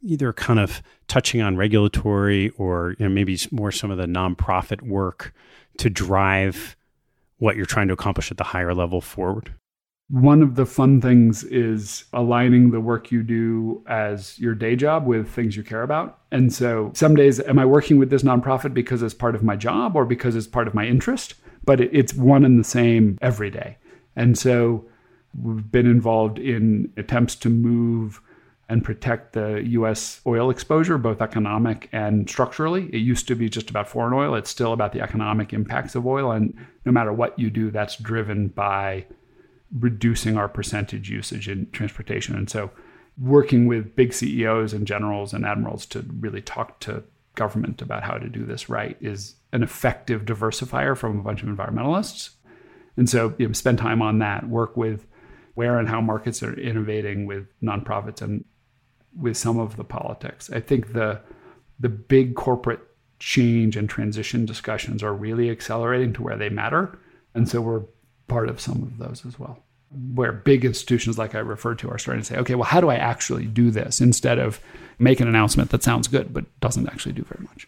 either 0.03 0.33
kind 0.33 0.61
of 0.61 0.83
touching 1.07 1.41
on 1.41 1.57
regulatory 1.57 2.51
or 2.51 2.95
you 2.99 3.07
know, 3.07 3.09
maybe 3.09 3.39
more 3.51 3.73
some 3.73 3.91
of 3.91 3.99
the 3.99 4.07
nonprofit 4.07 4.83
work 4.83 5.33
to 5.79 5.89
drive 5.89 6.77
what 7.39 7.57
you're 7.57 7.67
trying 7.67 7.89
to 7.89 7.95
accomplish 7.95 8.31
at 8.31 8.37
the 8.37 8.45
higher 8.45 8.75
level 8.75 9.01
forward? 9.01 9.55
One 10.11 10.43
of 10.43 10.55
the 10.55 10.65
fun 10.65 11.01
things 11.01 11.45
is 11.45 12.05
aligning 12.15 12.71
the 12.71 12.81
work 12.81 13.11
you 13.13 13.23
do 13.23 13.83
as 13.87 14.39
your 14.39 14.55
day 14.55 14.75
job 14.75 15.07
with 15.07 15.29
things 15.29 15.55
you 15.55 15.63
care 15.63 15.83
about. 15.83 16.19
And 16.33 16.53
so 16.53 16.91
some 16.95 17.15
days, 17.15 17.41
am 17.41 17.59
I 17.59 17.67
working 17.67 17.99
with 17.99 18.09
this 18.09 18.23
nonprofit 18.23 18.73
because 18.73 19.03
it's 19.03 19.15
part 19.15 19.35
of 19.35 19.43
my 19.43 19.55
job 19.55 19.97
or 19.97 20.07
because 20.07 20.35
it's 20.35 20.47
part 20.47 20.67
of 20.67 20.75
my 20.75 20.87
interest? 20.87 21.35
But 21.65 21.81
it's 21.81 22.15
one 22.15 22.45
and 22.45 22.59
the 22.59 22.65
same 22.65 23.19
every 23.21 23.51
day. 23.51 23.77
And 24.17 24.39
so 24.39 24.87
we've 25.41 25.71
been 25.71 25.87
involved 25.87 26.39
in 26.39 26.91
attempts 26.97 27.37
to 27.37 27.51
move 27.51 28.23
and 28.71 28.85
protect 28.85 29.35
the 29.35 29.63
US 29.67 30.23
oil 30.27 30.49
exposure, 30.49 30.97
both 30.97 31.21
economic 31.21 31.89
and 31.93 32.29
structurally. 32.29 32.89
It 32.95 32.99
used 32.99 33.29
to 33.29 33.35
be 33.35 33.51
just 33.51 33.69
about 33.69 33.89
foreign 33.89 34.15
oil, 34.15 34.35
it's 34.35 34.51
still 34.51 34.73
about 34.73 34.93
the 34.93 35.03
economic 35.03 35.53
impacts 35.53 35.95
of 35.95 36.07
oil. 36.07 36.33
And 36.33 36.55
no 36.87 36.93
matter 36.93 37.13
what 37.13 37.39
you 37.39 37.51
do, 37.51 37.71
that's 37.71 37.97
driven 37.97 38.49
by 38.49 39.07
reducing 39.77 40.37
our 40.37 40.49
percentage 40.49 41.11
usage 41.11 41.49
in 41.49 41.71
transportation. 41.71 42.35
And 42.35 42.49
so 42.49 42.71
working 43.19 43.67
with 43.67 43.97
big 43.97 44.13
CEOs 44.13 44.73
and 44.73 44.87
generals 44.87 45.33
and 45.33 45.45
admirals 45.45 45.85
to 45.87 46.05
really 46.21 46.41
talk 46.41 46.81
to 46.81 47.03
government 47.35 47.83
about 47.83 48.03
how 48.03 48.19
to 48.19 48.29
do 48.29 48.45
this 48.45 48.69
right 48.69 48.97
is 49.01 49.37
an 49.53 49.63
effective 49.63 50.25
diversifier 50.25 50.97
from 50.97 51.19
a 51.19 51.23
bunch 51.23 51.43
of 51.43 51.49
environmentalists. 51.49 52.31
And 52.97 53.09
so 53.09 53.35
you 53.39 53.47
know, 53.47 53.53
spend 53.53 53.79
time 53.79 54.03
on 54.03 54.19
that, 54.19 54.49
work 54.49 54.77
with 54.77 55.07
where 55.55 55.79
and 55.79 55.89
how 55.89 56.01
markets 56.01 56.43
are 56.43 56.59
innovating 56.59 57.27
with 57.27 57.47
nonprofits 57.61 58.23
and 58.23 58.45
with 59.17 59.37
some 59.37 59.59
of 59.59 59.77
the 59.77 59.85
politics. 59.85 60.51
I 60.51 60.61
think 60.61 60.93
the 60.93 61.21
the 61.81 61.89
big 61.89 62.35
corporate 62.35 62.81
change 63.19 63.77
and 63.77 63.89
transition 63.89 64.45
discussions 64.45 65.03
are 65.03 65.15
really 65.15 65.51
accelerating 65.51 66.13
to 66.15 66.23
where 66.23 66.37
they 66.37 66.49
matter. 66.49 66.99
And 67.35 67.49
so 67.49 67.61
we're 67.61 67.83
part 68.29 68.49
of 68.49 68.61
some 68.61 68.83
of 68.83 68.99
those 68.99 69.25
as 69.27 69.39
well. 69.39 69.63
Where 70.15 70.33
big 70.33 70.65
institutions 70.65 71.19
like 71.19 71.35
I 71.35 71.39
referred 71.39 71.79
to 71.81 71.91
are 71.91 71.99
starting 71.99 72.23
to 72.23 72.27
say, 72.27 72.37
okay, 72.39 72.55
well, 72.55 72.65
how 72.65 72.81
do 72.81 72.91
I 72.91 72.97
actually 72.97 73.47
do 73.47 73.71
this 73.71 74.01
instead 74.01 74.39
of 74.39 74.61
make 74.99 75.21
an 75.21 75.29
announcement 75.29 75.71
that 75.71 75.83
sounds 75.83 76.09
good 76.09 76.33
but 76.33 76.45
doesn't 76.61 76.89
actually 76.89 77.13
do 77.13 77.23
very 77.23 77.43
much? 77.45 77.67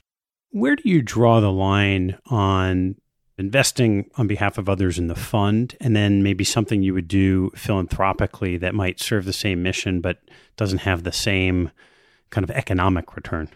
Where 0.50 0.76
do 0.76 0.88
you 0.88 1.00
draw 1.00 1.40
the 1.40 1.52
line 1.52 2.18
on 2.26 2.96
investing 3.38 4.10
on 4.16 4.26
behalf 4.26 4.58
of 4.58 4.68
others 4.68 4.98
in 4.98 5.06
the 5.06 5.14
fund 5.14 5.74
and 5.80 5.96
then 5.96 6.22
maybe 6.22 6.44
something 6.44 6.82
you 6.82 6.92
would 6.92 7.08
do 7.08 7.50
philanthropically 7.54 8.58
that 8.58 8.74
might 8.74 9.00
serve 9.00 9.24
the 9.24 9.32
same 9.32 9.62
mission 9.62 10.02
but 10.02 10.18
doesn't 10.56 10.80
have 10.80 11.04
the 11.04 11.12
same 11.12 11.70
kind 12.28 12.44
of 12.44 12.50
economic 12.50 13.16
return? 13.16 13.48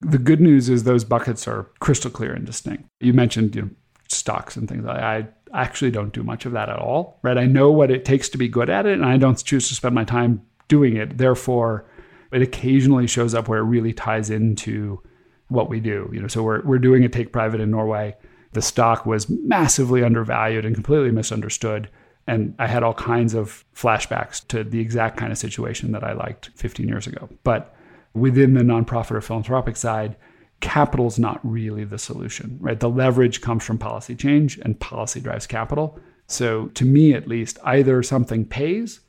The 0.00 0.18
good 0.18 0.40
news 0.40 0.68
is 0.68 0.82
those 0.82 1.04
buckets 1.04 1.46
are 1.46 1.68
crystal 1.78 2.10
clear 2.10 2.32
and 2.32 2.44
distinct. 2.44 2.86
You 2.98 3.12
mentioned 3.12 3.54
you 3.54 3.62
know, 3.62 3.70
stocks 4.08 4.56
and 4.56 4.68
things. 4.68 4.84
I 4.86 5.28
actually 5.54 5.90
don't 5.90 6.12
do 6.12 6.22
much 6.22 6.46
of 6.46 6.52
that 6.52 6.68
at 6.68 6.78
all. 6.78 7.18
Right? 7.22 7.38
I 7.38 7.46
know 7.46 7.70
what 7.70 7.90
it 7.90 8.04
takes 8.04 8.28
to 8.30 8.38
be 8.38 8.48
good 8.48 8.70
at 8.70 8.86
it, 8.86 8.94
and 8.94 9.04
I 9.04 9.16
don't 9.16 9.42
choose 9.42 9.68
to 9.68 9.74
spend 9.74 9.94
my 9.94 10.04
time 10.04 10.42
doing 10.68 10.96
it. 10.96 11.18
Therefore, 11.18 11.86
it 12.32 12.42
occasionally 12.42 13.06
shows 13.06 13.34
up 13.34 13.48
where 13.48 13.60
it 13.60 13.64
really 13.64 13.92
ties 13.92 14.30
into 14.30 15.02
what 15.48 15.68
we 15.68 15.80
do. 15.80 16.08
You 16.12 16.20
know, 16.20 16.28
so 16.28 16.42
we're 16.42 16.62
we're 16.62 16.78
doing 16.78 17.04
a 17.04 17.08
take 17.08 17.32
private 17.32 17.60
in 17.60 17.70
Norway. 17.70 18.16
The 18.52 18.62
stock 18.62 19.06
was 19.06 19.28
massively 19.28 20.02
undervalued 20.02 20.64
and 20.64 20.74
completely 20.74 21.10
misunderstood. 21.10 21.88
And 22.26 22.54
I 22.58 22.66
had 22.66 22.82
all 22.82 22.94
kinds 22.94 23.34
of 23.34 23.64
flashbacks 23.74 24.46
to 24.48 24.62
the 24.62 24.80
exact 24.80 25.16
kind 25.16 25.32
of 25.32 25.38
situation 25.38 25.92
that 25.92 26.04
I 26.04 26.12
liked 26.12 26.50
15 26.56 26.86
years 26.86 27.06
ago. 27.06 27.28
But 27.44 27.74
within 28.14 28.54
the 28.54 28.62
nonprofit 28.62 29.12
or 29.12 29.20
philanthropic 29.20 29.76
side, 29.76 30.16
capital 30.60 31.06
is 31.06 31.18
not 31.18 31.40
really 31.42 31.84
the 31.84 31.98
solution, 31.98 32.58
right? 32.60 32.78
The 32.78 32.90
leverage 32.90 33.40
comes 33.40 33.64
from 33.64 33.78
policy 33.78 34.14
change 34.14 34.58
and 34.58 34.78
policy 34.78 35.20
drives 35.20 35.46
capital. 35.46 35.98
So 36.26 36.66
to 36.68 36.84
me, 36.84 37.14
at 37.14 37.26
least, 37.26 37.58
either 37.64 38.02
something 38.02 38.44
pays 38.44 39.00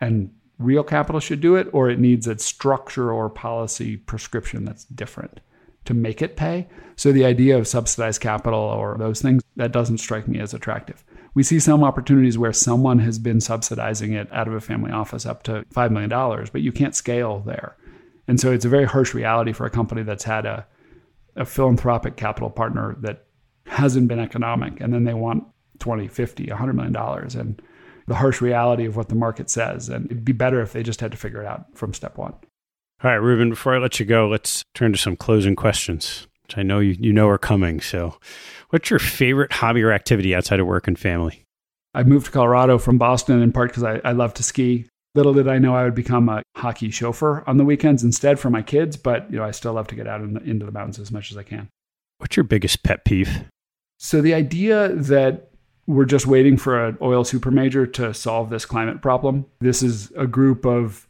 and 0.00 0.30
real 0.58 0.82
capital 0.82 1.20
should 1.20 1.40
do 1.40 1.56
it, 1.56 1.68
or 1.72 1.90
it 1.90 1.98
needs 1.98 2.26
a 2.26 2.38
structure 2.38 3.12
or 3.12 3.28
policy 3.28 3.96
prescription 3.96 4.64
that's 4.64 4.84
different 4.84 5.40
to 5.84 5.94
make 5.94 6.22
it 6.22 6.36
pay. 6.36 6.66
So 6.96 7.12
the 7.12 7.24
idea 7.24 7.58
of 7.58 7.68
subsidized 7.68 8.20
capital 8.20 8.60
or 8.60 8.96
those 8.98 9.20
things, 9.20 9.42
that 9.56 9.72
doesn't 9.72 9.98
strike 9.98 10.26
me 10.26 10.40
as 10.40 10.54
attractive. 10.54 11.04
We 11.34 11.42
see 11.42 11.58
some 11.58 11.82
opportunities 11.82 12.38
where 12.38 12.52
someone 12.52 13.00
has 13.00 13.18
been 13.18 13.40
subsidizing 13.40 14.12
it 14.12 14.32
out 14.32 14.48
of 14.48 14.54
a 14.54 14.60
family 14.60 14.92
office 14.92 15.26
up 15.26 15.42
to 15.44 15.64
$5 15.74 15.90
million, 15.90 16.48
but 16.52 16.62
you 16.62 16.72
can't 16.72 16.94
scale 16.94 17.40
there. 17.40 17.76
And 18.26 18.40
so 18.40 18.52
it's 18.52 18.64
a 18.64 18.70
very 18.70 18.84
harsh 18.84 19.12
reality 19.12 19.52
for 19.52 19.66
a 19.66 19.70
company 19.70 20.02
that's 20.02 20.24
had 20.24 20.46
a, 20.46 20.66
a 21.36 21.44
philanthropic 21.44 22.16
capital 22.16 22.50
partner 22.50 22.96
that 23.00 23.26
hasn't 23.66 24.08
been 24.08 24.20
economic 24.20 24.80
and 24.80 24.92
then 24.92 25.04
they 25.04 25.14
want 25.14 25.44
20, 25.78 26.08
50, 26.08 26.48
100 26.48 26.72
million 26.74 26.92
dollars 26.92 27.34
and 27.34 27.60
the 28.06 28.14
harsh 28.14 28.40
reality 28.40 28.84
of 28.84 28.96
what 28.96 29.08
the 29.08 29.14
market 29.14 29.48
says. 29.50 29.88
And 29.88 30.06
it'd 30.06 30.24
be 30.24 30.32
better 30.32 30.60
if 30.60 30.72
they 30.72 30.82
just 30.82 31.00
had 31.00 31.10
to 31.12 31.16
figure 31.16 31.40
it 31.40 31.46
out 31.46 31.66
from 31.74 31.94
step 31.94 32.18
one. 32.18 32.34
All 33.02 33.10
right, 33.10 33.16
Reuben, 33.16 33.50
before 33.50 33.74
I 33.74 33.78
let 33.78 33.98
you 33.98 34.06
go, 34.06 34.28
let's 34.28 34.62
turn 34.74 34.92
to 34.92 34.98
some 34.98 35.16
closing 35.16 35.56
questions, 35.56 36.26
which 36.42 36.56
I 36.56 36.62
know 36.62 36.80
you, 36.80 36.96
you 36.98 37.12
know 37.12 37.28
are 37.28 37.38
coming. 37.38 37.80
So, 37.80 38.18
what's 38.70 38.88
your 38.88 38.98
favorite 38.98 39.52
hobby 39.52 39.82
or 39.82 39.92
activity 39.92 40.34
outside 40.34 40.60
of 40.60 40.66
work 40.66 40.86
and 40.86 40.98
family? 40.98 41.44
I 41.94 42.02
moved 42.02 42.26
to 42.26 42.32
Colorado 42.32 42.78
from 42.78 42.98
Boston 42.98 43.42
in 43.42 43.52
part 43.52 43.70
because 43.70 43.82
I, 43.82 44.00
I 44.04 44.12
love 44.12 44.34
to 44.34 44.42
ski. 44.42 44.86
Little 45.14 45.32
did 45.34 45.46
I 45.46 45.58
know 45.58 45.76
I 45.76 45.84
would 45.84 45.94
become 45.94 46.28
a 46.28 46.42
hockey 46.56 46.90
chauffeur 46.90 47.44
on 47.46 47.56
the 47.56 47.64
weekends 47.64 48.02
instead 48.02 48.40
for 48.40 48.50
my 48.50 48.62
kids, 48.62 48.96
but 48.96 49.30
you 49.30 49.38
know 49.38 49.44
I 49.44 49.52
still 49.52 49.72
love 49.72 49.86
to 49.88 49.94
get 49.94 50.08
out 50.08 50.20
in 50.20 50.34
the, 50.34 50.42
into 50.42 50.66
the 50.66 50.72
mountains 50.72 50.98
as 50.98 51.12
much 51.12 51.30
as 51.30 51.36
I 51.36 51.42
can. 51.42 51.68
What's 52.18 52.36
your 52.36 52.44
biggest 52.44 52.82
pet 52.82 53.04
peeve? 53.04 53.44
So 53.98 54.20
the 54.20 54.34
idea 54.34 54.88
that 54.88 55.50
we're 55.86 56.04
just 56.04 56.26
waiting 56.26 56.56
for 56.56 56.86
an 56.86 56.98
oil 57.02 57.24
super 57.24 57.50
major 57.50 57.86
to 57.86 58.14
solve 58.14 58.50
this 58.50 58.64
climate 58.64 59.02
problem. 59.02 59.46
This 59.60 59.82
is 59.82 60.10
a 60.16 60.26
group 60.26 60.64
of 60.64 61.06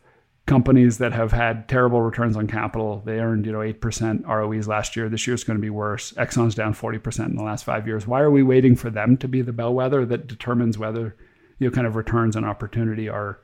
companies 0.46 0.98
that 0.98 1.12
have 1.12 1.32
had 1.32 1.68
terrible 1.68 2.02
returns 2.02 2.36
on 2.36 2.46
capital. 2.46 3.02
They 3.04 3.18
earned, 3.18 3.46
you 3.46 3.52
know, 3.52 3.60
8% 3.60 4.26
ROEs 4.26 4.68
last 4.68 4.94
year. 4.96 5.08
This 5.08 5.26
year 5.26 5.34
is 5.34 5.44
going 5.44 5.56
to 5.56 5.62
be 5.62 5.70
worse. 5.70 6.12
Exxon's 6.12 6.54
down 6.54 6.74
40% 6.74 7.26
in 7.26 7.36
the 7.36 7.42
last 7.42 7.64
5 7.64 7.86
years. 7.86 8.06
Why 8.06 8.20
are 8.20 8.30
we 8.30 8.42
waiting 8.42 8.76
for 8.76 8.90
them 8.90 9.16
to 9.18 9.28
be 9.28 9.42
the 9.42 9.52
bellwether 9.52 10.04
that 10.06 10.26
determines 10.26 10.76
whether 10.76 11.16
you 11.58 11.68
know 11.68 11.74
kind 11.74 11.86
of 11.86 11.96
returns 11.96 12.36
and 12.36 12.44
opportunity 12.44 13.08
are 13.08 13.38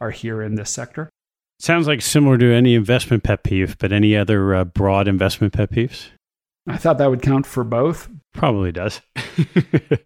are 0.00 0.10
here 0.10 0.42
in 0.42 0.54
this 0.54 0.70
sector. 0.70 1.10
Sounds 1.58 1.86
like 1.86 2.02
similar 2.02 2.36
to 2.38 2.52
any 2.52 2.74
investment 2.74 3.22
pet 3.22 3.42
peeve, 3.42 3.78
but 3.78 3.92
any 3.92 4.16
other 4.16 4.54
uh, 4.54 4.64
broad 4.64 5.08
investment 5.08 5.54
pet 5.54 5.70
peeves? 5.70 6.08
I 6.68 6.76
thought 6.76 6.98
that 6.98 7.10
would 7.10 7.22
count 7.22 7.46
for 7.46 7.64
both. 7.64 8.08
Probably 8.34 8.72
does. 8.72 9.00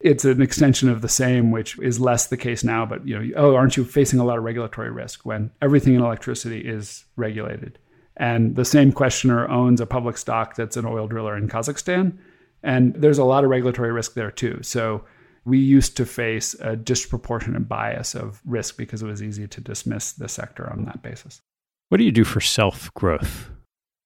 it's 0.00 0.24
an 0.24 0.40
extension 0.40 0.88
of 0.88 1.00
the 1.00 1.08
same, 1.08 1.50
which 1.50 1.78
is 1.80 1.98
less 1.98 2.28
the 2.28 2.36
case 2.36 2.62
now. 2.62 2.86
But 2.86 3.06
you 3.06 3.18
know, 3.18 3.34
oh, 3.36 3.56
aren't 3.56 3.76
you 3.76 3.84
facing 3.84 4.20
a 4.20 4.24
lot 4.24 4.38
of 4.38 4.44
regulatory 4.44 4.90
risk 4.90 5.26
when 5.26 5.50
everything 5.60 5.94
in 5.94 6.02
electricity 6.02 6.60
is 6.60 7.04
regulated? 7.16 7.78
And 8.16 8.54
the 8.54 8.64
same 8.64 8.92
questioner 8.92 9.48
owns 9.48 9.80
a 9.80 9.86
public 9.86 10.18
stock 10.18 10.54
that's 10.54 10.76
an 10.76 10.84
oil 10.84 11.08
driller 11.08 11.36
in 11.36 11.48
Kazakhstan, 11.48 12.18
and 12.62 12.94
there's 12.94 13.18
a 13.18 13.24
lot 13.24 13.42
of 13.44 13.50
regulatory 13.50 13.90
risk 13.90 14.14
there 14.14 14.30
too. 14.30 14.60
So 14.62 15.04
we 15.50 15.58
used 15.58 15.96
to 15.96 16.06
face 16.06 16.54
a 16.60 16.76
disproportionate 16.76 17.68
bias 17.68 18.14
of 18.14 18.40
risk 18.44 18.76
because 18.76 19.02
it 19.02 19.06
was 19.06 19.20
easy 19.20 19.48
to 19.48 19.60
dismiss 19.60 20.12
the 20.12 20.28
sector 20.28 20.70
on 20.70 20.84
that 20.84 21.02
basis. 21.02 21.42
What 21.88 21.98
do 21.98 22.04
you 22.04 22.12
do 22.12 22.22
for 22.22 22.40
self 22.40 22.94
growth? 22.94 23.50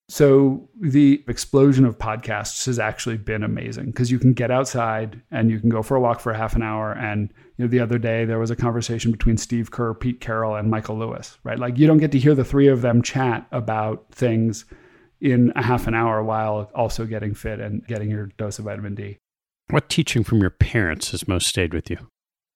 So, 0.08 0.68
the 0.80 1.22
explosion 1.28 1.84
of 1.84 1.98
podcasts 1.98 2.64
has 2.66 2.78
actually 2.78 3.18
been 3.18 3.42
amazing 3.42 3.86
because 3.86 4.10
you 4.10 4.18
can 4.18 4.32
get 4.32 4.50
outside 4.50 5.20
and 5.30 5.50
you 5.50 5.60
can 5.60 5.68
go 5.68 5.82
for 5.82 5.96
a 5.96 6.00
walk 6.00 6.20
for 6.20 6.32
half 6.32 6.54
an 6.54 6.62
hour. 6.62 6.92
And 6.92 7.32
you 7.56 7.64
know, 7.64 7.68
the 7.68 7.80
other 7.80 7.98
day 7.98 8.24
there 8.24 8.38
was 8.38 8.50
a 8.50 8.56
conversation 8.56 9.12
between 9.12 9.36
Steve 9.36 9.70
Kerr, 9.70 9.92
Pete 9.94 10.20
Carroll, 10.20 10.56
and 10.56 10.70
Michael 10.70 10.98
Lewis, 10.98 11.38
right? 11.44 11.58
Like, 11.58 11.78
you 11.78 11.86
don't 11.86 11.98
get 11.98 12.12
to 12.12 12.18
hear 12.18 12.34
the 12.34 12.44
three 12.44 12.68
of 12.68 12.80
them 12.80 13.02
chat 13.02 13.46
about 13.52 14.06
things 14.12 14.64
in 15.20 15.52
a 15.56 15.62
half 15.62 15.86
an 15.86 15.94
hour 15.94 16.22
while 16.22 16.70
also 16.74 17.04
getting 17.06 17.34
fit 17.34 17.60
and 17.60 17.86
getting 17.86 18.10
your 18.10 18.26
dose 18.38 18.58
of 18.58 18.64
vitamin 18.64 18.94
D. 18.94 19.18
What 19.70 19.88
teaching 19.88 20.24
from 20.24 20.40
your 20.40 20.50
parents 20.50 21.10
has 21.10 21.26
most 21.26 21.46
stayed 21.46 21.74
with 21.74 21.90
you? 21.90 21.98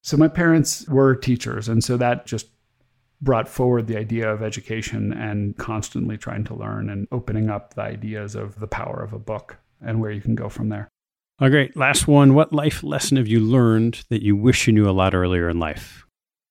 So, 0.02 0.16
my 0.16 0.28
parents 0.28 0.86
were 0.88 1.14
teachers, 1.14 1.68
and 1.68 1.82
so 1.82 1.96
that 1.96 2.26
just 2.26 2.48
brought 3.20 3.48
forward 3.48 3.86
the 3.86 3.96
idea 3.96 4.30
of 4.30 4.42
education 4.42 5.12
and 5.12 5.56
constantly 5.56 6.16
trying 6.16 6.44
to 6.44 6.54
learn 6.54 6.88
and 6.88 7.08
opening 7.10 7.50
up 7.50 7.74
the 7.74 7.82
ideas 7.82 8.34
of 8.34 8.60
the 8.60 8.68
power 8.68 9.02
of 9.02 9.12
a 9.12 9.18
book 9.18 9.56
and 9.80 10.00
where 10.00 10.10
you 10.10 10.20
can 10.20 10.34
go 10.34 10.48
from 10.48 10.68
there. 10.68 10.88
Oh, 11.40 11.48
great. 11.48 11.76
Last 11.76 12.08
one. 12.08 12.34
What 12.34 12.52
life 12.52 12.82
lesson 12.82 13.16
have 13.16 13.28
you 13.28 13.40
learned 13.40 14.04
that 14.08 14.22
you 14.22 14.36
wish 14.36 14.66
you 14.66 14.72
knew 14.72 14.88
a 14.88 14.92
lot 14.92 15.14
earlier 15.14 15.48
in 15.48 15.58
life? 15.58 16.04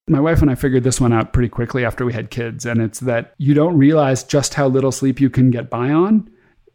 My 0.10 0.22
wife 0.22 0.41
and 0.41 0.49
I 0.49 0.55
figured 0.55 0.84
this 0.84 1.01
one 1.01 1.12
out 1.12 1.34
pretty 1.34 1.49
quickly 1.49 1.84
after 1.84 2.05
we 2.05 2.14
had 2.14 2.30
kids, 2.30 2.66
and 2.66 2.82
it's 2.82 3.01
that 3.01 3.34
you 3.38 3.53
don't 3.53 3.78
realize 3.78 4.24
just 4.24 4.53
how 4.53 4.68
little 4.68 4.93
sleep 4.93 5.20
you 5.20 5.30
can 5.30 5.51
get 5.51 5.70
by 5.70 5.89
on, 5.89 6.30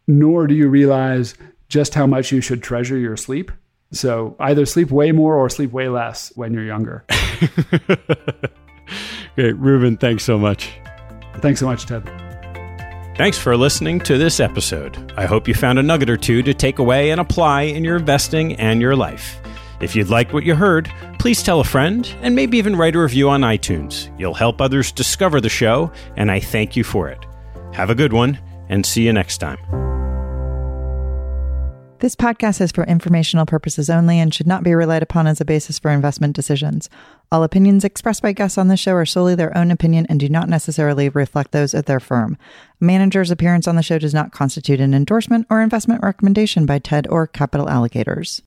nor 0.07 0.47
do 0.47 0.55
you 0.55 0.69
realize 0.69 1.35
just 1.69 1.95
how 1.95 2.07
much 2.07 2.31
you 2.31 2.43
should 2.43 2.63
treasure 2.63 2.99
your 2.99 3.17
sleep. 3.17 3.51
So 3.93 4.37
either 4.41 4.67
sleep 4.67 4.91
way 4.91 5.13
more 5.13 5.37
or 5.37 5.49
sleep 5.49 5.73
way 5.73 5.89
less 5.89 6.33
when 6.35 6.53
you're 6.53 6.65
younger. 6.65 7.05
Great. 9.35 9.57
Reuben, 9.57 9.97
thanks 9.97 10.25
so 10.25 10.39
much. 10.39 10.73
Thanks 11.39 11.61
so 11.61 11.67
much, 11.67 11.87
Ted. 11.87 12.05
Thanks 13.17 13.39
for 13.39 13.57
listening 13.57 14.01
to 14.01 14.17
this 14.17 14.41
episode. 14.41 15.13
I 15.17 15.27
hope 15.27 15.47
you 15.47 15.55
found 15.55 15.79
a 15.79 15.83
nugget 15.83 16.09
or 16.09 16.17
two 16.17 16.43
to 16.43 16.55
take 16.55 16.79
away 16.79 17.11
and 17.11 17.21
apply 17.21 17.63
in 17.63 17.85
your 17.85 17.97
investing 17.97 18.55
and 18.57 18.81
your 18.81 18.97
life. 18.97 19.41
If 19.81 19.95
you'd 19.95 20.09
like 20.09 20.33
what 20.33 20.45
you 20.45 20.55
heard, 20.55 20.91
please 21.19 21.43
tell 21.43 21.61
a 21.61 21.65
friend 21.65 22.09
and 22.23 22.35
maybe 22.35 22.57
even 22.57 22.77
write 22.77 22.97
a 22.97 23.01
review 23.01 23.29
on 23.29 23.43
iTunes. 23.43 24.09
You'll 24.19 24.33
help 24.33 24.61
others 24.61 24.93
discover 24.93 25.41
the 25.41 25.49
show, 25.49 25.93
and 26.17 26.31
I 26.31 26.41
thank 26.41 26.77
you 26.77 26.85
for 26.85 27.09
it. 27.09 27.19
Have 27.75 27.91
a 27.91 27.95
good 27.95 28.13
one, 28.13 28.39
and 28.69 28.87
see 28.87 29.05
you 29.05 29.13
next 29.13 29.39
time. 29.39 29.92
This 32.03 32.17
podcast 32.17 32.61
is 32.61 32.73
for 32.73 32.83
informational 32.83 33.47
purposes 33.47 33.89
only 33.89 34.19
and 34.19 34.35
should 34.35 34.49
not 34.49 34.65
be 34.65 34.75
relied 34.75 35.05
upon 35.05 35.29
as 35.29 35.41
a 35.41 35.45
basis 35.45 35.79
for 35.79 35.93
investment 35.93 36.35
decisions. 36.35 36.91
All 37.31 37.45
opinions 37.45 37.85
expressed 37.85 38.23
by 38.23 38.33
guests 38.33 38.59
on 38.59 38.67
the 38.67 38.77
show 38.77 38.95
are 38.95 39.07
solely 39.07 39.37
their 39.37 39.57
own 39.57 39.71
opinion 39.71 40.07
and 40.09 40.19
do 40.19 40.29
not 40.29 40.49
necessarily 40.49 41.09
reflect 41.11 41.53
those 41.53 41.75
of 41.75 41.85
their 41.85 42.01
firm. 42.01 42.37
A 42.81 42.85
manager's 42.85 43.31
appearance 43.31 43.69
on 43.69 43.77
the 43.77 43.85
show 43.85 44.01
does 44.01 44.13
not 44.13 44.33
constitute 44.33 44.81
an 44.81 44.95
endorsement 44.95 45.47
or 45.49 45.63
investment 45.63 46.03
recommendation 46.03 46.67
by 46.67 46.81
TED 46.81 47.07
or 47.07 47.29
Capital 47.29 47.69
Allocators. 47.69 48.41